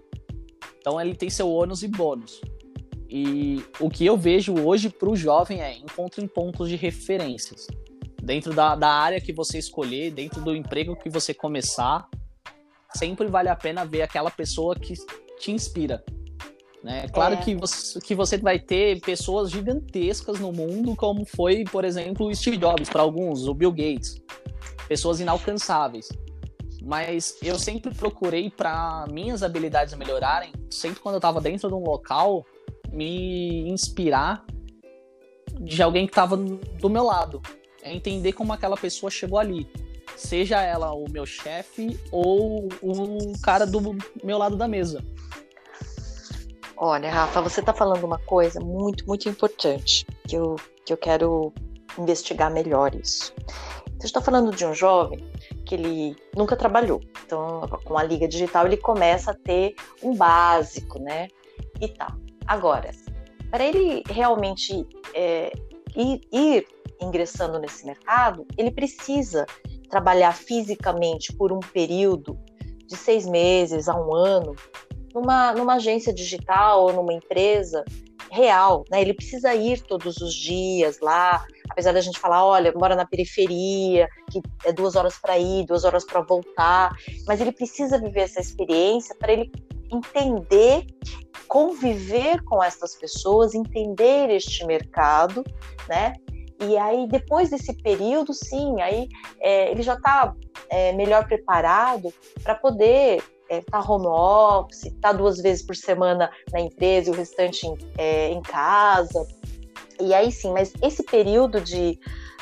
Então, 0.80 1.00
ele 1.00 1.16
tem 1.16 1.30
seu 1.30 1.50
ônus 1.50 1.84
e 1.84 1.88
bônus. 1.88 2.40
E 3.10 3.64
o 3.80 3.90
que 3.90 4.06
eu 4.06 4.18
vejo 4.18 4.54
hoje 4.54 4.90
para 4.90 5.10
o 5.10 5.16
jovem 5.16 5.62
é 5.62 5.78
encontre 5.78 6.28
pontos 6.28 6.70
de 6.70 6.76
referências. 6.76 7.68
Dentro 8.22 8.54
da, 8.54 8.76
da 8.76 8.90
área 8.90 9.22
que 9.22 9.32
você 9.32 9.60
escolher, 9.60 10.12
dentro 10.12 10.42
do 10.42 10.56
emprego 10.56 10.96
que 10.96 11.10
você 11.10 11.34
começar, 11.34 12.08
sempre 12.96 13.28
vale 13.28 13.50
a 13.50 13.56
pena 13.56 13.86
ver 13.86 14.02
aquela 14.02 14.32
pessoa 14.32 14.76
que 14.76 14.94
te 15.40 15.52
inspira. 15.52 16.04
Né? 16.86 17.08
Claro 17.08 17.34
é. 17.34 17.38
que, 17.38 17.56
você, 17.56 18.00
que 18.00 18.14
você 18.14 18.38
vai 18.38 18.60
ter 18.60 19.02
pessoas 19.02 19.50
gigantescas 19.50 20.40
no 20.40 20.52
mundo, 20.52 20.96
como 20.96 21.26
foi, 21.26 21.64
por 21.64 21.84
exemplo, 21.84 22.28
o 22.28 22.36
Steve 22.36 22.58
Jobs, 22.58 22.88
para 22.88 23.02
alguns, 23.02 23.48
o 23.48 23.56
Bill 23.56 23.72
Gates. 23.72 24.22
Pessoas 24.88 25.20
inalcançáveis. 25.20 26.08
Mas 26.84 27.40
eu 27.42 27.58
sempre 27.58 27.92
procurei, 27.92 28.52
para 28.52 29.08
minhas 29.10 29.42
habilidades 29.42 29.96
melhorarem, 29.96 30.54
sempre 30.70 31.00
quando 31.00 31.16
eu 31.16 31.18
estava 31.18 31.42
dentro 31.42 31.68
de 31.68 31.74
um 31.74 31.84
local, 31.84 32.46
me 32.92 33.68
inspirar 33.68 34.46
de 35.60 35.82
alguém 35.82 36.06
que 36.06 36.12
estava 36.12 36.38
do 36.38 36.88
meu 36.88 37.04
lado. 37.04 37.42
É 37.82 37.92
entender 37.92 38.34
como 38.34 38.54
aquela 38.54 38.78
pessoa 38.78 39.10
chegou 39.10 39.40
ali. 39.40 39.68
Seja 40.16 40.62
ela 40.62 40.94
o 40.94 41.10
meu 41.10 41.26
chefe 41.26 42.00
ou 42.12 42.70
o 42.80 43.42
cara 43.42 43.66
do 43.66 43.98
meu 44.24 44.38
lado 44.38 44.56
da 44.56 44.68
mesa. 44.68 45.04
Olha, 46.78 47.10
Rafa, 47.10 47.42
você 47.42 47.62
está 47.62 47.74
falando 47.74 48.04
uma 48.04 48.20
coisa 48.20 48.60
muito, 48.60 49.08
muito 49.08 49.30
importante 49.30 50.06
que 50.28 50.36
eu, 50.36 50.56
que 50.86 50.92
eu 50.92 50.98
quero 50.98 51.54
investigar 51.98 52.52
melhor 52.52 52.94
isso. 52.94 53.34
Você 53.98 54.08
está 54.08 54.22
falando 54.22 54.54
de 54.54 54.66
um 54.66 54.74
jovem 54.74 55.20
que 55.66 55.76
ele 55.76 56.16
nunca 56.36 56.56
trabalhou. 56.56 57.00
Então, 57.26 57.62
com 57.86 57.98
a 57.98 58.04
liga 58.04 58.28
digital, 58.28 58.66
ele 58.66 58.76
começa 58.76 59.32
a 59.32 59.34
ter 59.34 59.74
um 60.04 60.14
básico, 60.16 61.00
né? 61.00 61.30
E 61.80 61.88
tal. 61.88 62.12
Agora, 62.46 62.92
para 63.50 63.64
ele 63.64 64.04
realmente 64.10 64.86
é, 65.14 65.54
ir, 65.96 66.22
ir 66.32 66.68
ingressando 67.02 67.58
nesse 67.58 67.86
mercado, 67.86 68.46
ele 68.58 68.70
precisa 68.70 69.46
trabalhar 69.90 70.34
fisicamente 70.34 71.32
por 71.34 71.54
um 71.54 71.60
período 71.60 72.38
de 72.86 72.98
seis 72.98 73.26
meses 73.26 73.88
a 73.88 73.96
um 73.96 74.14
ano 74.14 74.56
numa, 75.16 75.54
numa 75.54 75.76
agência 75.76 76.14
digital 76.14 76.84
ou 76.84 76.94
numa 76.94 77.14
empresa 77.14 77.86
real, 78.30 78.84
né? 78.92 79.02
Ele 79.02 79.14
precisa 79.14 79.56
ir 79.56 79.82
todos 79.82 80.18
os 80.18 80.34
dias 80.34 81.00
lá, 81.00 81.46
apesar 81.70 81.94
da 81.94 82.02
gente 82.02 82.20
falar, 82.20 82.46
olha, 82.46 82.74
mora 82.76 82.96
na 82.96 83.06
periferia, 83.06 84.10
que 84.30 84.42
é 84.66 84.74
duas 84.74 84.96
horas 84.98 85.18
para 85.18 85.40
ir, 85.40 85.66
duas 85.66 85.86
horas 85.86 86.04
para 86.04 86.20
voltar, 86.22 86.94
mas 87.26 87.40
ele 87.40 87.54
precisa 87.54 87.98
viver 87.98 88.22
essa 88.22 88.42
experiência 88.42 89.16
para 89.18 89.32
ele 89.32 89.50
entender, 89.90 90.86
conviver 91.48 92.44
com 92.44 92.62
essas 92.62 92.96
pessoas, 92.96 93.56
entender 93.56 94.30
este 94.30 94.66
mercado, 94.66 95.44
né? 95.88 96.14
E 96.60 96.78
aí, 96.78 97.08
depois 97.08 97.50
desse 97.50 97.74
período, 97.82 98.34
sim, 98.34 98.82
aí 98.82 99.08
é, 99.40 99.72
ele 99.72 99.84
já 99.84 99.94
está 99.94 100.34
é, 100.70 100.94
melhor 100.94 101.28
preparado 101.28 102.14
para 102.44 102.56
poder 102.56 103.22
é, 103.50 103.62
tá 103.62 103.80
home 103.80 104.08
office, 104.08 104.92
tá 105.02 105.12
duas 105.12 105.40
vezes 105.40 105.64
por 105.64 105.76
semana 105.76 106.30
na 106.52 106.60
empresa 106.60 107.10
e 107.10 107.14
o 107.14 107.16
restante 107.16 107.68
em, 107.68 107.78
é, 107.98 108.30
em 108.30 108.42
casa. 108.42 109.28
E 110.00 110.14
aí 110.14 110.32
sim, 110.32 110.52
mas 110.52 110.74
esse 110.82 111.04
período 111.04 111.62
de 111.62 112.00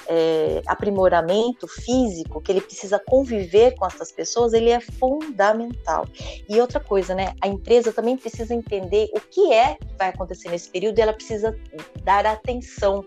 é, 0.08 0.62
aprimoramento 0.68 1.68
físico, 1.68 2.42
que 2.42 2.52
ele 2.52 2.62
precisa 2.62 3.00
conviver 3.00 3.76
com 3.76 3.86
essas 3.86 4.12
pessoas, 4.12 4.54
ele 4.54 4.70
é 4.70 4.80
fundamental. 4.80 6.08
E 6.50 6.60
outra 6.60 6.80
coisa, 6.80 7.14
né? 7.16 7.34
A 7.42 7.48
empresa 7.48 7.92
também 7.94 8.18
precisa 8.18 8.54
entender 8.54 9.10
o 9.14 9.20
que 9.20 9.54
é 9.54 9.76
que 9.76 9.98
vai 9.98 10.10
acontecer 10.10 10.50
nesse 10.50 10.70
período 10.70 10.98
e 10.98 11.02
ela 11.02 11.14
precisa 11.14 11.58
dar 12.04 12.26
atenção. 12.26 13.06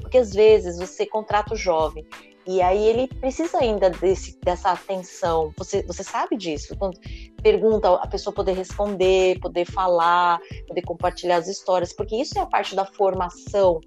Porque 0.00 0.18
às 0.18 0.32
vezes 0.32 0.78
você 0.78 1.06
contrata 1.06 1.54
o 1.54 1.56
jovem 1.56 2.06
E 2.46 2.60
aí 2.60 2.88
ele 2.88 3.06
precisa 3.06 3.58
ainda 3.58 3.88
desse, 3.88 4.38
dessa 4.40 4.70
atenção. 4.70 5.52
Você, 5.56 5.82
você 5.82 6.02
sabe 6.02 6.36
disso? 6.36 6.76
Quando 6.76 6.98
pergunta, 7.42 7.88
a 7.94 8.06
pessoa 8.06 8.34
poder 8.34 8.52
responder, 8.52 9.38
poder 9.40 9.64
falar, 9.64 10.40
poder 10.66 10.82
compartilhar 10.82 11.36
as 11.36 11.48
histórias, 11.48 11.92
porque 11.92 12.16
isso 12.16 12.38
é 12.38 12.42
a 12.42 12.46
parte 12.46 12.74
da 12.74 12.84
formação 12.84 13.80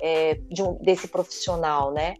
é, 0.00 0.34
de 0.50 0.62
um, 0.62 0.74
desse 0.82 1.08
profissional, 1.08 1.92
né? 1.92 2.14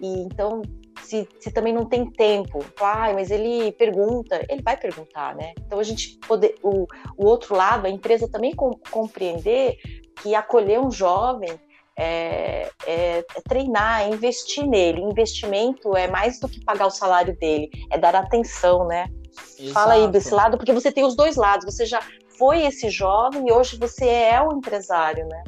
E 0.00 0.20
então, 0.20 0.62
se, 1.02 1.26
se 1.40 1.50
também 1.50 1.72
não 1.72 1.86
tem 1.86 2.10
tempo, 2.10 2.64
ah, 2.80 3.12
mas 3.14 3.30
ele 3.30 3.72
pergunta, 3.72 4.44
ele 4.48 4.62
vai 4.62 4.76
perguntar, 4.76 5.34
né? 5.34 5.54
Então 5.66 5.78
a 5.78 5.82
gente 5.82 6.18
poder, 6.26 6.54
o, 6.62 6.86
o 7.16 7.26
outro 7.26 7.56
lado, 7.56 7.86
a 7.86 7.90
empresa 7.90 8.28
também 8.28 8.54
com, 8.54 8.70
compreender 8.90 9.76
que 10.22 10.34
acolher 10.34 10.80
um 10.80 10.90
jovem 10.90 11.58
é, 11.98 12.70
é, 12.86 13.18
é, 13.18 13.24
treinar, 13.48 14.02
é 14.02 14.08
investir 14.08 14.64
nele. 14.64 15.02
Investimento 15.02 15.96
é 15.96 16.08
mais 16.08 16.38
do 16.38 16.48
que 16.48 16.64
pagar 16.64 16.86
o 16.86 16.90
salário 16.90 17.36
dele, 17.38 17.68
é 17.90 17.98
dar 17.98 18.14
atenção, 18.14 18.86
né? 18.86 19.10
Exato. 19.58 19.74
Fala 19.74 19.94
aí 19.94 20.08
desse 20.08 20.32
lado, 20.32 20.56
porque 20.56 20.72
você 20.72 20.92
tem 20.92 21.04
os 21.04 21.16
dois 21.16 21.34
lados. 21.34 21.64
Você 21.64 21.84
já 21.84 22.00
foi 22.38 22.64
esse 22.64 22.88
jovem 22.88 23.48
e 23.48 23.52
hoje 23.52 23.76
você 23.76 24.06
é 24.06 24.40
o 24.40 24.52
empresário, 24.52 25.26
né? 25.26 25.42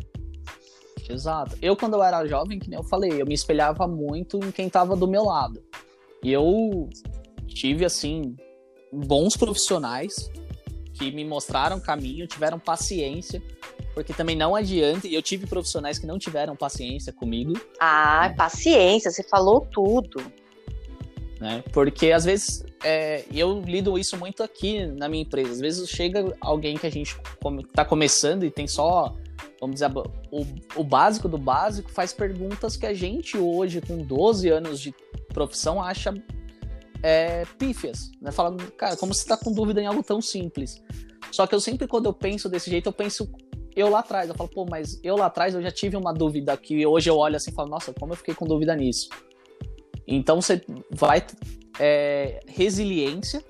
Exato. 1.09 1.57
Eu, 1.63 1.77
quando 1.77 1.95
eu 1.95 2.03
era 2.03 2.27
jovem, 2.27 2.59
que 2.59 2.69
nem 2.69 2.79
eu 2.79 2.85
falei, 2.85 3.23
eu 3.23 3.27
me 3.27 3.35
espelhava 3.35 3.87
muito 3.87 4.39
em 4.39 4.51
quem 4.51 4.67
estava 4.67 4.97
do 4.97 5.07
meu 5.07 5.25
lado. 5.25 5.63
E 6.23 6.33
eu 6.33 6.89
tive, 7.47 7.85
assim, 7.85 8.37
bons 8.93 9.37
profissionais 9.37 10.31
que 10.95 11.13
me 11.13 11.25
mostraram 11.25 11.81
caminho, 11.81 12.27
tiveram 12.27 12.59
paciência, 12.59 13.43
porque 13.95 14.12
também 14.12 14.36
não 14.36 14.55
adianta, 14.55 15.07
e 15.07 15.14
eu 15.14 15.22
tive 15.22 15.47
profissionais 15.47 15.99
que 15.99 16.07
não 16.07 16.18
tiveram 16.18 16.55
paciência 16.55 17.12
comigo. 17.12 17.55
Ah, 17.78 18.32
paciência, 18.36 19.11
você 19.11 19.22
falou 19.22 19.61
tudo. 19.61 20.22
Né? 21.41 21.64
Porque 21.72 22.12
às 22.12 22.24
vezes 22.24 22.62
é, 22.84 23.24
eu 23.32 23.61
lido 23.61 23.99
isso 23.99 24.16
muito 24.16 24.43
aqui 24.43 24.86
na 24.86 25.09
minha 25.09 25.22
empresa. 25.22 25.51
Às 25.51 25.61
vezes 25.61 25.88
chega 25.88 26.36
alguém 26.41 26.76
que 26.76 26.86
a 26.86 26.91
gente 26.91 27.16
está 27.66 27.84
começando 27.84 28.45
e 28.45 28.51
tem 28.51 28.66
só, 28.66 29.16
vamos 29.61 29.74
dizer, 29.74 29.91
o, 30.30 30.47
o 30.76 30.84
básico 30.84 31.28
do 31.28 31.38
básico, 31.38 31.91
faz 31.91 32.12
perguntas 32.12 32.76
que 32.76 32.86
a 32.86 32.95
gente 32.95 33.38
hoje, 33.38 33.80
com 33.80 33.99
12 33.99 34.49
anos 34.51 34.80
de 34.80 34.95
profissão, 35.32 35.82
acha 35.82 36.14
é, 37.03 37.45
pífias. 37.59 38.11
Né? 38.20 38.30
Falando, 38.30 38.70
cara, 38.72 38.97
como 38.97 39.14
você 39.14 39.22
está 39.22 39.36
com 39.36 39.51
dúvida 39.53 39.80
em 39.80 39.86
algo 39.86 40.03
tão 40.03 40.20
simples. 40.20 40.82
Só 41.32 41.47
que 41.47 41.55
eu 41.55 41.61
sempre, 41.61 41.86
quando 41.86 42.07
eu 42.07 42.12
penso 42.12 42.49
desse 42.49 42.70
jeito, 42.70 42.88
eu 42.88 42.93
penso 42.93 43.30
eu 43.75 43.89
lá 43.89 44.01
atrás. 44.01 44.29
Eu 44.29 44.35
falo, 44.35 44.49
pô, 44.49 44.66
mas 44.68 45.01
eu 45.03 45.16
lá 45.16 45.27
atrás 45.27 45.55
eu 45.55 45.62
já 45.62 45.71
tive 45.71 45.97
uma 45.97 46.12
dúvida 46.12 46.57
que 46.57 46.87
hoje 46.87 47.09
eu 47.09 47.16
olho 47.16 47.37
assim 47.37 47.51
e 47.51 47.55
falo, 47.55 47.68
nossa, 47.68 47.93
como 47.93 48.12
eu 48.12 48.16
fiquei 48.16 48.35
com 48.35 48.47
dúvida 48.47 48.75
nisso. 48.75 49.09
Então 50.07 50.41
você 50.41 50.62
vai 50.91 51.25
é, 51.79 52.41
resiliência, 52.47 53.45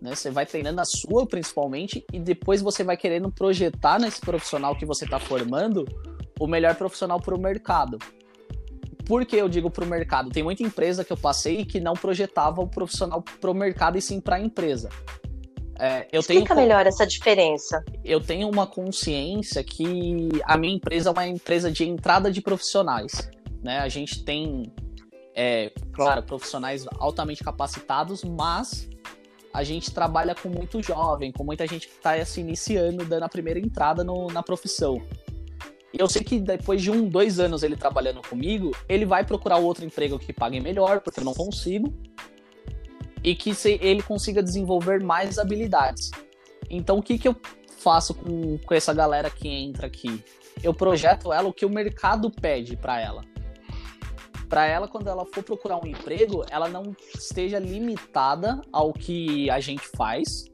né? 0.00 0.14
Você 0.14 0.30
vai 0.30 0.46
treinando 0.46 0.80
a 0.80 0.84
sua 0.84 1.26
principalmente 1.26 2.04
e 2.12 2.18
depois 2.18 2.60
você 2.60 2.82
vai 2.82 2.96
querendo 2.96 3.30
projetar 3.30 3.98
nesse 3.98 4.20
profissional 4.20 4.76
que 4.76 4.84
você 4.84 5.04
está 5.04 5.18
formando 5.18 5.86
o 6.38 6.46
melhor 6.46 6.74
profissional 6.74 7.20
para 7.20 7.34
o 7.34 7.40
mercado. 7.40 7.98
Por 9.06 9.26
que 9.26 9.36
eu 9.36 9.48
digo 9.48 9.70
para 9.70 9.84
o 9.84 9.86
mercado? 9.86 10.30
Tem 10.30 10.42
muita 10.42 10.62
empresa 10.62 11.04
que 11.04 11.12
eu 11.12 11.16
passei 11.16 11.64
que 11.64 11.78
não 11.78 11.92
projetava 11.92 12.62
o 12.62 12.66
profissional 12.66 13.22
para 13.40 13.50
o 13.50 13.54
mercado 13.54 13.98
e 13.98 14.02
sim 14.02 14.20
para 14.20 14.36
a 14.36 14.40
empresa. 14.40 14.88
É, 15.78 16.06
eu 16.12 16.20
Explica 16.20 16.54
tenho, 16.54 16.66
melhor 16.66 16.86
essa 16.86 17.06
diferença. 17.06 17.84
Eu 18.04 18.20
tenho 18.20 18.48
uma 18.48 18.66
consciência 18.66 19.62
que 19.64 20.28
a 20.44 20.56
minha 20.56 20.74
empresa 20.74 21.08
é 21.08 21.12
uma 21.12 21.26
empresa 21.26 21.70
de 21.70 21.84
entrada 21.84 22.30
de 22.30 22.40
profissionais. 22.40 23.28
Né? 23.62 23.78
A 23.78 23.88
gente 23.88 24.24
tem, 24.24 24.72
é, 25.34 25.72
claro, 25.92 26.22
profissionais 26.22 26.86
altamente 26.98 27.42
capacitados, 27.42 28.22
mas 28.22 28.88
a 29.52 29.62
gente 29.62 29.92
trabalha 29.92 30.34
com 30.34 30.48
muito 30.48 30.82
jovem, 30.82 31.32
com 31.32 31.44
muita 31.44 31.66
gente 31.66 31.88
que 31.88 31.94
está 31.94 32.24
se 32.24 32.40
iniciando, 32.40 33.04
dando 33.04 33.24
a 33.24 33.28
primeira 33.28 33.58
entrada 33.58 34.04
no, 34.04 34.28
na 34.28 34.42
profissão. 34.42 35.02
E 35.92 36.00
eu 36.00 36.08
sei 36.08 36.24
que 36.24 36.40
depois 36.40 36.82
de 36.82 36.90
um, 36.90 37.08
dois 37.08 37.38
anos 37.38 37.62
ele 37.62 37.76
trabalhando 37.76 38.20
comigo, 38.20 38.72
ele 38.88 39.04
vai 39.04 39.24
procurar 39.24 39.58
outro 39.58 39.84
emprego 39.84 40.18
que 40.18 40.32
pague 40.32 40.60
melhor, 40.60 41.00
porque 41.00 41.20
eu 41.20 41.24
não 41.24 41.34
consigo 41.34 41.94
e 43.24 43.34
que 43.34 43.52
ele 43.80 44.02
consiga 44.02 44.42
desenvolver 44.42 45.02
mais 45.02 45.38
habilidades. 45.38 46.10
Então, 46.68 46.98
o 46.98 47.02
que, 47.02 47.18
que 47.18 47.26
eu 47.26 47.34
faço 47.78 48.14
com, 48.14 48.58
com 48.58 48.74
essa 48.74 48.92
galera 48.92 49.30
que 49.30 49.48
entra 49.48 49.86
aqui? 49.86 50.22
Eu 50.62 50.74
projeto 50.74 51.32
ela 51.32 51.48
o 51.48 51.52
que 51.52 51.64
o 51.64 51.70
mercado 51.70 52.30
pede 52.30 52.76
para 52.76 53.00
ela. 53.00 53.24
Para 54.46 54.66
ela, 54.66 54.86
quando 54.86 55.08
ela 55.08 55.24
for 55.24 55.42
procurar 55.42 55.82
um 55.82 55.86
emprego, 55.86 56.44
ela 56.50 56.68
não 56.68 56.94
esteja 57.14 57.58
limitada 57.58 58.60
ao 58.70 58.92
que 58.92 59.48
a 59.50 59.58
gente 59.58 59.88
faz, 59.96 60.44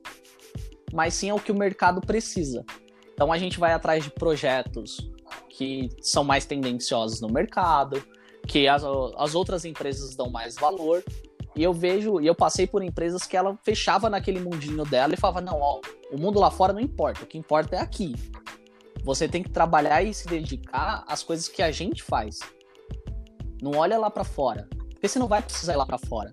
mas 0.93 1.15
sim 1.15 1.29
ao 1.29 1.41
que 1.41 1.51
o 1.51 1.59
mercado 1.59 2.01
precisa. 2.01 2.65
Então, 3.13 3.33
a 3.33 3.37
gente 3.37 3.59
vai 3.59 3.73
atrás 3.73 4.05
de 4.05 4.11
projetos 4.11 5.11
que 5.49 5.89
são 6.01 6.23
mais 6.23 6.47
tendenciosos 6.47 7.21
no 7.21 7.29
mercado, 7.29 8.03
que 8.47 8.67
as, 8.67 8.83
as 9.17 9.35
outras 9.35 9.65
empresas 9.65 10.15
dão 10.15 10.31
mais 10.31 10.55
valor 10.55 11.05
e 11.55 11.63
eu 11.63 11.73
vejo, 11.73 12.21
e 12.21 12.27
eu 12.27 12.35
passei 12.35 12.67
por 12.67 12.83
empresas 12.83 13.25
que 13.27 13.37
ela 13.37 13.59
fechava 13.63 14.09
naquele 14.09 14.41
mundinho 14.41 14.85
dela 14.85 15.15
e 15.15 15.17
falava: 15.17 15.41
não, 15.41 15.59
ó, 15.61 15.81
o 16.13 16.19
mundo 16.19 16.39
lá 16.39 16.51
fora 16.51 16.73
não 16.73 16.81
importa, 16.81 17.25
o 17.25 17.27
que 17.27 17.39
importa 17.39 17.77
é 17.77 17.81
aqui. 17.81 18.15
Você 19.03 19.27
tem 19.27 19.43
que 19.43 19.51
trabalhar 19.51 20.03
e 20.03 20.13
se 20.13 20.29
dedicar 20.29 21.05
às 21.07 21.23
coisas 21.23 21.49
que 21.49 21.63
a 21.63 21.71
gente 21.71 22.03
faz. 22.03 22.39
Não 23.61 23.73
olha 23.73 23.99
lá 23.99 24.11
para 24.11 24.25
fora, 24.25 24.69
porque 24.91 25.09
você 25.09 25.19
não 25.19 25.27
vai 25.27 25.43
precisar 25.43 25.73
ir 25.73 25.77
lá 25.77 25.87
para 25.87 25.99
fora. 25.99 26.33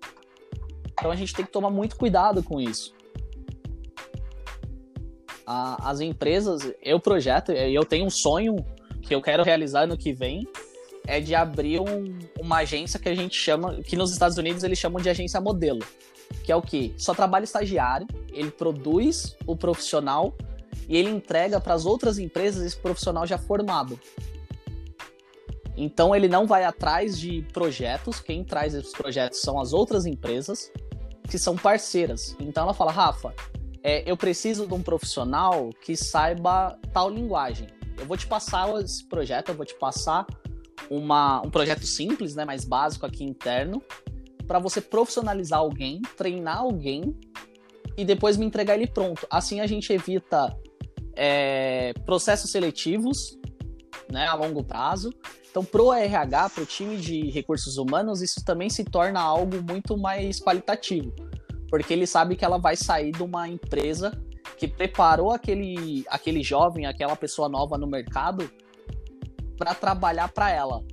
Então 0.91 1.11
a 1.11 1.15
gente 1.15 1.33
tem 1.33 1.45
que 1.45 1.51
tomar 1.51 1.69
muito 1.69 1.95
cuidado 1.95 2.43
com 2.43 2.59
isso. 2.59 2.93
as 5.45 6.01
empresas, 6.01 6.73
eu 6.81 6.99
projeto, 6.99 7.51
eu 7.51 7.85
tenho 7.85 8.05
um 8.05 8.09
sonho 8.09 8.55
que 9.01 9.15
eu 9.15 9.21
quero 9.21 9.43
realizar 9.43 9.87
no 9.87 9.97
que 9.97 10.11
vem, 10.11 10.45
é 11.07 11.21
de 11.21 11.33
abrir 11.33 11.79
um, 11.79 12.19
uma 12.37 12.57
agência 12.57 12.99
que 12.99 13.07
a 13.07 13.15
gente 13.15 13.35
chama, 13.35 13.81
que 13.81 13.95
nos 13.95 14.11
Estados 14.11 14.37
Unidos 14.37 14.63
eles 14.63 14.77
chamam 14.77 15.01
de 15.01 15.09
agência 15.09 15.39
modelo, 15.39 15.83
que 16.43 16.51
é 16.51 16.55
o 16.55 16.61
que 16.61 16.93
só 16.97 17.13
trabalha 17.13 17.45
estagiário, 17.45 18.05
ele 18.31 18.51
produz 18.51 19.35
o 19.47 19.55
profissional 19.55 20.35
e 20.87 20.97
ele 20.97 21.09
entrega 21.09 21.59
para 21.59 21.73
as 21.73 21.85
outras 21.85 22.19
empresas 22.19 22.63
esse 22.63 22.77
profissional 22.77 23.25
já 23.25 23.37
formado. 23.37 23.99
Então 25.77 26.13
ele 26.13 26.27
não 26.27 26.45
vai 26.45 26.65
atrás 26.65 27.17
de 27.17 27.41
projetos, 27.53 28.19
quem 28.19 28.43
traz 28.43 28.73
esses 28.73 28.91
projetos 28.91 29.39
são 29.41 29.59
as 29.59 29.73
outras 29.73 30.05
empresas 30.05 30.71
que 31.29 31.37
são 31.37 31.55
parceiras. 31.55 32.35
Então 32.39 32.63
ela 32.63 32.73
fala, 32.73 32.91
Rafa, 32.91 33.33
é, 33.83 34.09
eu 34.09 34.17
preciso 34.17 34.67
de 34.67 34.73
um 34.73 34.81
profissional 34.81 35.69
que 35.81 35.95
saiba 35.95 36.77
tal 36.91 37.09
linguagem. 37.09 37.67
Eu 37.97 38.05
vou 38.05 38.17
te 38.17 38.27
passar 38.27 38.69
esse 38.81 39.07
projeto, 39.07 39.49
eu 39.49 39.55
vou 39.55 39.65
te 39.65 39.75
passar 39.75 40.25
uma, 40.89 41.41
um 41.41 41.49
projeto 41.49 41.85
simples, 41.85 42.35
né, 42.35 42.45
mais 42.45 42.65
básico 42.65 43.05
aqui 43.05 43.23
interno, 43.23 43.81
para 44.47 44.59
você 44.59 44.79
profissionalizar 44.79 45.59
alguém, 45.59 46.01
treinar 46.15 46.59
alguém 46.59 47.15
e 47.97 48.05
depois 48.05 48.37
me 48.37 48.45
entregar 48.45 48.75
ele 48.75 48.87
pronto. 48.87 49.27
Assim 49.29 49.59
a 49.59 49.67
gente 49.67 49.91
evita 49.91 50.55
é, 51.15 51.93
processos 52.05 52.51
seletivos 52.51 53.37
né, 54.11 54.25
a 54.27 54.35
longo 54.35 54.63
prazo. 54.63 55.11
Então, 55.49 55.65
para 55.65 55.81
o 55.81 55.91
RH, 55.91 56.49
para 56.51 56.63
o 56.63 56.65
time 56.65 56.97
de 56.97 57.29
recursos 57.31 57.77
humanos, 57.77 58.21
isso 58.21 58.43
também 58.45 58.69
se 58.69 58.83
torna 58.83 59.19
algo 59.19 59.57
muito 59.67 59.97
mais 59.97 60.39
qualitativo, 60.39 61.11
porque 61.69 61.93
ele 61.93 62.05
sabe 62.05 62.35
que 62.35 62.45
ela 62.45 62.59
vai 62.59 62.75
sair 62.75 63.11
de 63.11 63.23
uma 63.23 63.49
empresa 63.49 64.11
que 64.57 64.67
preparou 64.67 65.31
aquele, 65.31 66.05
aquele 66.09 66.43
jovem, 66.43 66.85
aquela 66.85 67.15
pessoa 67.15 67.49
nova 67.49 67.77
no 67.77 67.87
mercado 67.87 68.49
para 69.57 69.73
trabalhar 69.73 70.29
para 70.29 70.51
ela. 70.51 70.83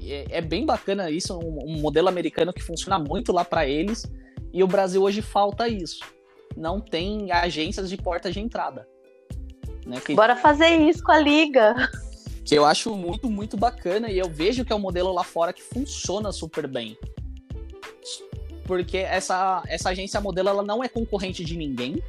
É, 0.00 0.38
é, 0.38 0.40
bem 0.40 0.64
bacana 0.64 1.10
isso, 1.10 1.36
um, 1.36 1.58
um 1.64 1.80
modelo 1.80 2.08
americano 2.08 2.52
que 2.52 2.62
funciona 2.62 2.98
muito 2.98 3.32
lá 3.32 3.44
para 3.44 3.66
eles, 3.66 4.10
e 4.52 4.62
o 4.62 4.66
Brasil 4.66 5.02
hoje 5.02 5.20
falta 5.20 5.68
isso. 5.68 6.00
Não 6.56 6.80
tem 6.80 7.30
agências 7.32 7.90
de 7.90 7.96
porta 7.96 8.30
de 8.30 8.40
entrada. 8.40 8.88
Né, 9.84 10.00
que... 10.00 10.14
Bora 10.14 10.36
fazer 10.36 10.68
isso 10.68 11.02
com 11.02 11.12
a 11.12 11.18
liga. 11.18 11.74
Que 12.44 12.54
eu 12.54 12.64
acho 12.64 12.94
muito, 12.94 13.28
muito 13.28 13.56
bacana 13.56 14.10
e 14.10 14.18
eu 14.18 14.28
vejo 14.28 14.64
que 14.64 14.72
é 14.72 14.76
um 14.76 14.80
modelo 14.80 15.12
lá 15.12 15.22
fora 15.22 15.52
que 15.52 15.62
funciona 15.62 16.32
super 16.32 16.66
bem. 16.66 16.96
Porque 18.64 18.98
essa, 18.98 19.62
essa 19.66 19.90
agência 19.90 20.20
modelo 20.20 20.48
ela 20.48 20.62
não 20.62 20.82
é 20.82 20.88
concorrente 20.88 21.44
de 21.44 21.56
ninguém. 21.56 22.02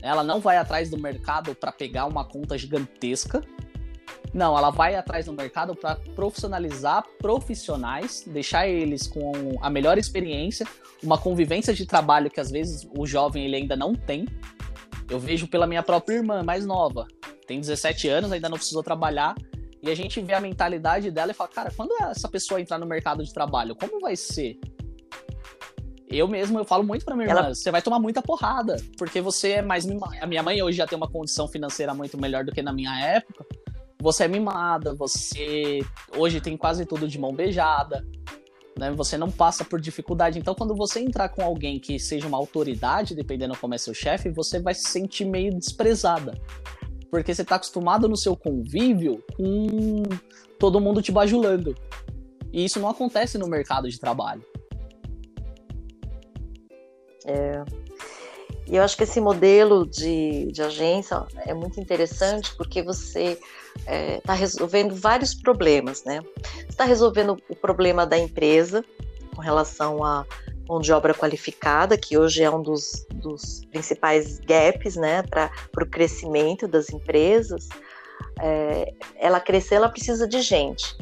Ela 0.00 0.24
não 0.24 0.40
vai 0.40 0.56
atrás 0.56 0.90
do 0.90 0.98
mercado 0.98 1.54
para 1.54 1.70
pegar 1.70 2.06
uma 2.06 2.24
conta 2.24 2.56
gigantesca 2.56 3.42
não, 4.32 4.56
ela 4.56 4.70
vai 4.70 4.94
atrás 4.94 5.26
do 5.26 5.32
mercado 5.32 5.74
para 5.74 5.96
profissionalizar 6.14 7.04
profissionais, 7.18 8.24
deixar 8.26 8.66
eles 8.66 9.06
com 9.06 9.58
a 9.60 9.68
melhor 9.68 9.98
experiência, 9.98 10.66
uma 11.02 11.18
convivência 11.18 11.74
de 11.74 11.84
trabalho 11.84 12.30
que 12.30 12.40
às 12.40 12.50
vezes 12.50 12.88
o 12.96 13.06
jovem 13.06 13.44
ele 13.44 13.56
ainda 13.56 13.76
não 13.76 13.94
tem. 13.94 14.26
Eu 15.10 15.18
vejo 15.18 15.46
pela 15.46 15.66
minha 15.66 15.82
própria 15.82 16.16
irmã 16.16 16.42
mais 16.42 16.64
nova, 16.64 17.06
tem 17.46 17.60
17 17.60 18.08
anos, 18.08 18.32
ainda 18.32 18.48
não 18.48 18.56
precisou 18.56 18.82
trabalhar, 18.82 19.34
E 19.82 19.90
a 19.90 19.96
gente 19.96 20.20
vê 20.20 20.32
a 20.32 20.40
mentalidade 20.40 21.10
dela 21.10 21.32
e 21.32 21.34
fala, 21.34 21.50
cara, 21.50 21.72
quando 21.76 21.90
essa 22.04 22.28
pessoa 22.28 22.60
entrar 22.60 22.78
no 22.78 22.86
mercado 22.86 23.24
de 23.24 23.34
trabalho, 23.34 23.74
como 23.74 23.98
vai 23.98 24.14
ser? 24.14 24.58
Eu 26.08 26.28
mesmo, 26.28 26.58
eu 26.58 26.64
falo 26.64 26.84
muito 26.84 27.04
pra 27.04 27.16
minha 27.16 27.28
irmã, 27.28 27.40
Ela... 27.40 27.54
você 27.54 27.70
vai 27.70 27.82
tomar 27.82 27.98
muita 27.98 28.22
porrada, 28.22 28.76
porque 28.96 29.20
você 29.20 29.52
é 29.52 29.62
mais. 29.62 29.84
A 30.20 30.26
minha 30.26 30.42
mãe 30.42 30.62
hoje 30.62 30.78
já 30.78 30.86
tem 30.86 30.96
uma 30.96 31.10
condição 31.10 31.48
financeira 31.48 31.92
muito 31.94 32.16
melhor 32.16 32.44
do 32.44 32.52
que 32.52 32.62
na 32.62 32.72
minha 32.72 32.96
época. 33.00 33.44
Você 34.02 34.24
é 34.24 34.28
mimada, 34.28 34.94
você 34.94 35.78
hoje 36.16 36.40
tem 36.40 36.56
quase 36.56 36.84
tudo 36.84 37.08
de 37.08 37.18
mão 37.18 37.32
beijada, 37.32 38.04
né? 38.78 38.90
Você 38.90 39.16
não 39.16 39.30
passa 39.30 39.64
por 39.64 39.80
dificuldade. 39.80 40.38
Então, 40.38 40.54
quando 40.54 40.74
você 40.74 41.00
entrar 41.00 41.28
com 41.28 41.42
alguém 41.42 41.78
que 41.78 41.98
seja 41.98 42.26
uma 42.26 42.36
autoridade, 42.36 43.14
dependendo 43.14 43.56
como 43.56 43.74
é 43.74 43.78
seu 43.78 43.94
chefe, 43.94 44.28
você 44.28 44.60
vai 44.60 44.74
se 44.74 44.90
sentir 44.90 45.24
meio 45.24 45.56
desprezada 45.56 46.34
porque 47.12 47.34
você 47.34 47.42
está 47.42 47.56
acostumado 47.56 48.08
no 48.08 48.16
seu 48.16 48.34
convívio 48.34 49.22
com 49.36 50.02
todo 50.58 50.80
mundo 50.80 51.02
te 51.02 51.12
bajulando. 51.12 51.76
E 52.50 52.64
isso 52.64 52.80
não 52.80 52.88
acontece 52.88 53.36
no 53.36 53.46
mercado 53.46 53.86
de 53.86 54.00
trabalho. 54.00 54.42
É. 57.26 57.62
E 58.66 58.76
eu 58.76 58.82
acho 58.82 58.96
que 58.96 59.02
esse 59.02 59.20
modelo 59.20 59.86
de, 59.86 60.50
de 60.52 60.62
agência 60.62 61.22
é 61.44 61.52
muito 61.52 61.78
interessante 61.78 62.56
porque 62.56 62.82
você 62.82 63.38
está 63.78 63.92
é, 63.92 64.20
tá 64.20 64.34
resolvendo 64.34 64.94
vários 64.94 65.34
problemas, 65.34 66.04
né? 66.04 66.22
Está 66.68 66.84
resolvendo 66.84 67.36
o 67.48 67.56
problema 67.56 68.06
da 68.06 68.18
empresa 68.18 68.84
com 69.34 69.40
relação 69.40 70.04
a 70.04 70.24
mão 70.68 70.80
de 70.80 70.92
obra 70.92 71.14
qualificada, 71.14 71.98
que 71.98 72.16
hoje 72.16 72.42
é 72.42 72.50
um 72.50 72.62
dos, 72.62 73.06
dos 73.14 73.64
principais 73.70 74.38
gaps 74.38 74.96
né, 74.96 75.22
para 75.22 75.50
o 75.80 75.86
crescimento 75.86 76.68
das 76.68 76.90
empresas, 76.90 77.68
é, 78.40 78.92
ela 79.16 79.40
crescer, 79.40 79.76
ela 79.76 79.88
precisa 79.88 80.26
de 80.26 80.40
gente. 80.40 80.96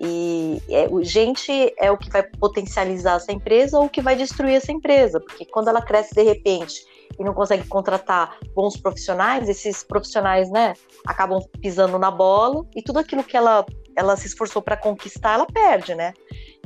E 0.00 0.62
é, 0.70 0.88
gente 1.02 1.52
é 1.76 1.90
o 1.90 1.98
que 1.98 2.08
vai 2.08 2.22
potencializar 2.22 3.16
essa 3.16 3.32
empresa 3.32 3.78
ou 3.78 3.84
o 3.84 3.88
que 3.88 4.00
vai 4.00 4.16
destruir 4.16 4.54
essa 4.54 4.72
empresa, 4.72 5.20
porque 5.20 5.44
quando 5.44 5.68
ela 5.68 5.82
cresce 5.82 6.14
de 6.14 6.22
repente 6.22 6.82
e 7.18 7.22
não 7.22 7.34
consegue 7.34 7.68
contratar 7.68 8.38
bons 8.54 8.78
profissionais, 8.78 9.46
esses 9.46 9.82
profissionais 9.82 10.50
né, 10.50 10.72
acabam 11.06 11.38
pisando 11.60 11.98
na 11.98 12.10
bola 12.10 12.64
e 12.74 12.82
tudo 12.82 12.98
aquilo 12.98 13.22
que 13.22 13.36
ela, 13.36 13.66
ela 13.94 14.16
se 14.16 14.26
esforçou 14.26 14.62
para 14.62 14.76
conquistar, 14.76 15.34
ela 15.34 15.46
perde, 15.46 15.94
né? 15.94 16.14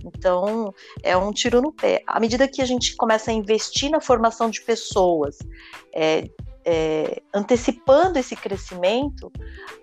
Então, 0.04 0.72
é 1.02 1.16
um 1.16 1.32
tiro 1.32 1.60
no 1.60 1.72
pé. 1.72 2.02
À 2.06 2.20
medida 2.20 2.46
que 2.46 2.62
a 2.62 2.66
gente 2.66 2.94
começa 2.94 3.30
a 3.30 3.34
investir 3.34 3.90
na 3.90 4.00
formação 4.00 4.48
de 4.48 4.60
pessoas, 4.60 5.38
é, 5.92 6.28
é, 6.64 7.22
antecipando 7.32 8.18
esse 8.18 8.34
crescimento, 8.34 9.30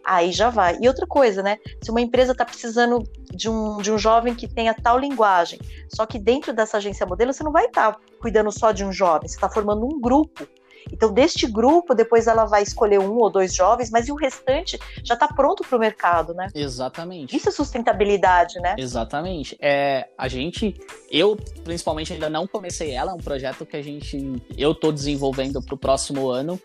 aí 0.06 0.32
já 0.32 0.50
vai. 0.50 0.78
E 0.82 0.88
outra 0.88 1.06
coisa, 1.06 1.44
né? 1.44 1.58
Se 1.84 1.92
uma 1.92 2.02
empresa 2.02 2.32
está 2.32 2.44
precisando 2.44 3.04
de 3.32 3.50
um, 3.50 3.78
de 3.78 3.92
um 3.92 3.98
jovem 3.98 4.34
que 4.34 4.48
tenha 4.48 4.74
tal 4.74 4.98
linguagem, 4.98 5.60
só 5.94 6.06
que 6.06 6.18
dentro 6.18 6.54
dessa 6.54 6.78
agência 6.78 7.06
modelo 7.06 7.34
você 7.34 7.44
não 7.44 7.52
vai 7.52 7.66
estar 7.66 7.94
tá 7.94 8.00
cuidando 8.20 8.52
só 8.52 8.72
de 8.72 8.84
um 8.84 8.92
jovem, 8.92 9.28
você 9.28 9.36
está 9.36 9.50
formando 9.50 9.86
um 9.86 10.00
grupo 10.00 10.48
então, 10.90 11.12
deste 11.12 11.48
grupo, 11.48 11.94
depois 11.94 12.28
ela 12.28 12.46
vai 12.46 12.64
escolher 12.64 13.00
um 13.00 13.18
ou 13.18 13.30
dois 13.30 13.54
jovens, 13.54 13.90
mas 13.92 14.08
e 14.08 14.12
o 14.12 14.16
restante 14.16 14.80
já 15.04 15.14
está 15.14 15.28
pronto 15.28 15.64
para 15.64 15.78
o 15.78 15.80
mercado, 15.80 16.34
né? 16.34 16.48
Exatamente. 16.56 17.36
Isso 17.36 17.50
é 17.50 17.52
sustentabilidade, 17.52 18.60
né? 18.60 18.76
Exatamente. 18.78 19.58
É, 19.60 20.08
a 20.18 20.28
gente, 20.28 20.80
eu 21.10 21.38
principalmente 21.64 22.14
ainda 22.14 22.30
não 22.30 22.48
comecei 22.48 22.92
ela, 22.92 23.12
é 23.12 23.16
um 23.16 23.20
projeto 23.20 23.66
que 23.66 23.76
a 23.76 23.82
gente, 23.82 24.42
eu 24.58 24.72
estou 24.72 24.92
desenvolvendo 24.92 25.62
para 25.62 25.76
o 25.76 25.78
próximo 25.78 26.30
ano, 26.30 26.60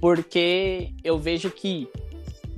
porque 0.00 0.92
eu 1.04 1.18
vejo 1.18 1.50
que 1.50 1.88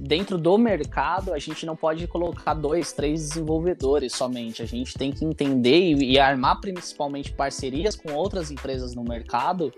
dentro 0.03 0.37
do 0.37 0.59
mercado, 0.59 1.33
a 1.33 1.39
gente 1.39 1.65
não 1.65 1.77
pode 1.77 2.09
colocar 2.09 2.55
dois, 2.55 2.93
três 2.93 3.29
desenvolvedores 3.29 4.13
somente. 4.13 4.61
A 4.61 4.67
gente 4.67 4.99
tem 4.99 5.13
que 5.13 5.25
entender 5.25 5.79
e, 5.79 6.13
e, 6.13 6.19
armar 6.19 6.61
principalmente 6.61 7.33
parcerias 7.33 7.95
com 7.95 8.13
outras 8.13 8.51
empresas 8.51 8.97
no 8.97 9.05
mercado 9.05 9.73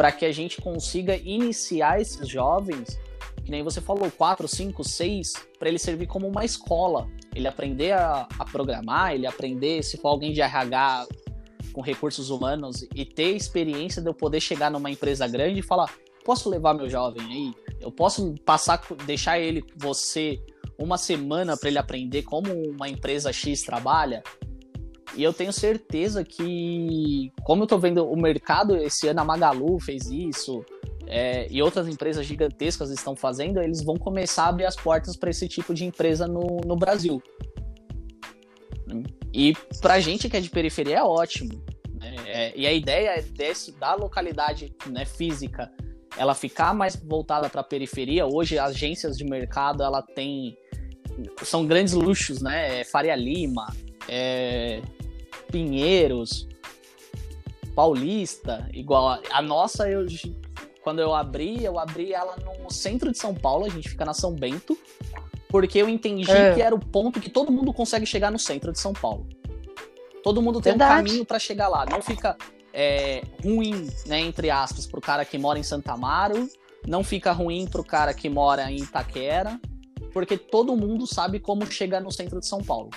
para 0.00 0.10
que 0.10 0.24
a 0.24 0.32
gente 0.32 0.62
consiga 0.62 1.14
iniciar 1.14 2.00
esses 2.00 2.26
jovens, 2.26 2.98
que 3.44 3.50
nem 3.50 3.62
você 3.62 3.82
falou, 3.82 4.10
4, 4.10 4.48
5, 4.48 4.82
6, 4.82 5.34
para 5.58 5.68
ele 5.68 5.78
servir 5.78 6.06
como 6.06 6.26
uma 6.26 6.42
escola. 6.42 7.06
Ele 7.34 7.46
aprender 7.46 7.92
a, 7.92 8.26
a, 8.38 8.46
programar, 8.46 9.12
ele 9.12 9.26
aprender, 9.26 9.82
se 9.82 9.98
for 9.98 10.08
alguém 10.08 10.32
de 10.32 10.40
RH 10.40 11.06
com 11.74 11.82
recursos 11.82 12.30
humanos, 12.30 12.86
e 12.94 13.04
ter 13.04 13.36
experiência 13.36 14.00
de 14.00 14.08
eu 14.08 14.14
poder 14.14 14.40
chegar 14.40 14.70
numa 14.70 14.90
empresa 14.90 15.28
grande 15.28 15.60
e 15.60 15.62
falar: 15.62 15.94
posso 16.24 16.48
levar 16.48 16.72
meu 16.72 16.88
jovem 16.88 17.22
aí? 17.26 17.54
Eu 17.78 17.92
posso 17.92 18.34
passar, 18.36 18.80
deixar 19.04 19.38
ele, 19.38 19.62
você, 19.76 20.42
uma 20.78 20.96
semana 20.96 21.58
para 21.58 21.68
ele 21.68 21.78
aprender 21.78 22.22
como 22.22 22.50
uma 22.70 22.88
empresa 22.88 23.34
X 23.34 23.64
trabalha? 23.64 24.22
E 25.16 25.22
eu 25.22 25.32
tenho 25.32 25.52
certeza 25.52 26.24
que, 26.24 27.32
como 27.42 27.64
eu 27.64 27.66
tô 27.66 27.78
vendo 27.78 28.04
o 28.04 28.16
mercado, 28.16 28.76
esse 28.76 29.08
ano 29.08 29.20
a 29.20 29.24
Magalu 29.24 29.80
fez 29.80 30.06
isso, 30.10 30.64
é, 31.06 31.48
e 31.50 31.60
outras 31.60 31.88
empresas 31.88 32.24
gigantescas 32.24 32.90
estão 32.90 33.16
fazendo, 33.16 33.60
eles 33.60 33.82
vão 33.82 33.96
começar 33.96 34.44
a 34.44 34.48
abrir 34.48 34.66
as 34.66 34.76
portas 34.76 35.16
para 35.16 35.30
esse 35.30 35.48
tipo 35.48 35.74
de 35.74 35.84
empresa 35.84 36.26
no, 36.26 36.60
no 36.64 36.76
Brasil. 36.76 37.20
E 39.32 39.54
pra 39.80 39.98
gente 39.98 40.28
que 40.28 40.36
é 40.36 40.40
de 40.40 40.50
periferia 40.50 40.98
é 40.98 41.02
ótimo. 41.02 41.62
Né? 41.94 42.14
É, 42.26 42.52
e 42.56 42.66
a 42.66 42.72
ideia 42.72 43.18
é 43.18 43.22
desse, 43.22 43.72
da 43.72 43.94
localidade 43.94 44.72
né, 44.86 45.04
física 45.04 45.70
ela 46.16 46.34
ficar 46.34 46.74
mais 46.74 46.96
voltada 46.96 47.48
para 47.48 47.60
a 47.60 47.64
periferia. 47.64 48.26
Hoje, 48.26 48.58
agências 48.58 49.16
de 49.16 49.24
mercado 49.24 49.82
ela 49.82 50.02
tem 50.02 50.56
são 51.42 51.66
grandes 51.66 51.92
luxos, 51.92 52.40
né? 52.40 52.80
É 52.80 52.84
Faria 52.84 53.14
Lima, 53.14 53.66
é 54.08 54.80
Pinheiros, 55.50 56.48
Paulista, 57.74 58.68
igual 58.72 59.08
a, 59.08 59.20
a 59.30 59.42
nossa, 59.42 59.88
eu 59.88 60.06
quando 60.82 61.00
eu 61.00 61.14
abri, 61.14 61.64
eu 61.64 61.78
abri 61.78 62.12
ela 62.12 62.36
no 62.62 62.70
centro 62.70 63.12
de 63.12 63.18
São 63.18 63.34
Paulo, 63.34 63.66
a 63.66 63.68
gente 63.68 63.88
fica 63.88 64.04
na 64.04 64.14
São 64.14 64.34
Bento, 64.34 64.78
porque 65.48 65.78
eu 65.78 65.88
entendi 65.88 66.30
é. 66.30 66.54
que 66.54 66.62
era 66.62 66.74
o 66.74 66.78
ponto 66.78 67.20
que 67.20 67.28
todo 67.28 67.52
mundo 67.52 67.72
consegue 67.72 68.06
chegar 68.06 68.30
no 68.30 68.38
centro 68.38 68.72
de 68.72 68.78
São 68.78 68.92
Paulo. 68.92 69.26
Todo 70.22 70.40
mundo 70.40 70.60
tem 70.60 70.72
Verdade. 70.72 70.92
um 70.92 70.96
caminho 70.96 71.24
para 71.24 71.38
chegar 71.38 71.68
lá, 71.68 71.84
não 71.86 72.00
fica 72.00 72.36
é, 72.72 73.22
ruim, 73.42 73.90
né, 74.06 74.20
entre 74.20 74.50
aspas, 74.50 74.86
pro 74.86 75.00
cara 75.00 75.24
que 75.24 75.38
mora 75.38 75.58
em 75.58 75.62
Santa 75.62 75.92
Amaro, 75.92 76.48
não 76.86 77.04
fica 77.04 77.32
ruim 77.32 77.66
pro 77.66 77.84
cara 77.84 78.14
que 78.14 78.28
mora 78.28 78.70
em 78.70 78.76
Itaquera, 78.76 79.60
porque 80.12 80.36
todo 80.38 80.76
mundo 80.76 81.06
sabe 81.06 81.38
como 81.40 81.70
chegar 81.70 82.00
no 82.00 82.10
centro 82.10 82.40
de 82.40 82.46
São 82.46 82.62
Paulo 82.62 82.90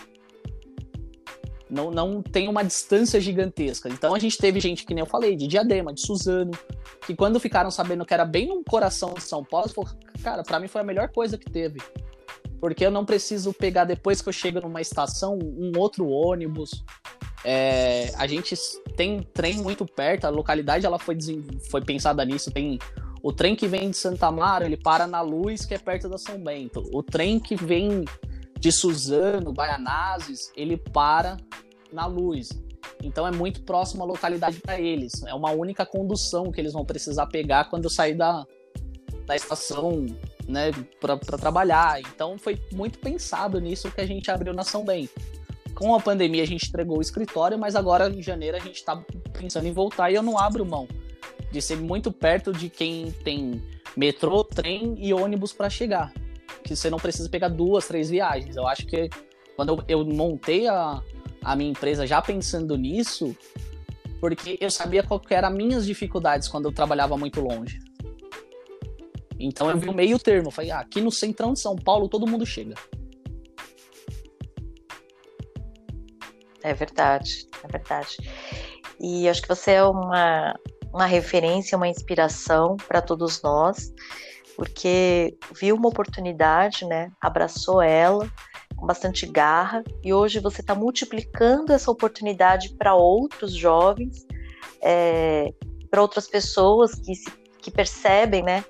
não, 1.73 1.89
não 1.91 2.21
tem 2.21 2.47
uma 2.47 2.63
distância 2.63 3.19
gigantesca. 3.19 3.89
Então 3.89 4.13
a 4.13 4.19
gente 4.19 4.37
teve 4.37 4.59
gente, 4.59 4.85
que 4.85 4.93
nem 4.93 5.01
eu 5.01 5.09
falei, 5.09 5.35
de 5.35 5.47
Diadema, 5.47 5.93
de 5.93 6.01
Suzano, 6.01 6.51
que 7.05 7.15
quando 7.15 7.39
ficaram 7.39 7.71
sabendo 7.71 8.05
que 8.05 8.13
era 8.13 8.25
bem 8.25 8.47
no 8.47 8.63
coração 8.63 9.13
de 9.13 9.23
São 9.23 9.43
Paulo, 9.43 9.69
falou, 9.69 9.89
cara, 10.23 10.43
para 10.43 10.59
mim 10.59 10.67
foi 10.67 10.81
a 10.81 10.83
melhor 10.83 11.09
coisa 11.09 11.37
que 11.37 11.49
teve. 11.49 11.81
Porque 12.59 12.85
eu 12.85 12.91
não 12.91 13.03
preciso 13.03 13.51
pegar 13.53 13.83
depois 13.83 14.21
que 14.21 14.29
eu 14.29 14.33
chego 14.33 14.61
numa 14.61 14.79
estação 14.79 15.37
um 15.37 15.71
outro 15.77 16.07
ônibus. 16.07 16.83
É, 17.43 18.13
a 18.15 18.25
gente 18.25 18.55
tem 18.95 19.21
trem 19.33 19.57
muito 19.57 19.85
perto, 19.85 20.25
a 20.25 20.29
localidade 20.29 20.85
ela 20.85 20.97
foi, 20.97 21.17
foi 21.69 21.81
pensada 21.81 22.23
nisso. 22.23 22.51
Tem 22.51 22.79
o 23.21 23.33
trem 23.33 23.55
que 23.55 23.67
vem 23.67 23.89
de 23.89 23.97
Santa 23.97 24.27
Amaro, 24.27 24.63
ele 24.63 24.77
para 24.77 25.07
na 25.07 25.21
Luz, 25.21 25.65
que 25.65 25.73
é 25.73 25.77
perto 25.77 26.07
da 26.07 26.17
São 26.17 26.37
Bento. 26.37 26.83
O 26.93 27.03
trem 27.03 27.39
que 27.39 27.55
vem 27.55 28.05
de 28.63 28.71
Suzano, 28.71 29.51
Baianazes, 29.51 30.49
ele 30.55 30.77
para 30.77 31.35
na 31.91 32.05
luz. 32.05 32.47
Então 33.03 33.27
é 33.27 33.31
muito 33.31 33.61
próximo 33.63 34.03
à 34.03 34.05
localidade 34.05 34.61
para 34.61 34.79
eles. 34.79 35.21
É 35.23 35.33
uma 35.33 35.51
única 35.51 35.85
condução 35.85 36.49
que 36.49 36.61
eles 36.61 36.71
vão 36.71 36.85
precisar 36.85 37.25
pegar 37.25 37.65
quando 37.65 37.93
sair 37.93 38.13
da, 38.13 38.45
da 39.25 39.35
estação 39.35 40.05
né, 40.47 40.71
para 41.01 41.17
trabalhar. 41.17 41.99
Então 41.99 42.37
foi 42.37 42.57
muito 42.71 42.99
pensado 42.99 43.59
nisso 43.59 43.91
que 43.91 43.99
a 43.99 44.07
gente 44.07 44.31
abriu 44.31 44.53
na 44.53 44.63
São 44.63 44.85
Bem. 44.85 45.09
Com 45.75 45.93
a 45.93 45.99
pandemia 45.99 46.43
a 46.43 46.47
gente 46.47 46.69
entregou 46.69 46.99
o 46.99 47.01
escritório, 47.01 47.59
mas 47.59 47.75
agora 47.75 48.09
em 48.09 48.23
janeiro 48.23 48.55
a 48.55 48.61
gente 48.61 48.77
está 48.77 48.95
pensando 49.37 49.67
em 49.67 49.73
voltar 49.73 50.09
e 50.09 50.15
eu 50.15 50.23
não 50.23 50.39
abro 50.39 50.65
mão 50.65 50.87
de 51.51 51.61
ser 51.61 51.75
muito 51.75 52.13
perto 52.13 52.53
de 52.53 52.69
quem 52.69 53.11
tem 53.11 53.61
metrô, 53.97 54.41
trem 54.41 54.95
e 54.99 55.13
ônibus 55.13 55.51
para 55.51 55.69
chegar 55.69 56.13
que 56.63 56.75
você 56.75 56.89
não 56.89 56.97
precisa 56.97 57.29
pegar 57.29 57.49
duas, 57.49 57.87
três 57.87 58.09
viagens. 58.09 58.55
Eu 58.55 58.67
acho 58.67 58.85
que 58.85 59.09
quando 59.55 59.83
eu, 59.87 59.99
eu 59.99 60.05
montei 60.05 60.67
a, 60.67 61.01
a 61.43 61.55
minha 61.55 61.71
empresa 61.71 62.05
já 62.07 62.21
pensando 62.21 62.77
nisso, 62.77 63.35
porque 64.19 64.57
eu 64.59 64.71
sabia 64.71 65.03
qual 65.03 65.19
que 65.19 65.33
eram 65.33 65.49
as 65.49 65.55
minhas 65.55 65.85
dificuldades 65.85 66.47
quando 66.47 66.65
eu 66.65 66.71
trabalhava 66.71 67.17
muito 67.17 67.41
longe. 67.41 67.79
Então 69.39 69.69
eu 69.69 69.77
vi 69.77 69.89
o 69.89 69.93
meio 69.93 70.17
termo, 70.17 70.51
falei, 70.51 70.71
ah, 70.71 70.79
aqui 70.79 71.01
no 71.01 71.11
centrão 71.11 71.53
de 71.53 71.59
São 71.59 71.75
Paulo 71.75 72.07
todo 72.07 72.27
mundo 72.27 72.45
chega. 72.45 72.75
É 76.63 76.73
verdade, 76.73 77.47
é 77.61 77.67
verdade. 77.67 78.17
E 78.99 79.27
acho 79.27 79.41
que 79.41 79.49
você 79.49 79.71
é 79.71 79.83
uma, 79.83 80.57
uma 80.93 81.05
referência, 81.05 81.75
uma 81.75 81.89
inspiração 81.89 82.77
para 82.87 83.01
todos 83.01 83.41
nós 83.41 83.91
porque 84.55 85.37
viu 85.53 85.75
uma 85.75 85.89
oportunidade, 85.89 86.85
né? 86.85 87.11
Abraçou 87.19 87.81
ela 87.81 88.29
com 88.75 88.85
bastante 88.85 89.25
garra 89.25 89.83
e 90.03 90.13
hoje 90.13 90.39
você 90.39 90.61
está 90.61 90.75
multiplicando 90.75 91.71
essa 91.71 91.89
oportunidade 91.89 92.69
para 92.75 92.93
outros 92.93 93.53
jovens, 93.53 94.25
é, 94.81 95.53
para 95.89 96.01
outras 96.01 96.27
pessoas 96.27 96.95
que, 96.95 97.15
se, 97.15 97.31
que 97.59 97.71
percebem, 97.71 98.43
né? 98.43 98.63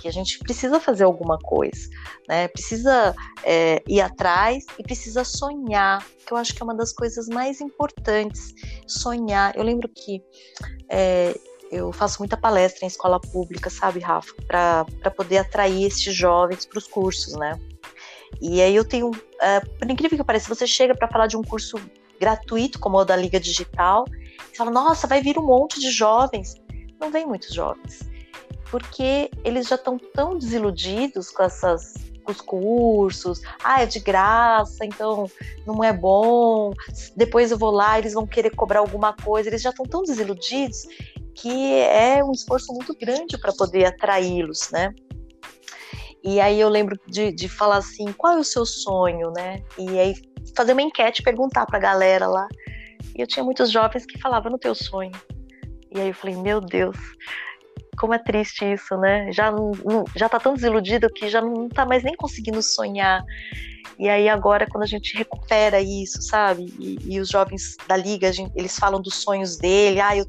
Que 0.00 0.08
a 0.08 0.12
gente 0.12 0.38
precisa 0.38 0.78
fazer 0.78 1.04
alguma 1.04 1.38
coisa, 1.38 1.88
né? 2.28 2.48
Precisa 2.48 3.14
é, 3.44 3.82
ir 3.86 4.00
atrás 4.00 4.64
e 4.78 4.82
precisa 4.82 5.24
sonhar, 5.24 6.04
que 6.24 6.32
eu 6.32 6.36
acho 6.36 6.54
que 6.54 6.62
é 6.62 6.64
uma 6.64 6.74
das 6.74 6.92
coisas 6.92 7.26
mais 7.28 7.60
importantes. 7.60 8.54
Sonhar. 8.86 9.56
Eu 9.56 9.64
lembro 9.64 9.88
que 9.88 10.22
é, 10.88 11.34
eu 11.70 11.92
faço 11.92 12.20
muita 12.20 12.36
palestra 12.36 12.84
em 12.84 12.88
escola 12.88 13.20
pública, 13.20 13.68
sabe, 13.70 14.00
Rafa, 14.00 14.34
para 14.46 15.10
poder 15.16 15.38
atrair 15.38 15.84
esses 15.84 16.14
jovens 16.14 16.64
para 16.64 16.78
os 16.78 16.86
cursos, 16.86 17.34
né? 17.34 17.58
E 18.40 18.60
aí 18.60 18.74
eu 18.74 18.84
tenho, 18.84 19.10
uh, 19.10 19.78
por 19.78 19.90
incrível 19.90 20.18
que 20.18 20.24
pareça, 20.24 20.54
você 20.54 20.66
chega 20.66 20.94
para 20.94 21.08
falar 21.08 21.26
de 21.26 21.36
um 21.36 21.42
curso 21.42 21.78
gratuito, 22.20 22.78
como 22.78 22.98
o 22.98 23.04
da 23.04 23.16
Liga 23.16 23.38
Digital, 23.38 24.04
e 24.52 24.56
fala, 24.56 24.70
nossa, 24.70 25.06
vai 25.06 25.20
vir 25.20 25.38
um 25.38 25.46
monte 25.46 25.80
de 25.80 25.90
jovens. 25.90 26.54
Não 27.00 27.10
vem 27.10 27.26
muitos 27.26 27.54
jovens, 27.54 28.08
porque 28.70 29.30
eles 29.44 29.68
já 29.68 29.76
estão 29.76 29.98
tão 29.98 30.36
desiludidos 30.36 31.30
com 31.30 31.42
essas 31.42 31.94
os 32.30 32.40
cursos, 32.42 33.40
ah, 33.64 33.82
é 33.82 33.86
de 33.86 33.98
graça, 34.00 34.84
então 34.84 35.30
não 35.66 35.82
é 35.82 35.92
bom. 35.92 36.72
Depois 37.16 37.50
eu 37.50 37.58
vou 37.58 37.70
lá, 37.70 37.98
eles 37.98 38.12
vão 38.12 38.26
querer 38.26 38.50
cobrar 38.50 38.80
alguma 38.80 39.14
coisa, 39.14 39.48
eles 39.48 39.62
já 39.62 39.70
estão 39.70 39.86
tão 39.86 40.02
desiludidos 40.02 40.86
que 41.40 41.74
é 41.74 42.22
um 42.22 42.32
esforço 42.32 42.72
muito 42.72 42.94
grande 42.96 43.38
para 43.38 43.52
poder 43.52 43.84
atraí-los, 43.84 44.70
né? 44.70 44.92
E 46.22 46.40
aí 46.40 46.60
eu 46.60 46.68
lembro 46.68 46.98
de, 47.06 47.32
de 47.32 47.48
falar 47.48 47.76
assim, 47.76 48.12
qual 48.12 48.34
é 48.34 48.40
o 48.40 48.44
seu 48.44 48.66
sonho, 48.66 49.30
né? 49.30 49.62
E 49.78 49.98
aí 49.98 50.14
fazer 50.56 50.72
uma 50.72 50.82
enquete, 50.82 51.22
perguntar 51.22 51.64
para 51.66 51.78
a 51.78 51.80
galera 51.80 52.26
lá. 52.26 52.48
E 53.16 53.20
eu 53.20 53.26
tinha 53.26 53.44
muitos 53.44 53.70
jovens 53.70 54.04
que 54.04 54.18
falavam 54.18 54.50
no 54.50 54.58
teu 54.58 54.74
sonho. 54.74 55.12
E 55.94 56.00
aí 56.00 56.08
eu 56.08 56.14
falei, 56.14 56.36
meu 56.36 56.60
Deus, 56.60 56.96
como 57.98 58.14
é 58.14 58.18
triste 58.18 58.64
isso, 58.64 58.96
né? 58.96 59.30
Já 59.32 59.50
não, 59.50 59.72
já 60.14 60.28
tá 60.28 60.38
tão 60.38 60.54
desiludido 60.54 61.10
que 61.10 61.28
já 61.28 61.40
não 61.40 61.68
tá 61.68 61.84
mais 61.84 62.02
nem 62.02 62.14
conseguindo 62.16 62.62
sonhar. 62.62 63.22
E 63.98 64.08
aí 64.08 64.28
agora 64.28 64.66
quando 64.70 64.84
a 64.84 64.86
gente 64.86 65.16
recupera 65.16 65.80
isso, 65.80 66.22
sabe? 66.22 66.72
E, 66.78 66.98
e 67.14 67.20
os 67.20 67.28
jovens 67.28 67.76
da 67.88 67.96
liga, 67.96 68.32
gente, 68.32 68.52
eles 68.54 68.78
falam 68.78 69.00
dos 69.00 69.16
sonhos 69.16 69.56
dele. 69.56 70.00
Ah, 70.00 70.16
eu, 70.16 70.24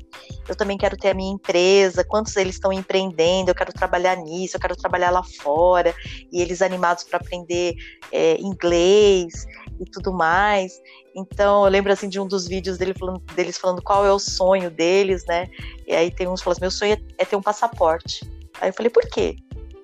eu 0.48 0.56
também 0.56 0.78
quero 0.78 0.98
ter 0.98 1.10
a 1.10 1.14
minha 1.14 1.32
empresa. 1.32 2.04
Quantos 2.04 2.36
eles 2.36 2.56
estão 2.56 2.74
empreendendo? 2.74 3.52
Eu 3.52 3.56
quero 3.56 3.72
trabalhar 3.72 4.16
nisso. 4.18 4.56
Eu 4.58 4.62
quero 4.62 4.76
trabalhar 4.76 5.12
lá 5.12 5.24
fora. 5.24 5.94
E 6.32 6.42
eles 6.42 6.62
animados 6.62 7.04
para 7.04 7.20
aprender 7.20 7.76
é, 8.12 8.40
inglês 8.42 9.46
e 9.80 9.86
tudo 9.86 10.14
mais. 10.14 10.82
Então, 11.16 11.66
eu 11.66 11.72
lembro 11.72 11.92
assim 11.92 12.10
de 12.10 12.20
um 12.20 12.28
dos 12.28 12.48
vídeos 12.48 12.78
dele 12.78 12.94
falando, 12.94 13.20
deles 13.36 13.58
falando 13.58 13.82
qual 13.82 14.06
é 14.06 14.12
o 14.12 14.20
sonho 14.20 14.70
deles, 14.70 15.26
né? 15.26 15.48
E 15.88 15.96
aí 15.96 16.12
tem 16.12 16.28
uns 16.28 16.42
que 16.42 16.44
falam 16.44 16.54
assim, 16.54 16.62
meu 16.62 16.72
sonho 16.72 16.98
é, 17.18 17.26
ter 17.26 17.36
um 17.36 17.42
passaporte. 17.42 18.30
Aí 18.62 18.70
eu 18.70 18.74
falei, 18.74 18.90
por 18.90 19.08
quê? 19.10 19.36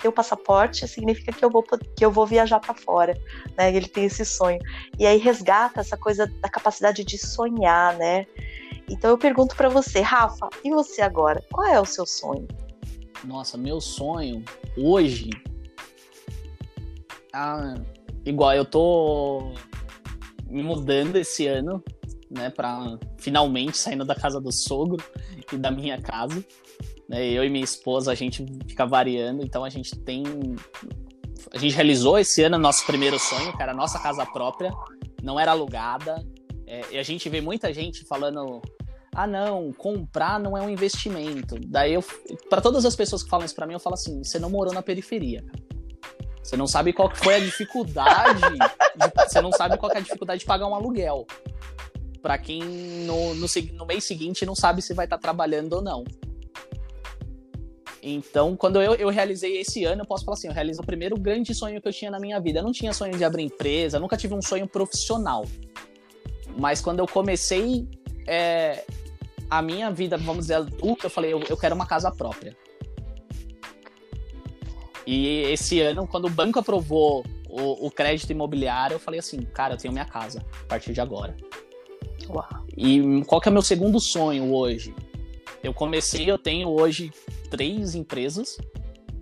ter 0.05 0.09
o 0.09 0.11
passaporte 0.11 0.87
significa 0.87 1.31
que 1.31 1.43
eu 1.43 1.49
vou, 1.49 1.63
que 1.63 2.05
eu 2.05 2.11
vou 2.11 2.27
viajar 2.27 2.59
para 2.59 2.75
fora, 2.75 3.17
né? 3.57 3.73
Ele 3.75 3.87
tem 3.87 4.05
esse 4.05 4.23
sonho. 4.23 4.59
E 4.99 5.05
aí 5.05 5.17
resgata 5.17 5.79
essa 5.79 5.97
coisa 5.97 6.27
da 6.41 6.49
capacidade 6.49 7.03
de 7.03 7.17
sonhar, 7.17 7.95
né? 7.97 8.27
Então 8.87 9.09
eu 9.09 9.17
pergunto 9.17 9.55
para 9.55 9.67
você, 9.67 10.01
Rafa, 10.01 10.47
e 10.63 10.69
você 10.69 11.01
agora? 11.01 11.43
Qual 11.51 11.65
é 11.65 11.81
o 11.81 11.85
seu 11.85 12.05
sonho? 12.05 12.47
Nossa, 13.23 13.57
meu 13.57 13.81
sonho 13.81 14.43
hoje. 14.77 15.31
Ah, 17.33 17.73
igual 18.23 18.53
eu 18.53 18.65
tô 18.65 19.53
me 20.49 20.63
mudando 20.63 21.15
esse 21.15 21.47
ano, 21.47 21.83
né, 22.29 22.49
para 22.49 22.97
finalmente 23.17 23.77
saindo 23.77 24.05
da 24.05 24.15
casa 24.15 24.39
do 24.39 24.51
sogro 24.51 25.03
e 25.51 25.57
da 25.57 25.71
minha 25.71 26.01
casa. 26.01 26.43
Né? 27.07 27.25
Eu 27.27 27.43
e 27.43 27.49
minha 27.49 27.63
esposa, 27.63 28.11
a 28.11 28.15
gente 28.15 28.45
fica 28.67 28.85
variando, 28.85 29.43
então 29.43 29.63
a 29.63 29.69
gente 29.69 29.95
tem. 29.99 30.23
A 31.53 31.57
gente 31.57 31.75
realizou 31.75 32.17
esse 32.17 32.41
ano 32.43 32.57
nosso 32.57 32.85
primeiro 32.85 33.19
sonho, 33.19 33.55
que 33.55 33.61
era 33.61 33.71
a 33.71 33.75
nossa 33.75 33.99
casa 33.99 34.25
própria, 34.25 34.71
não 35.21 35.39
era 35.39 35.51
alugada. 35.51 36.25
É, 36.67 36.81
e 36.93 36.97
a 36.97 37.03
gente 37.03 37.29
vê 37.29 37.39
muita 37.41 37.73
gente 37.73 38.03
falando: 38.05 38.61
ah, 39.13 39.27
não, 39.27 39.71
comprar 39.71 40.39
não 40.39 40.57
é 40.57 40.61
um 40.61 40.69
investimento. 40.69 41.55
Daí 41.67 41.93
eu, 41.93 42.03
para 42.49 42.61
todas 42.61 42.85
as 42.85 42.95
pessoas 42.95 43.23
que 43.23 43.29
falam 43.29 43.45
isso 43.45 43.55
para 43.55 43.67
mim, 43.67 43.73
eu 43.73 43.79
falo 43.79 43.93
assim: 43.93 44.23
você 44.23 44.39
não 44.39 44.49
morou 44.49 44.73
na 44.73 44.81
periferia. 44.81 45.43
Você 46.45 46.55
não 46.55 46.67
sabe 46.67 46.93
qual 46.93 47.09
foi 47.11 47.33
a 47.33 47.39
dificuldade, 47.39 48.39
de, 48.39 49.27
você 49.27 49.41
não 49.41 49.51
sabe 49.51 49.79
qual 49.79 49.91
é 49.91 49.97
a 49.97 49.99
dificuldade 49.99 50.41
de 50.41 50.45
pagar 50.45 50.67
um 50.67 50.75
aluguel. 50.75 51.25
Para 52.21 52.37
quem 52.37 52.61
no, 52.61 53.33
no, 53.33 53.47
no, 53.73 53.85
mês 53.87 54.03
seguinte 54.03 54.45
não 54.45 54.53
sabe 54.53 54.79
se 54.79 54.93
vai 54.93 55.07
estar 55.07 55.17
tá 55.17 55.21
trabalhando 55.23 55.73
ou 55.73 55.81
não. 55.81 56.03
Então, 57.99 58.55
quando 58.55 58.79
eu, 58.79 58.93
eu 58.93 59.09
realizei 59.09 59.57
esse 59.59 59.85
ano, 59.85 60.03
eu 60.03 60.05
posso 60.05 60.23
falar 60.23 60.37
assim, 60.37 60.47
eu 60.47 60.53
realizei 60.53 60.83
o 60.83 60.85
primeiro 60.85 61.17
grande 61.17 61.51
sonho 61.55 61.81
que 61.81 61.87
eu 61.87 61.93
tinha 61.93 62.11
na 62.11 62.19
minha 62.19 62.39
vida. 62.39 62.59
Eu 62.59 62.63
não 62.63 62.71
tinha 62.71 62.93
sonho 62.93 63.17
de 63.17 63.23
abrir 63.23 63.41
empresa, 63.41 63.99
nunca 63.99 64.15
tive 64.15 64.35
um 64.35 64.41
sonho 64.41 64.67
profissional. 64.67 65.47
Mas 66.55 66.79
quando 66.79 66.99
eu 66.99 67.07
comecei 67.07 67.89
é, 68.27 68.85
a 69.49 69.63
minha 69.63 69.89
vida, 69.89 70.15
vamos 70.15 70.43
dizer, 70.43 70.53
adulta, 70.57 71.07
eu 71.07 71.09
falei, 71.09 71.33
eu, 71.33 71.41
eu 71.49 71.57
quero 71.57 71.73
uma 71.73 71.87
casa 71.87 72.11
própria. 72.11 72.55
E 75.05 75.43
esse 75.43 75.79
ano, 75.81 76.07
quando 76.07 76.25
o 76.25 76.29
banco 76.29 76.59
aprovou 76.59 77.23
o, 77.47 77.87
o, 77.87 77.91
crédito 77.91 78.31
imobiliário, 78.31 78.95
eu 78.95 78.99
falei 78.99 79.19
assim, 79.19 79.41
cara, 79.41 79.75
eu 79.75 79.77
tenho 79.77 79.93
minha 79.93 80.05
casa 80.05 80.43
a 80.63 80.67
partir 80.67 80.93
de 80.93 81.01
agora. 81.01 81.35
Uau. 82.27 82.65
E 82.75 83.23
qual 83.25 83.39
que 83.39 83.47
é 83.47 83.51
o 83.51 83.53
meu 83.53 83.61
segundo 83.61 83.99
sonho 83.99 84.53
hoje? 84.53 84.95
Eu 85.63 85.73
comecei, 85.73 86.29
eu 86.29 86.37
tenho 86.37 86.69
hoje 86.69 87.11
três 87.49 87.95
empresas 87.95 88.57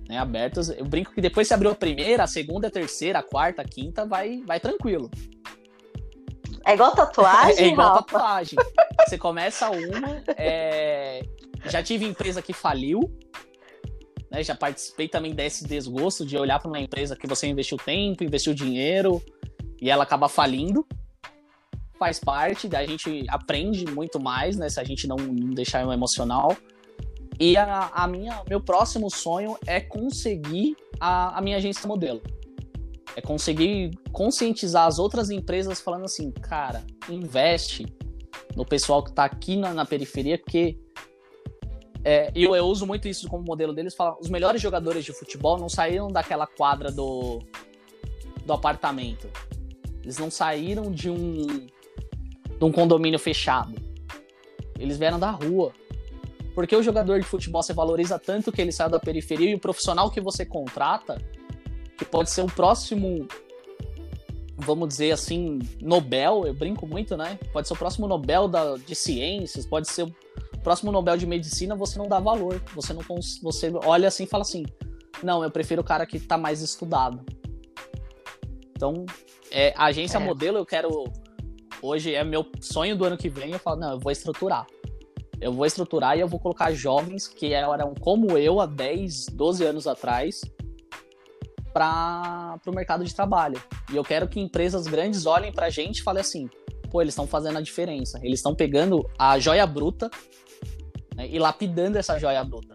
né, 0.08 0.18
abertas. 0.18 0.70
Eu 0.70 0.86
brinco 0.86 1.14
que 1.14 1.22
depois 1.22 1.48
se 1.48 1.54
abriu 1.54 1.72
a 1.72 1.76
primeira, 1.76 2.24
a 2.24 2.28
segunda, 2.28 2.68
a 2.68 2.72
terceira, 2.72 3.20
a 3.20 3.24
quarta, 3.24 3.62
a 3.62 3.66
quinta, 3.66 4.06
vai, 4.06 4.42
vai 4.46 4.60
tranquilo. 4.60 5.10
É 6.66 6.74
igual 6.74 6.92
tatuagem? 6.92 7.58
é 7.66 7.68
igual 7.68 7.90
Rafa. 7.90 8.04
tatuagem. 8.04 8.56
Você 9.06 9.18
começa 9.18 9.70
uma, 9.70 10.24
é... 10.38 11.24
já 11.66 11.84
tive 11.84 12.06
empresa 12.06 12.42
que 12.42 12.54
faliu, 12.54 13.02
né, 14.34 14.44
já 14.44 14.56
participei 14.56 15.08
também 15.08 15.34
desse 15.34 15.66
desgosto 15.66 16.26
de 16.26 16.38
olhar 16.38 16.60
para 16.60 16.68
uma 16.68 16.80
empresa 16.80 17.16
que 17.16 17.28
você 17.28 17.48
investiu 17.48 17.78
tempo, 17.78 18.24
investiu 18.24 18.54
dinheiro 18.54 19.22
e 19.80 19.90
ela 19.90 20.04
acaba 20.04 20.28
falindo 20.28 20.86
faz 22.04 22.20
parte, 22.20 22.70
a 22.76 22.86
gente 22.86 23.24
aprende 23.30 23.86
muito 23.86 24.20
mais, 24.20 24.58
né? 24.58 24.68
Se 24.68 24.78
a 24.78 24.84
gente 24.84 25.08
não, 25.08 25.16
não 25.16 25.52
deixar 25.52 25.88
o 25.88 25.94
emocional. 25.94 26.54
E 27.40 27.56
a, 27.56 27.90
a 27.94 28.06
minha, 28.08 28.44
meu 28.50 28.60
próximo 28.60 29.10
sonho 29.10 29.58
é 29.66 29.80
conseguir 29.80 30.76
a, 31.00 31.38
a 31.38 31.42
minha 31.42 31.56
agência 31.56 31.88
modelo. 31.88 32.22
É 33.16 33.22
conseguir 33.22 33.92
conscientizar 34.12 34.86
as 34.86 35.00
outras 35.00 35.30
empresas 35.30 35.80
falando 35.80 36.04
assim, 36.04 36.30
cara, 36.32 36.84
investe 37.10 37.86
no 38.54 38.66
pessoal 38.66 39.02
que 39.02 39.12
está 39.12 39.24
aqui 39.24 39.56
na, 39.56 39.74
na, 39.74 39.86
periferia, 39.86 40.38
porque 40.38 40.78
é, 42.04 42.32
eu, 42.36 42.56
eu 42.56 42.66
uso 42.66 42.86
muito 42.86 43.08
isso 43.08 43.28
como 43.28 43.44
modelo 43.44 43.74
deles. 43.74 43.96
Falam, 43.96 44.18
os 44.20 44.30
melhores 44.30 44.62
jogadores 44.62 45.06
de 45.06 45.14
futebol 45.14 45.58
não 45.58 45.70
saíram 45.70 46.10
daquela 46.10 46.46
quadra 46.46 46.92
do, 46.92 47.40
do 48.46 48.54
apartamento. 48.54 49.30
Eles 50.02 50.18
não 50.18 50.30
saíram 50.30 50.92
de 50.92 51.10
um 51.10 51.68
de 52.58 52.66
um 52.66 52.72
condomínio 52.72 53.20
fechado. 53.20 53.74
Eles 54.80 54.98
vieram 54.98 55.20
da 55.20 55.32
rua. 55.32 55.74
Porque 56.54 56.76
o 56.76 56.84
jogador 56.84 57.20
de 57.20 57.26
futebol 57.26 57.64
você 57.64 57.74
valoriza 57.74 58.20
tanto 58.20 58.52
que 58.52 58.62
ele 58.62 58.72
saiu 58.72 58.90
da 58.90 59.00
periferia 59.00 59.50
e 59.50 59.56
o 59.56 59.60
profissional 59.60 60.12
que 60.12 60.22
você 60.22 60.46
contrata, 60.46 61.20
que 61.98 62.06
pode 62.06 62.30
ser 62.30 62.42
o 62.42 62.46
próximo, 62.48 63.28
vamos 64.58 64.88
dizer 64.88 65.12
assim, 65.12 65.60
Nobel, 65.82 66.44
eu 66.46 66.54
brinco 66.54 66.86
muito, 66.86 67.18
né? 67.18 67.40
Pode 67.52 67.68
ser 67.68 67.74
o 67.74 67.78
próximo 67.78 68.08
Nobel 68.08 68.48
da, 68.48 68.76
de 68.76 68.94
ciências, 68.94 69.66
pode 69.66 69.90
ser 69.90 70.06
próximo 70.64 70.92
Nobel 70.92 71.18
de 71.18 71.28
medicina, 71.28 71.76
você 71.76 72.00
não 72.00 72.08
dá 72.08 72.20
valor. 72.20 72.62
Você 72.74 72.94
não 72.94 73.02
você 73.42 73.72
olha 73.86 74.08
assim 74.08 74.24
e 74.24 74.28
fala 74.28 74.42
assim: 74.42 74.64
"Não, 75.22 75.44
eu 75.44 75.52
prefiro 75.52 75.82
o 75.82 75.86
cara 75.86 76.06
que 76.06 76.18
está 76.18 76.38
mais 76.38 76.62
estudado". 76.62 77.24
Então, 78.76 79.06
é, 79.52 79.74
a 79.78 79.86
agência 79.86 80.18
é. 80.18 80.20
modelo 80.20 80.58
eu 80.58 80.66
quero 80.66 81.06
hoje 81.84 82.16
é 82.16 82.24
meu 82.24 82.46
sonho 82.62 82.96
do 82.96 83.04
ano 83.04 83.18
que 83.18 83.30
vem, 83.30 83.52
eu 83.52 83.60
falo, 83.60 83.80
não, 83.80 83.92
eu 83.92 84.00
vou 84.00 84.12
estruturar. 84.12 84.66
Eu 85.40 85.52
vou 85.52 85.66
estruturar 85.66 86.18
e 86.18 86.22
eu 86.22 86.28
vou 86.28 86.40
colocar 86.40 86.72
jovens 86.72 87.28
que 87.28 87.54
eram 87.54 87.94
como 88.00 88.38
eu 88.38 88.62
há 88.62 88.66
10, 88.66 89.26
12 89.34 89.66
anos 89.66 89.88
atrás 89.88 90.42
para 91.74 92.58
o 92.66 92.72
mercado 92.72 93.04
de 93.04 93.14
trabalho. 93.14 93.62
E 93.92 93.96
eu 93.98 94.04
quero 94.04 94.28
que 94.28 94.40
empresas 94.40 94.88
grandes 94.88 95.26
olhem 95.26 95.52
para 95.52 95.66
a 95.66 95.70
gente 95.70 95.98
e 95.98 96.04
falem 96.04 96.22
assim: 96.22 96.50
pô, 96.90 97.02
eles 97.02 97.12
estão 97.14 97.28
fazendo 97.28 97.58
a 97.58 97.62
diferença. 97.62 98.20
Eles 98.24 98.40
estão 98.40 98.56
pegando 98.56 99.06
a 99.20 99.38
joia 99.38 99.68
bruta 99.68 100.10
né, 101.16 101.28
e 101.30 101.40
lapidando 101.40 101.98
essa 101.98 102.18
joia 102.18 102.44
bruta. 102.44 102.74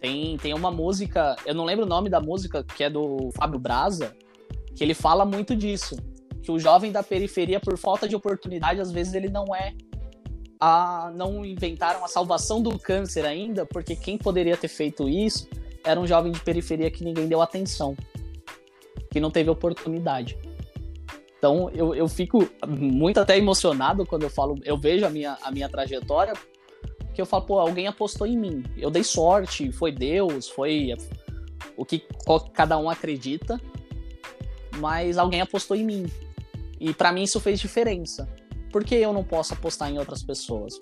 Tem, 0.00 0.36
tem 0.36 0.52
uma 0.52 0.70
música, 0.70 1.36
eu 1.46 1.54
não 1.54 1.64
lembro 1.64 1.84
o 1.84 1.88
nome 1.88 2.10
da 2.10 2.20
música, 2.20 2.64
que 2.64 2.82
é 2.82 2.90
do 2.90 3.30
Fábio 3.36 3.58
Braza, 3.58 4.16
que 4.74 4.82
ele 4.82 4.94
fala 4.94 5.24
muito 5.24 5.54
disso. 5.54 5.96
Que 6.42 6.50
o 6.50 6.58
jovem 6.58 6.90
da 6.90 7.04
periferia, 7.04 7.60
por 7.60 7.78
falta 7.78 8.08
de 8.08 8.16
oportunidade, 8.16 8.80
às 8.80 8.90
vezes 8.90 9.14
ele 9.14 9.28
não 9.28 9.54
é. 9.54 9.72
A, 10.58 11.12
não 11.14 11.44
inventaram 11.44 12.04
a 12.04 12.08
salvação 12.08 12.60
do 12.60 12.76
câncer 12.78 13.24
ainda, 13.24 13.64
porque 13.64 13.94
quem 13.94 14.16
poderia 14.18 14.56
ter 14.56 14.68
feito 14.68 15.08
isso 15.08 15.48
era 15.84 15.98
um 15.98 16.06
jovem 16.06 16.32
de 16.32 16.40
periferia 16.40 16.90
que 16.90 17.04
ninguém 17.04 17.26
deu 17.28 17.40
atenção, 17.40 17.96
que 19.10 19.20
não 19.20 19.30
teve 19.30 19.50
oportunidade. 19.50 20.38
Então 21.38 21.68
eu, 21.70 21.94
eu 21.94 22.06
fico 22.08 22.48
muito 22.66 23.18
até 23.18 23.36
emocionado 23.36 24.06
quando 24.06 24.22
eu 24.22 24.30
falo, 24.30 24.56
eu 24.64 24.76
vejo 24.76 25.04
a 25.04 25.10
minha, 25.10 25.36
a 25.42 25.50
minha 25.50 25.68
trajetória, 25.68 26.34
que 27.14 27.20
eu 27.20 27.26
falo, 27.26 27.44
pô, 27.44 27.58
alguém 27.58 27.86
apostou 27.86 28.26
em 28.26 28.36
mim. 28.36 28.64
Eu 28.76 28.90
dei 28.90 29.04
sorte, 29.04 29.70
foi 29.72 29.92
Deus, 29.92 30.48
foi 30.48 30.94
o 31.76 31.84
que 31.84 32.04
cada 32.54 32.78
um 32.78 32.88
acredita, 32.88 33.60
mas 34.78 35.18
alguém 35.18 35.40
apostou 35.40 35.76
em 35.76 35.84
mim. 35.84 36.06
E 36.80 36.92
para 36.92 37.12
mim 37.12 37.22
isso 37.22 37.40
fez 37.40 37.60
diferença. 37.60 38.28
Por 38.70 38.84
que 38.84 38.94
eu 38.94 39.12
não 39.12 39.22
posso 39.22 39.52
apostar 39.52 39.90
em 39.90 39.98
outras 39.98 40.22
pessoas? 40.22 40.78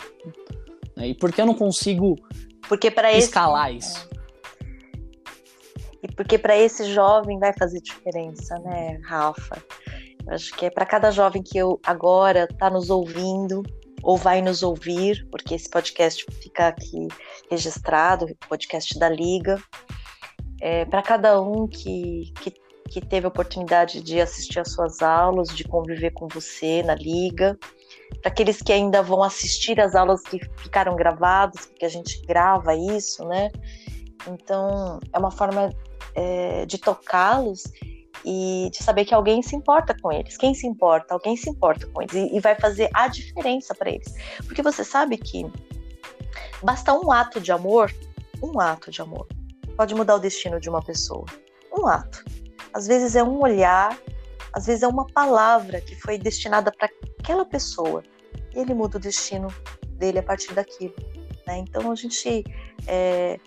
Né? 0.95 1.09
E 1.09 1.13
por 1.13 1.31
que 1.31 1.41
eu 1.41 1.45
não 1.45 1.53
consigo 1.53 2.15
porque 2.67 2.89
para 2.89 3.11
escalar 3.13 3.75
esse... 3.75 3.97
isso? 3.97 4.09
E 6.01 6.07
porque 6.15 6.37
para 6.37 6.57
esse 6.57 6.85
jovem 6.93 7.37
vai 7.37 7.53
fazer 7.53 7.79
diferença, 7.81 8.57
né, 8.59 8.99
Rafa? 9.03 9.61
Eu 10.25 10.33
acho 10.33 10.53
que 10.55 10.65
é 10.65 10.69
para 10.69 10.85
cada 10.85 11.11
jovem 11.11 11.43
que 11.43 11.57
eu 11.57 11.79
agora 11.85 12.47
está 12.49 12.69
nos 12.69 12.89
ouvindo, 12.89 13.61
ou 14.03 14.17
vai 14.17 14.41
nos 14.41 14.63
ouvir, 14.63 15.27
porque 15.29 15.55
esse 15.55 15.69
podcast 15.69 16.25
fica 16.41 16.67
aqui 16.67 17.07
registrado, 17.49 18.27
podcast 18.47 18.97
da 18.97 19.09
Liga. 19.09 19.61
É, 20.59 20.85
para 20.85 21.01
cada 21.01 21.41
um 21.41 21.67
que, 21.67 22.31
que, 22.39 22.53
que, 22.89 23.01
teve 23.01 23.25
a 23.25 23.29
oportunidade 23.29 24.01
de 24.01 24.21
assistir 24.21 24.59
às 24.59 24.71
suas 24.71 25.01
aulas, 25.01 25.49
de 25.49 25.63
conviver 25.63 26.11
com 26.11 26.27
você 26.27 26.83
na 26.83 26.93
Liga, 26.93 27.57
para 28.21 28.31
aqueles 28.31 28.61
que 28.61 28.71
ainda 28.71 29.01
vão 29.01 29.23
assistir 29.23 29.79
às 29.79 29.95
aulas 29.95 30.21
que 30.21 30.39
ficaram 30.57 30.95
gravadas, 30.95 31.65
porque 31.65 31.85
a 31.85 31.89
gente 31.89 32.21
grava 32.25 32.75
isso, 32.75 33.25
né? 33.25 33.49
Então, 34.27 34.99
é 35.11 35.17
uma 35.17 35.31
forma 35.31 35.73
é, 36.13 36.65
de 36.65 36.77
tocá-los 36.77 37.63
e 38.25 38.69
de 38.71 38.83
saber 38.83 39.05
que 39.05 39.13
alguém 39.13 39.41
se 39.41 39.55
importa 39.55 39.95
com 39.99 40.11
eles. 40.11 40.37
Quem 40.37 40.53
se 40.53 40.67
importa? 40.67 41.13
Alguém 41.13 41.35
se 41.35 41.49
importa 41.49 41.87
com 41.87 42.01
eles 42.01 42.13
e, 42.13 42.35
e 42.35 42.39
vai 42.39 42.55
fazer 42.55 42.89
a 42.93 43.07
diferença 43.07 43.73
para 43.73 43.89
eles. 43.89 44.13
Porque 44.45 44.61
você 44.61 44.83
sabe 44.83 45.17
que 45.17 45.45
basta 46.63 46.93
um 46.93 47.11
ato 47.11 47.39
de 47.39 47.51
amor, 47.51 47.91
um 48.41 48.59
ato 48.59 48.91
de 48.91 49.01
amor, 49.01 49.27
pode 49.75 49.95
mudar 49.95 50.15
o 50.15 50.19
destino 50.19 50.59
de 50.59 50.69
uma 50.69 50.81
pessoa. 50.81 51.25
Um 51.77 51.87
ato. 51.87 52.23
Às 52.73 52.87
vezes 52.87 53.15
é 53.15 53.23
um 53.23 53.41
olhar, 53.41 53.97
às 54.53 54.65
vezes 54.65 54.83
é 54.83 54.87
uma 54.87 55.07
palavra 55.07 55.81
que 55.81 55.95
foi 55.95 56.17
destinada 56.17 56.71
para 56.71 56.89
aquela 57.19 57.45
pessoa 57.45 58.03
e 58.53 58.59
ele 58.59 58.73
muda 58.73 58.97
o 58.97 58.99
destino 58.99 59.47
dele 59.97 60.19
a 60.19 60.23
partir 60.23 60.53
daquilo. 60.53 60.95
Né? 61.47 61.57
Então 61.59 61.91
a 61.91 61.95
gente 61.95 62.43
é, 62.87 63.39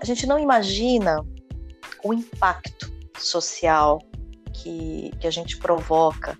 a 0.00 0.04
gente 0.04 0.26
não 0.26 0.38
imagina 0.38 1.24
o 2.02 2.14
impacto 2.14 2.90
social 3.18 4.00
que, 4.62 5.10
que 5.20 5.26
a 5.26 5.30
gente 5.30 5.56
provoca 5.58 6.38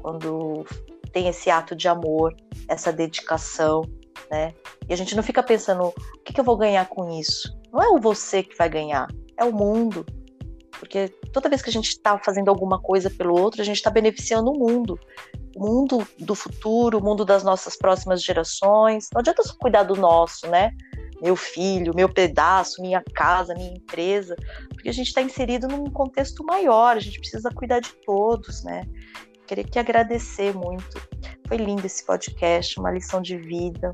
quando 0.00 0.64
tem 1.12 1.28
esse 1.28 1.50
ato 1.50 1.76
de 1.76 1.88
amor, 1.88 2.34
essa 2.68 2.92
dedicação, 2.92 3.82
né? 4.30 4.54
E 4.88 4.92
a 4.92 4.96
gente 4.96 5.14
não 5.14 5.22
fica 5.22 5.42
pensando, 5.42 5.84
o 5.84 5.94
que, 6.24 6.32
que 6.32 6.40
eu 6.40 6.44
vou 6.44 6.56
ganhar 6.56 6.88
com 6.88 7.18
isso? 7.18 7.54
Não 7.72 7.82
é 7.82 7.88
o 7.88 8.00
você 8.00 8.42
que 8.42 8.56
vai 8.56 8.68
ganhar, 8.68 9.06
é 9.36 9.44
o 9.44 9.52
mundo. 9.52 10.04
Porque 10.78 11.08
toda 11.32 11.48
vez 11.48 11.62
que 11.62 11.70
a 11.70 11.72
gente 11.72 11.88
está 11.88 12.18
fazendo 12.18 12.48
alguma 12.48 12.80
coisa 12.80 13.08
pelo 13.08 13.38
outro, 13.38 13.62
a 13.62 13.64
gente 13.64 13.76
está 13.76 13.90
beneficiando 13.90 14.50
o 14.50 14.58
mundo. 14.58 14.98
O 15.54 15.60
mundo 15.60 16.06
do 16.18 16.34
futuro, 16.34 16.98
o 16.98 17.04
mundo 17.04 17.24
das 17.24 17.44
nossas 17.44 17.76
próximas 17.76 18.22
gerações. 18.22 19.08
Não 19.14 19.20
adianta 19.20 19.42
só 19.42 19.54
cuidar 19.58 19.84
do 19.84 19.94
nosso, 19.94 20.48
né? 20.48 20.72
Meu 21.22 21.36
filho, 21.36 21.94
meu 21.94 22.08
pedaço, 22.08 22.82
minha 22.82 23.00
casa, 23.14 23.54
minha 23.54 23.74
empresa, 23.74 24.34
porque 24.70 24.88
a 24.88 24.92
gente 24.92 25.06
está 25.06 25.22
inserido 25.22 25.68
num 25.68 25.88
contexto 25.88 26.44
maior, 26.44 26.96
a 26.96 27.00
gente 27.00 27.20
precisa 27.20 27.48
cuidar 27.50 27.78
de 27.78 27.92
todos, 28.04 28.64
né? 28.64 28.84
Queria 29.46 29.62
que 29.62 29.78
agradecer 29.78 30.52
muito. 30.52 31.00
Foi 31.46 31.56
lindo 31.56 31.86
esse 31.86 32.04
podcast, 32.04 32.80
uma 32.80 32.90
lição 32.90 33.22
de 33.22 33.36
vida. 33.36 33.92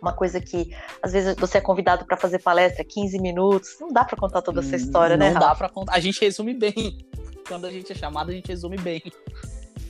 Uma 0.00 0.12
coisa 0.12 0.40
que 0.40 0.72
às 1.02 1.12
vezes 1.12 1.34
você 1.34 1.58
é 1.58 1.60
convidado 1.60 2.06
para 2.06 2.16
fazer 2.16 2.38
palestra 2.38 2.84
15 2.84 3.20
minutos, 3.20 3.76
não 3.80 3.88
dá 3.88 4.04
para 4.04 4.16
contar 4.16 4.42
toda 4.42 4.60
essa 4.60 4.76
história, 4.76 5.16
não 5.16 5.26
né? 5.26 5.32
Não 5.32 5.40
dá 5.40 5.54
para 5.56 5.68
contar. 5.68 5.92
A 5.94 5.98
gente 5.98 6.20
resume 6.20 6.54
bem. 6.54 7.04
Quando 7.48 7.66
a 7.66 7.70
gente 7.70 7.90
é 7.90 7.94
chamado, 7.96 8.30
a 8.30 8.32
gente 8.32 8.46
resume 8.46 8.76
bem. 8.76 9.02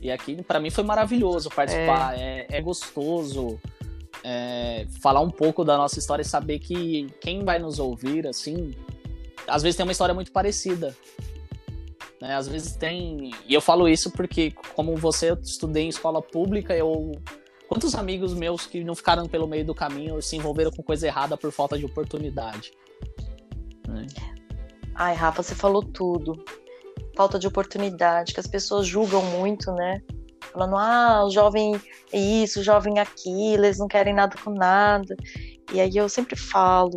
E 0.01 0.11
aqui, 0.11 0.43
para 0.43 0.61
mim, 0.61 0.71
foi 0.71 0.85
maravilhoso 0.85 1.51
participar. 1.51 2.17
É, 2.17 2.47
é, 2.49 2.59
é 2.59 2.63
gostoso 2.63 3.61
é, 4.25 4.87
falar 5.01 5.21
um 5.21 5.31
pouco 5.31 5.65
da 5.65 5.77
nossa 5.77 5.99
história 5.99 6.23
e 6.23 6.27
saber 6.27 6.59
que 6.59 7.07
quem 7.21 7.45
vai 7.45 7.59
nos 7.59 7.79
ouvir, 7.79 8.27
assim, 8.27 8.75
às 9.47 9.63
vezes 9.63 9.77
tem 9.77 9.85
uma 9.85 9.93
história 9.93 10.15
muito 10.15 10.33
parecida. 10.33 10.97
Né? 12.21 12.35
Às 12.35 12.49
vezes 12.49 12.77
tem. 12.77 13.31
E 13.47 13.55
eu 13.55 13.61
falo 13.61 13.89
isso 13.89 14.11
porque, 14.11 14.53
como 14.75 14.97
você, 14.97 15.31
eu 15.31 15.35
estudei 15.35 15.85
em 15.85 15.89
escola 15.89 16.21
pública, 16.21 16.77
eu. 16.77 17.13
Quantos 17.69 17.95
amigos 17.95 18.33
meus 18.33 18.67
que 18.67 18.83
não 18.83 18.95
ficaram 18.95 19.27
pelo 19.27 19.47
meio 19.47 19.65
do 19.65 19.75
caminho 19.75 20.23
se 20.23 20.37
envolveram 20.37 20.71
com 20.71 20.83
coisa 20.83 21.07
errada 21.07 21.37
por 21.37 21.53
falta 21.53 21.79
de 21.79 21.85
oportunidade? 21.85 22.73
Né? 23.87 24.07
Ai, 24.95 25.15
Rafa, 25.15 25.43
você 25.43 25.55
falou 25.55 25.83
tudo. 25.83 26.43
Falta 27.15 27.39
de 27.39 27.47
oportunidade, 27.47 28.33
que 28.33 28.41
as 28.41 28.47
pessoas 28.47 28.87
julgam 28.87 29.23
muito, 29.23 29.71
né? 29.73 30.03
Falando, 30.53 30.77
ah, 30.77 31.25
o 31.25 31.31
jovem 31.31 31.81
é 32.13 32.19
isso, 32.19 32.61
o 32.61 32.63
jovem 32.63 32.99
é 32.99 33.03
aquilo, 33.03 33.65
eles 33.65 33.79
não 33.79 33.89
querem 33.89 34.15
nada 34.15 34.37
com 34.43 34.51
nada. 34.51 35.17
E 35.73 35.81
aí 35.81 35.97
eu 35.97 36.09
sempre 36.09 36.37
falo, 36.37 36.97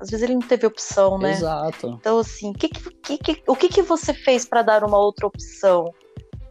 às 0.00 0.10
vezes 0.10 0.22
ele 0.22 0.34
não 0.34 0.46
teve 0.46 0.66
opção, 0.66 1.18
né? 1.18 1.32
Exato. 1.32 1.96
Então, 2.00 2.18
assim, 2.18 2.52
que, 2.52 2.68
que, 2.68 3.18
que, 3.18 3.42
o 3.46 3.56
que, 3.56 3.68
que 3.68 3.82
você 3.82 4.14
fez 4.14 4.44
para 4.44 4.62
dar 4.62 4.84
uma 4.84 4.98
outra 4.98 5.26
opção? 5.26 5.92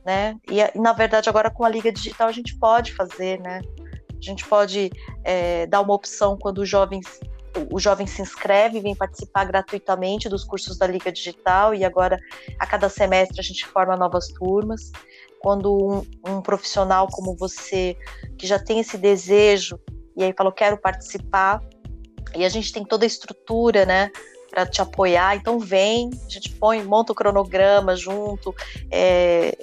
Né? 0.06 0.38
E, 0.50 0.80
na 0.80 0.94
verdade, 0.94 1.30
agora 1.30 1.50
com 1.50 1.66
a 1.66 1.70
Liga 1.70 1.92
Digital 1.92 2.30
a 2.30 2.32
gente 2.32 2.58
pode 2.58 2.94
fazer, 2.94 3.40
né? 3.42 3.62
A 4.10 4.22
gente 4.22 4.46
pode 4.46 4.90
é, 5.24 5.68
dar 5.68 5.82
uma 5.82 5.94
opção 5.94 6.38
quando 6.38 6.60
o 6.60 6.66
jovem, 6.66 7.02
o 7.72 7.80
jovem 7.80 8.08
se 8.08 8.22
inscreve, 8.22 8.80
vem 8.80 8.96
participar 8.96 9.46
gratuitamente 9.46 10.30
dos 10.30 10.44
cursos 10.44 10.78
da 10.78 10.88
Liga 10.88 11.12
Digital 11.12 11.76
e 11.76 11.84
agora 11.84 12.18
a 12.58 12.66
cada 12.66 12.88
semestre 12.90 13.40
a 13.40 13.44
gente 13.44 13.66
forma 13.66 13.98
novas 13.98 14.30
turmas 14.30 14.92
quando 15.40 16.06
um, 16.26 16.32
um, 16.32 16.42
profissional 16.42 17.08
como 17.12 17.36
você, 17.36 17.98
que 18.38 18.48
já 18.48 18.60
tem 18.60 18.80
esse 18.80 18.98
desejo, 18.98 19.80
e 20.16 20.24
aí 20.24 20.34
falou, 20.36 20.52
quero 20.52 20.78
participar, 20.78 21.62
e 22.36 22.44
a 22.44 22.50
gente 22.50 22.74
tem 22.74 22.84
toda 22.84 23.06
a 23.06 23.08
estrutura, 23.08 23.86
né, 23.86 24.12
para 24.50 24.66
te 24.66 24.82
apoiar, 24.82 25.36
então 25.36 25.60
vem, 25.60 26.10
a 26.26 26.30
gente 26.30 26.50
põe, 26.52 26.84
monta 26.84 27.12
o 27.12 27.16
cronograma 27.16 27.96
junto, 27.96 28.56
é, 28.92 29.58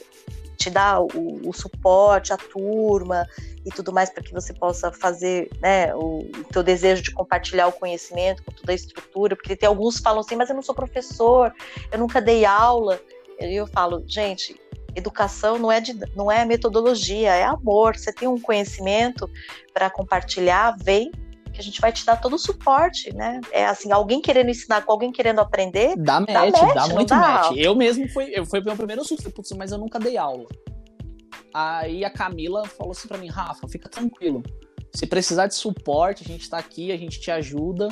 te 0.57 0.71
dá 0.71 1.01
o, 1.01 1.49
o, 1.49 1.53
suporte, 1.53 2.33
a 2.33 2.37
turma 2.37 3.27
e 3.65 3.71
tudo 3.71 3.93
mais 3.93 4.11
para 4.11 4.23
que 4.23 4.33
você 4.33 4.53
possa 4.53 4.91
fazer 4.93 5.51
né, 5.61 5.95
o, 5.95 6.21
o 6.21 6.45
teu 6.51 6.63
desejo 6.63 7.03
de 7.03 7.13
compartilhar 7.13 7.67
o 7.67 7.73
conhecimento 7.73 8.43
com 8.43 8.53
toda 8.53 8.73
a 8.73 8.75
estrutura, 8.75 9.37
porque 9.37 9.57
tem 9.57 9.69
alguns 9.69 9.97
que 9.97 10.03
falam 10.03 10.21
assim, 10.21 10.37
mas 10.37 10.49
eu 10.49 10.55
não 10.55 10.63
sou 10.63 10.75
professor, 10.75 11.53
eu 11.93 11.99
nunca 11.99 12.21
dei 12.21 12.45
aula. 12.45 13.01
E 13.41 13.57
eu 13.57 13.67
falo, 13.67 14.03
gente, 14.07 14.59
Educação 14.97 15.59
não 15.59 15.71
é, 15.71 15.81
de, 15.81 15.95
não 16.15 16.31
é 16.31 16.45
metodologia, 16.45 17.35
é 17.35 17.45
amor. 17.45 17.97
Você 17.97 18.13
tem 18.13 18.29
um 18.29 18.41
conhecimento 18.41 19.29
para 19.73 19.91
compartilhar, 19.91 20.77
vem 20.83 21.11
que 21.55 21.61
a 21.61 21.63
gente 21.63 21.81
vai 21.81 21.93
te 21.93 22.05
dar 22.05 22.21
todo 22.21 22.35
o 22.35 22.39
suporte, 22.39 23.15
né? 23.15 23.41
É 23.53 23.65
assim, 23.65 23.93
alguém 23.93 24.21
querendo 24.21 24.51
ensinar 24.51 24.85
com 24.85 24.93
alguém 24.93 25.13
querendo 25.13 25.39
aprender. 25.39 25.95
Dá 25.97 26.19
match, 26.19 26.33
dá, 26.33 26.43
match, 26.43 26.75
dá 26.75 26.89
muito 26.89 27.09
dá 27.09 27.17
match. 27.17 27.57
Eu 27.57 27.77
mesmo 27.77 28.09
fui, 28.09 28.31
eu 28.35 28.45
fui 28.45 28.61
meu 28.61 28.77
primeiro 28.77 29.05
susto, 29.05 29.33
mas 29.57 29.71
eu 29.71 29.79
nunca 29.79 29.99
dei 30.01 30.17
aula. 30.17 30.47
Aí 31.53 32.05
a 32.05 32.11
Camila 32.11 32.67
falou 32.67 32.91
assim 32.91 33.07
para 33.07 33.19
mim, 33.19 33.29
Rafa, 33.29 33.69
fica 33.69 33.89
tranquilo. 33.89 34.43
Se 34.93 35.07
precisar 35.07 35.47
de 35.47 35.55
suporte, 35.55 36.25
a 36.25 36.27
gente 36.27 36.51
tá 36.51 36.59
aqui, 36.59 36.91
a 36.91 36.97
gente 36.97 37.21
te 37.21 37.31
ajuda. 37.31 37.89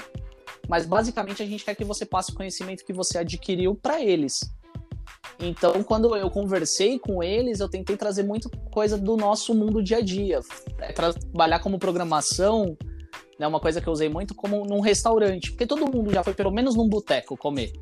Mas 0.68 0.84
basicamente 0.84 1.42
a 1.42 1.46
gente 1.46 1.64
quer 1.64 1.74
que 1.74 1.84
você 1.84 2.04
passe 2.04 2.32
o 2.32 2.34
conhecimento 2.34 2.84
que 2.84 2.92
você 2.92 3.18
adquiriu 3.18 3.74
para 3.74 4.00
eles. 4.00 4.40
Então, 5.38 5.82
quando 5.82 6.14
eu 6.14 6.30
conversei 6.30 6.98
com 6.98 7.22
eles, 7.22 7.60
eu 7.60 7.68
tentei 7.68 7.96
trazer 7.96 8.22
muita 8.22 8.48
coisa 8.70 8.96
do 8.96 9.16
nosso 9.16 9.54
mundo 9.54 9.82
dia 9.82 9.98
a 9.98 10.00
dia. 10.00 10.40
É, 10.78 10.92
trabalhar 10.92 11.58
como 11.58 11.78
programação, 11.78 12.76
né, 13.38 13.46
uma 13.46 13.60
coisa 13.60 13.80
que 13.80 13.88
eu 13.88 13.92
usei 13.92 14.08
muito 14.08 14.34
como 14.34 14.64
num 14.64 14.80
restaurante, 14.80 15.50
porque 15.50 15.66
todo 15.66 15.90
mundo 15.90 16.12
já 16.12 16.22
foi 16.22 16.34
pelo 16.34 16.50
menos 16.50 16.76
num 16.76 16.88
boteco 16.88 17.36
comer. 17.36 17.72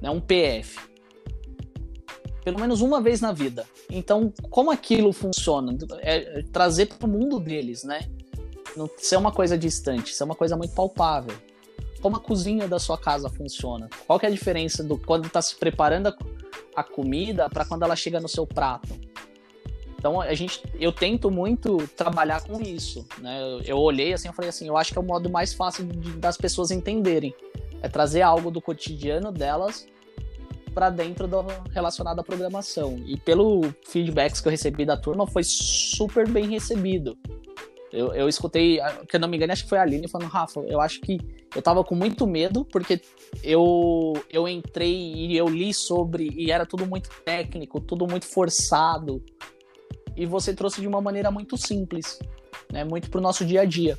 Né, 0.00 0.08
um 0.10 0.20
PF. 0.20 0.78
Pelo 2.44 2.58
menos 2.58 2.80
uma 2.80 3.00
vez 3.00 3.20
na 3.20 3.32
vida. 3.32 3.66
Então, 3.90 4.32
como 4.48 4.70
aquilo 4.70 5.12
funciona? 5.12 5.76
É, 6.00 6.38
é 6.38 6.42
trazer 6.44 6.86
para 6.86 7.06
o 7.06 7.10
mundo 7.10 7.38
deles, 7.38 7.84
né? 7.84 8.08
Não 8.74 8.88
ser 8.96 9.16
uma 9.16 9.32
coisa 9.32 9.58
distante, 9.58 10.14
ser 10.14 10.24
uma 10.24 10.34
coisa 10.34 10.56
muito 10.56 10.74
palpável. 10.74 11.36
Como 12.00 12.16
a 12.16 12.20
cozinha 12.20 12.68
da 12.68 12.78
sua 12.78 12.96
casa 12.96 13.28
funciona. 13.28 13.88
Qual 14.06 14.18
que 14.18 14.26
é 14.26 14.28
a 14.28 14.32
diferença 14.32 14.82
do 14.82 14.96
quando 14.98 15.26
está 15.26 15.42
se 15.42 15.56
preparando 15.56 16.14
a, 16.74 16.82
comida 16.82 17.48
para 17.48 17.64
quando 17.64 17.82
ela 17.82 17.96
chega 17.96 18.20
no 18.20 18.28
seu 18.28 18.46
prato? 18.46 18.88
Então 19.98 20.20
a 20.20 20.32
gente, 20.34 20.62
eu 20.78 20.92
tento 20.92 21.30
muito 21.30 21.76
trabalhar 21.96 22.42
com 22.42 22.60
isso, 22.60 23.04
né? 23.18 23.42
Eu, 23.42 23.60
eu 23.62 23.78
olhei 23.78 24.12
assim, 24.12 24.28
eu 24.28 24.34
falei 24.34 24.48
assim, 24.48 24.68
eu 24.68 24.76
acho 24.76 24.92
que 24.92 24.98
é 24.98 25.00
o 25.00 25.04
modo 25.04 25.28
mais 25.28 25.52
fácil 25.52 25.84
de, 25.84 26.12
das 26.12 26.36
pessoas 26.36 26.70
entenderem, 26.70 27.34
é 27.82 27.88
trazer 27.88 28.22
algo 28.22 28.50
do 28.50 28.60
cotidiano 28.60 29.32
delas 29.32 29.86
para 30.72 30.90
dentro 30.90 31.26
do 31.26 31.44
relacionado 31.72 32.20
à 32.20 32.22
programação. 32.22 33.02
E 33.04 33.16
pelo 33.16 33.62
feedbacks 33.84 34.40
que 34.40 34.46
eu 34.46 34.52
recebi 34.52 34.86
da 34.86 34.96
turma, 34.96 35.26
foi 35.26 35.42
super 35.42 36.28
bem 36.28 36.48
recebido. 36.48 37.18
Eu, 37.92 38.12
eu 38.12 38.28
escutei, 38.28 38.78
que 39.08 39.16
eu 39.16 39.20
não 39.20 39.28
me 39.28 39.36
engano, 39.36 39.52
acho 39.52 39.64
que 39.64 39.68
foi 39.68 39.78
a 39.78 39.82
Aline 39.82 40.08
falando, 40.08 40.28
Rafa, 40.28 40.60
eu 40.60 40.80
acho 40.80 41.00
que 41.00 41.18
eu 41.54 41.62
tava 41.62 41.82
com 41.82 41.94
muito 41.94 42.26
medo, 42.26 42.64
porque 42.64 43.00
eu, 43.42 44.12
eu 44.30 44.46
entrei 44.46 44.94
e 44.94 45.36
eu 45.36 45.48
li 45.48 45.72
sobre, 45.72 46.30
e 46.36 46.50
era 46.50 46.66
tudo 46.66 46.86
muito 46.86 47.08
técnico, 47.24 47.80
tudo 47.80 48.06
muito 48.06 48.26
forçado. 48.26 49.24
E 50.14 50.26
você 50.26 50.52
trouxe 50.52 50.80
de 50.80 50.86
uma 50.86 51.00
maneira 51.00 51.30
muito 51.30 51.56
simples, 51.56 52.18
né? 52.70 52.84
Muito 52.84 53.08
pro 53.08 53.20
nosso 53.20 53.44
dia 53.44 53.62
a 53.62 53.64
dia. 53.64 53.98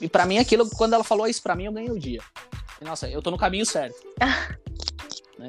E 0.00 0.08
para 0.08 0.26
mim, 0.26 0.38
aquilo, 0.38 0.68
quando 0.76 0.92
ela 0.92 1.04
falou 1.04 1.26
isso 1.26 1.42
para 1.42 1.56
mim, 1.56 1.64
eu 1.64 1.72
ganhei 1.72 1.90
o 1.90 1.98
dia. 1.98 2.20
Nossa, 2.82 3.08
eu 3.08 3.22
tô 3.22 3.30
no 3.30 3.38
caminho 3.38 3.64
certo. 3.64 3.96
né? 5.38 5.48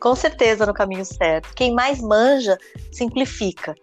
Com 0.00 0.14
certeza 0.14 0.66
no 0.66 0.74
caminho 0.74 1.04
certo. 1.04 1.54
Quem 1.54 1.72
mais 1.72 2.00
manja, 2.00 2.56
simplifica. 2.90 3.74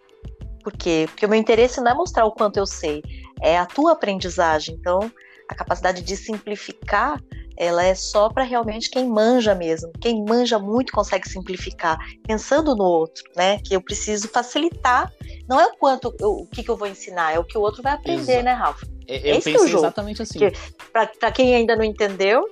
Por 0.64 0.72
quê? 0.72 1.04
Porque 1.06 1.26
o 1.26 1.28
meu 1.28 1.38
interesse 1.38 1.78
não 1.80 1.92
é 1.92 1.94
mostrar 1.94 2.24
o 2.24 2.32
quanto 2.32 2.56
eu 2.56 2.66
sei, 2.66 3.02
é 3.42 3.58
a 3.58 3.66
tua 3.66 3.92
aprendizagem. 3.92 4.74
Então, 4.80 5.12
a 5.46 5.54
capacidade 5.54 6.00
de 6.00 6.16
simplificar, 6.16 7.22
ela 7.56 7.84
é 7.84 7.94
só 7.94 8.30
para 8.30 8.42
realmente 8.42 8.88
quem 8.88 9.06
manja 9.06 9.54
mesmo. 9.54 9.92
Quem 10.00 10.24
manja 10.24 10.58
muito 10.58 10.90
consegue 10.90 11.28
simplificar, 11.28 11.98
pensando 12.26 12.74
no 12.74 12.82
outro, 12.82 13.22
né? 13.36 13.58
Que 13.58 13.76
eu 13.76 13.80
preciso 13.82 14.26
facilitar. 14.28 15.12
Não 15.46 15.60
é 15.60 15.66
o 15.66 15.76
quanto, 15.76 16.14
eu, 16.18 16.30
o 16.30 16.46
que, 16.46 16.62
que 16.62 16.70
eu 16.70 16.76
vou 16.76 16.88
ensinar, 16.88 17.34
é 17.34 17.38
o 17.38 17.44
que 17.44 17.58
o 17.58 17.60
outro 17.60 17.82
vai 17.82 17.92
aprender, 17.92 18.40
Exato. 18.40 18.44
né, 18.44 18.52
Rafa? 18.54 18.86
Eu 19.06 19.36
Esse 19.36 19.52
pensei 19.52 19.74
é 19.74 19.76
exatamente 19.76 20.22
assim. 20.22 20.38
Para 20.90 21.30
quem 21.30 21.54
ainda 21.54 21.76
não 21.76 21.84
entendeu, 21.84 22.48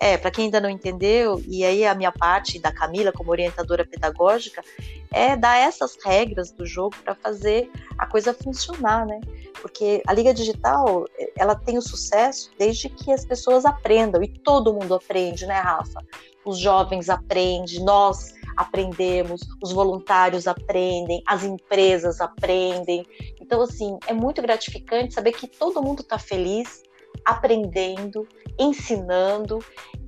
é, 0.00 0.16
para 0.16 0.30
quem 0.30 0.44
ainda 0.44 0.60
não 0.60 0.70
entendeu, 0.70 1.42
e 1.46 1.64
aí 1.64 1.84
a 1.84 1.94
minha 1.94 2.12
parte 2.12 2.58
da 2.58 2.72
Camila 2.72 3.12
como 3.12 3.30
orientadora 3.30 3.84
pedagógica 3.84 4.62
é 5.10 5.36
dar 5.36 5.56
essas 5.56 5.96
regras 6.04 6.52
do 6.52 6.64
jogo 6.64 6.94
para 7.02 7.14
fazer 7.14 7.70
a 7.98 8.06
coisa 8.06 8.32
funcionar, 8.32 9.04
né? 9.06 9.20
Porque 9.60 10.02
a 10.06 10.12
Liga 10.12 10.32
Digital, 10.32 11.04
ela 11.36 11.54
tem 11.54 11.76
o 11.76 11.82
sucesso 11.82 12.50
desde 12.56 12.88
que 12.88 13.10
as 13.10 13.24
pessoas 13.24 13.64
aprendam, 13.64 14.22
e 14.22 14.28
todo 14.28 14.72
mundo 14.72 14.94
aprende, 14.94 15.46
né, 15.46 15.58
Rafa? 15.58 16.00
Os 16.44 16.58
jovens 16.58 17.08
aprendem, 17.08 17.80
nós 17.80 18.34
aprendemos, 18.56 19.40
os 19.62 19.72
voluntários 19.72 20.46
aprendem, 20.46 21.22
as 21.26 21.44
empresas 21.44 22.20
aprendem. 22.20 23.04
Então, 23.40 23.62
assim, 23.62 23.98
é 24.06 24.12
muito 24.12 24.42
gratificante 24.42 25.14
saber 25.14 25.32
que 25.32 25.46
todo 25.46 25.82
mundo 25.82 26.02
está 26.02 26.18
feliz, 26.18 26.82
aprendendo, 27.24 28.26
ensinando 28.58 29.58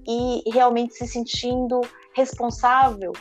e 0.06 0.42
realmente 0.50 0.94
se 0.94 1.06
sentindo 1.06 1.80
responsável 2.14 3.12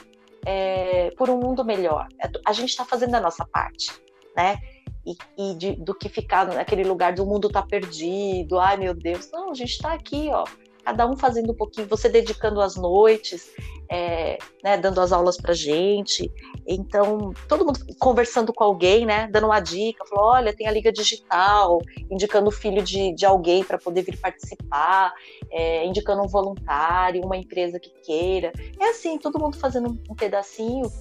é, 0.46 1.12
por 1.12 1.30
um 1.30 1.38
mundo 1.38 1.64
melhor. 1.64 2.08
É, 2.22 2.30
a 2.46 2.54
gente 2.54 2.70
está 2.70 2.86
fazendo 2.86 3.16
a 3.16 3.22
nossa 3.22 3.46
parte, 3.46 3.92
né? 4.36 4.58
E, 5.06 5.16
e 5.38 5.56
de, 5.56 5.76
do 5.76 5.96
que 5.96 6.10
ficar 6.10 6.46
naquele 6.48 6.84
lugar 6.84 7.14
do 7.14 7.26
mundo 7.26 7.50
tá 7.50 7.62
perdido, 7.62 8.60
ai 8.60 8.78
meu 8.78 8.94
Deus. 8.94 9.30
Não, 9.32 9.52
a 9.52 9.54
gente 9.54 9.72
está 9.72 9.94
aqui, 9.94 10.30
ó, 10.32 10.44
cada 10.90 11.08
um 11.08 11.16
fazendo 11.16 11.52
um 11.52 11.56
pouquinho, 11.56 11.88
você 11.88 12.10
dedicando 12.10 12.60
as 12.60 12.76
noites, 12.76 13.52
é, 13.88 14.40
né, 14.64 14.76
dando 14.76 15.00
as 15.00 15.12
aulas 15.12 15.38
para 15.38 15.54
gente. 15.54 16.32
Então, 16.68 17.32
todo 17.48 17.64
mundo 17.64 17.80
conversando 18.00 18.52
com 18.52 18.64
alguém, 18.64 19.06
né, 19.06 19.28
dando 19.32 19.46
uma 19.46 19.60
dica, 19.60 20.04
falou: 20.06 20.32
olha, 20.32 20.52
tem 20.52 20.68
a 20.68 20.72
Liga 20.72 20.92
Digital, 20.92 21.80
indicando 22.10 22.50
o 22.50 22.52
filho 22.52 22.82
de, 22.82 23.14
de 23.14 23.26
alguém 23.26 23.64
para 23.64 23.78
poder 23.78 24.02
vir 24.02 24.18
participar, 24.18 25.14
é, 25.52 25.86
indicando 25.86 26.24
um 26.24 26.28
voluntário, 26.28 27.24
uma 27.24 27.38
empresa 27.38 27.80
que 27.80 27.92
queira. 28.04 28.52
É 28.80 28.90
assim, 28.90 29.20
todo 29.20 29.40
mundo 29.40 29.58
fazendo 29.58 29.90
um 30.10 30.16
pedacinho 30.16 30.92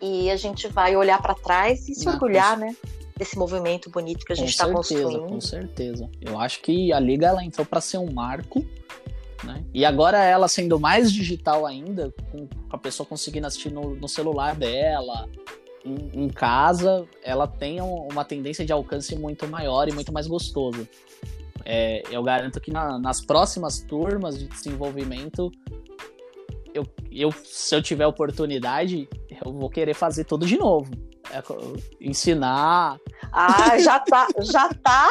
e 0.00 0.30
a 0.30 0.36
gente 0.36 0.68
vai 0.68 0.94
olhar 0.96 1.20
para 1.20 1.34
trás 1.34 1.88
e 1.88 1.94
se 1.94 2.06
Não, 2.06 2.12
orgulhar, 2.12 2.56
né? 2.56 2.76
Desse 3.16 3.36
movimento 3.36 3.90
bonito 3.90 4.24
que 4.24 4.32
a 4.32 4.36
gente 4.36 4.50
está 4.50 4.70
construindo. 4.70 5.26
Com 5.26 5.40
certeza. 5.40 6.08
Eu 6.22 6.38
acho 6.38 6.62
que 6.62 6.90
a 6.92 6.98
Liga 6.98 7.26
ela 7.26 7.44
entrou 7.44 7.66
para 7.66 7.80
ser 7.80 7.98
um 7.98 8.10
marco 8.10 8.64
né? 9.44 9.64
E 9.72 9.84
agora 9.84 10.22
ela 10.22 10.48
sendo 10.48 10.78
mais 10.78 11.12
digital 11.12 11.66
ainda, 11.66 12.12
com 12.30 12.48
a 12.70 12.78
pessoa 12.78 13.06
conseguindo 13.06 13.46
assistir 13.46 13.72
no, 13.72 13.94
no 13.94 14.08
celular 14.08 14.54
dela, 14.54 15.28
em, 15.84 16.24
em, 16.24 16.28
casa, 16.28 17.06
ela 17.22 17.46
tem 17.46 17.80
uma 17.80 18.24
tendência 18.24 18.64
de 18.64 18.72
alcance 18.72 19.16
muito 19.16 19.46
maior 19.48 19.88
e 19.88 19.92
muito 19.92 20.12
mais 20.12 20.26
gostoso. 20.26 20.86
É, 21.64 22.02
eu 22.10 22.22
garanto 22.22 22.60
que 22.60 22.70
na, 22.70 22.98
nas 22.98 23.20
próximas 23.20 23.80
turmas 23.80 24.38
de 24.38 24.46
desenvolvimento, 24.46 25.50
eu, 26.74 26.84
eu, 27.10 27.32
se 27.32 27.74
eu 27.74 27.82
tiver 27.82 28.06
oportunidade, 28.06 29.08
eu 29.44 29.52
vou 29.52 29.70
querer 29.70 29.94
fazer 29.94 30.24
tudo 30.24 30.46
de 30.46 30.56
novo. 30.56 30.90
É, 31.30 31.42
ensinar. 32.00 32.98
Ah, 33.32 33.78
já 33.78 33.98
tá, 34.00 34.26
já 34.40 34.68
tá, 34.68 35.08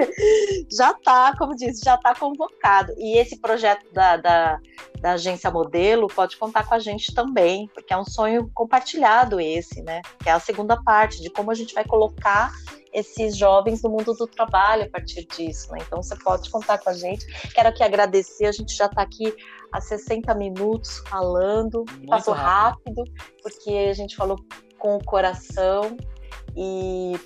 já 0.70 0.94
tá, 0.94 1.34
como 1.38 1.54
disse, 1.54 1.84
já 1.84 1.96
tá 1.96 2.14
convocado. 2.14 2.92
E 2.98 3.18
esse 3.18 3.38
projeto 3.38 3.86
da, 3.92 4.16
da, 4.16 4.58
da, 5.00 5.12
agência 5.12 5.50
modelo 5.50 6.08
pode 6.08 6.36
contar 6.36 6.66
com 6.66 6.74
a 6.74 6.78
gente 6.78 7.14
também, 7.14 7.68
porque 7.72 7.92
é 7.92 7.96
um 7.96 8.04
sonho 8.04 8.50
compartilhado 8.52 9.40
esse, 9.40 9.82
né? 9.82 10.02
Que 10.22 10.28
é 10.28 10.32
a 10.32 10.40
segunda 10.40 10.82
parte 10.82 11.22
de 11.22 11.30
como 11.30 11.50
a 11.50 11.54
gente 11.54 11.74
vai 11.74 11.84
colocar 11.84 12.52
esses 12.92 13.36
jovens 13.36 13.82
no 13.82 13.90
mundo 13.90 14.12
do 14.12 14.26
trabalho 14.26 14.84
a 14.84 14.88
partir 14.88 15.24
disso, 15.24 15.72
né? 15.72 15.78
Então 15.86 16.02
você 16.02 16.14
pode 16.16 16.50
contar 16.50 16.78
com 16.78 16.90
a 16.90 16.92
gente. 16.92 17.26
Quero 17.52 17.68
aqui 17.68 17.82
agradecer, 17.82 18.46
a 18.46 18.52
gente 18.52 18.74
já 18.76 18.86
está 18.86 19.02
aqui 19.02 19.34
há 19.72 19.80
60 19.80 20.34
minutos 20.34 20.98
falando, 21.08 21.84
Muito 21.90 22.08
passou 22.08 22.34
rápido. 22.34 23.02
rápido, 23.02 23.04
porque 23.42 23.70
a 23.90 23.94
gente 23.94 24.14
falou 24.14 24.36
com 24.78 24.96
o 24.96 25.04
coração 25.04 25.96
e 26.56 27.18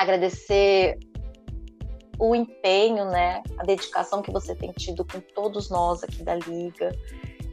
agradecer 0.00 0.98
o 2.18 2.34
empenho, 2.34 3.04
né, 3.06 3.42
a 3.58 3.62
dedicação 3.64 4.22
que 4.22 4.30
você 4.30 4.54
tem 4.54 4.72
tido 4.72 5.04
com 5.04 5.20
todos 5.34 5.70
nós 5.70 6.02
aqui 6.02 6.22
da 6.22 6.34
Liga. 6.34 6.90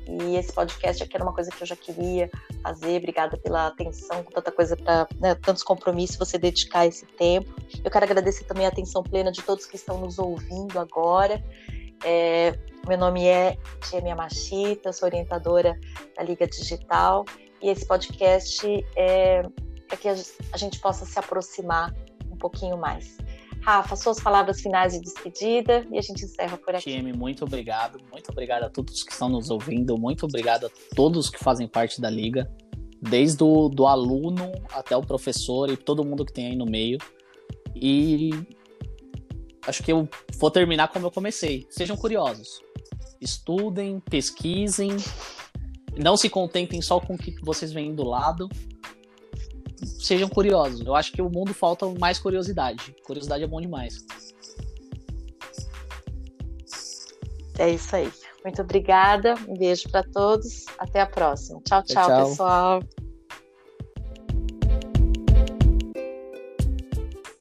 E 0.09 0.37
esse 0.37 0.53
podcast 0.53 1.03
aqui 1.03 1.15
era 1.15 1.23
uma 1.23 1.33
coisa 1.33 1.51
que 1.51 1.61
eu 1.61 1.67
já 1.67 1.75
queria 1.75 2.29
fazer. 2.63 2.97
Obrigada 2.97 3.37
pela 3.37 3.67
atenção, 3.67 4.23
com 4.23 4.31
tanta 4.31 4.51
coisa 4.53 4.77
para 4.77 5.05
né, 5.19 5.35
tantos 5.35 5.63
compromissos, 5.63 6.15
você 6.15 6.37
dedicar 6.37 6.85
esse 6.85 7.05
tempo. 7.05 7.53
Eu 7.83 7.91
quero 7.91 8.05
agradecer 8.05 8.45
também 8.45 8.65
a 8.65 8.69
atenção 8.69 9.03
plena 9.03 9.31
de 9.31 9.41
todos 9.41 9.65
que 9.65 9.75
estão 9.75 9.99
nos 9.99 10.17
ouvindo 10.17 10.79
agora. 10.79 11.43
É, 12.05 12.57
meu 12.87 12.97
nome 12.97 13.25
é 13.25 13.57
Tia 13.81 14.15
Machita, 14.15 14.93
sou 14.93 15.07
orientadora 15.07 15.77
da 16.15 16.23
Liga 16.23 16.47
Digital 16.47 17.25
e 17.61 17.69
esse 17.69 17.85
podcast 17.85 18.65
é 18.95 19.43
para 19.87 19.97
que 19.97 20.07
a 20.07 20.57
gente 20.57 20.79
possa 20.79 21.05
se 21.05 21.17
aproximar 21.17 21.93
um 22.37 22.39
pouquinho 22.39 22.77
mais. 22.77 23.17
Rafa, 23.61 23.95
suas 23.95 24.19
palavras 24.19 24.61
finais 24.61 24.93
de 24.93 25.01
despedida 25.01 25.85
e 25.91 25.97
a 25.97 26.01
gente 26.01 26.23
encerra 26.23 26.57
por 26.57 26.73
aqui. 26.73 26.95
Time, 26.95 27.11
muito 27.11 27.43
obrigado. 27.43 27.99
Muito 28.11 28.31
obrigado 28.31 28.63
a 28.63 28.69
todos 28.69 29.03
que 29.03 29.11
estão 29.11 29.27
nos 29.27 29.49
ouvindo. 29.49 29.97
Muito 29.97 30.25
obrigado 30.25 30.67
a 30.67 30.69
todos 30.95 31.29
que 31.29 31.37
fazem 31.37 31.67
parte 31.67 31.99
da 31.99 32.09
Liga, 32.09 32.49
desde 33.01 33.43
o 33.43 33.67
do 33.67 33.85
aluno 33.85 34.51
até 34.71 34.95
o 34.95 35.01
professor 35.01 35.69
e 35.69 35.75
todo 35.75 36.05
mundo 36.05 36.23
que 36.23 36.31
tem 36.31 36.47
aí 36.47 36.55
no 36.55 36.65
meio. 36.65 36.99
E 37.75 38.29
acho 39.67 39.83
que 39.83 39.91
eu 39.91 40.07
vou 40.37 40.49
terminar 40.49 40.87
como 40.87 41.07
eu 41.07 41.11
comecei. 41.11 41.67
Sejam 41.69 41.97
curiosos. 41.97 42.61
Estudem, 43.19 43.99
pesquisem, 43.99 44.91
não 45.97 46.15
se 46.15 46.29
contentem 46.29 46.81
só 46.81 46.99
com 46.99 47.15
o 47.15 47.17
que 47.17 47.35
vocês 47.43 47.73
veem 47.73 47.93
do 47.93 48.03
lado. 48.03 48.47
Sejam 49.83 50.27
curiosos. 50.27 50.85
Eu 50.85 50.95
acho 50.95 51.11
que 51.11 51.21
o 51.21 51.29
mundo 51.29 51.53
falta 51.53 51.85
mais 51.99 52.17
curiosidade. 52.19 52.95
Curiosidade 53.05 53.43
é 53.43 53.47
bom 53.47 53.61
demais. 53.61 54.05
É 57.57 57.69
isso 57.69 57.95
aí. 57.95 58.11
Muito 58.43 58.61
obrigada. 58.61 59.35
Um 59.47 59.57
beijo 59.57 59.89
para 59.89 60.03
todos. 60.03 60.65
Até 60.77 61.01
a 61.01 61.05
próxima. 61.05 61.61
tchau, 61.63 61.83
tchau, 61.83 62.07
tchau. 62.07 62.29
pessoal. 62.29 62.83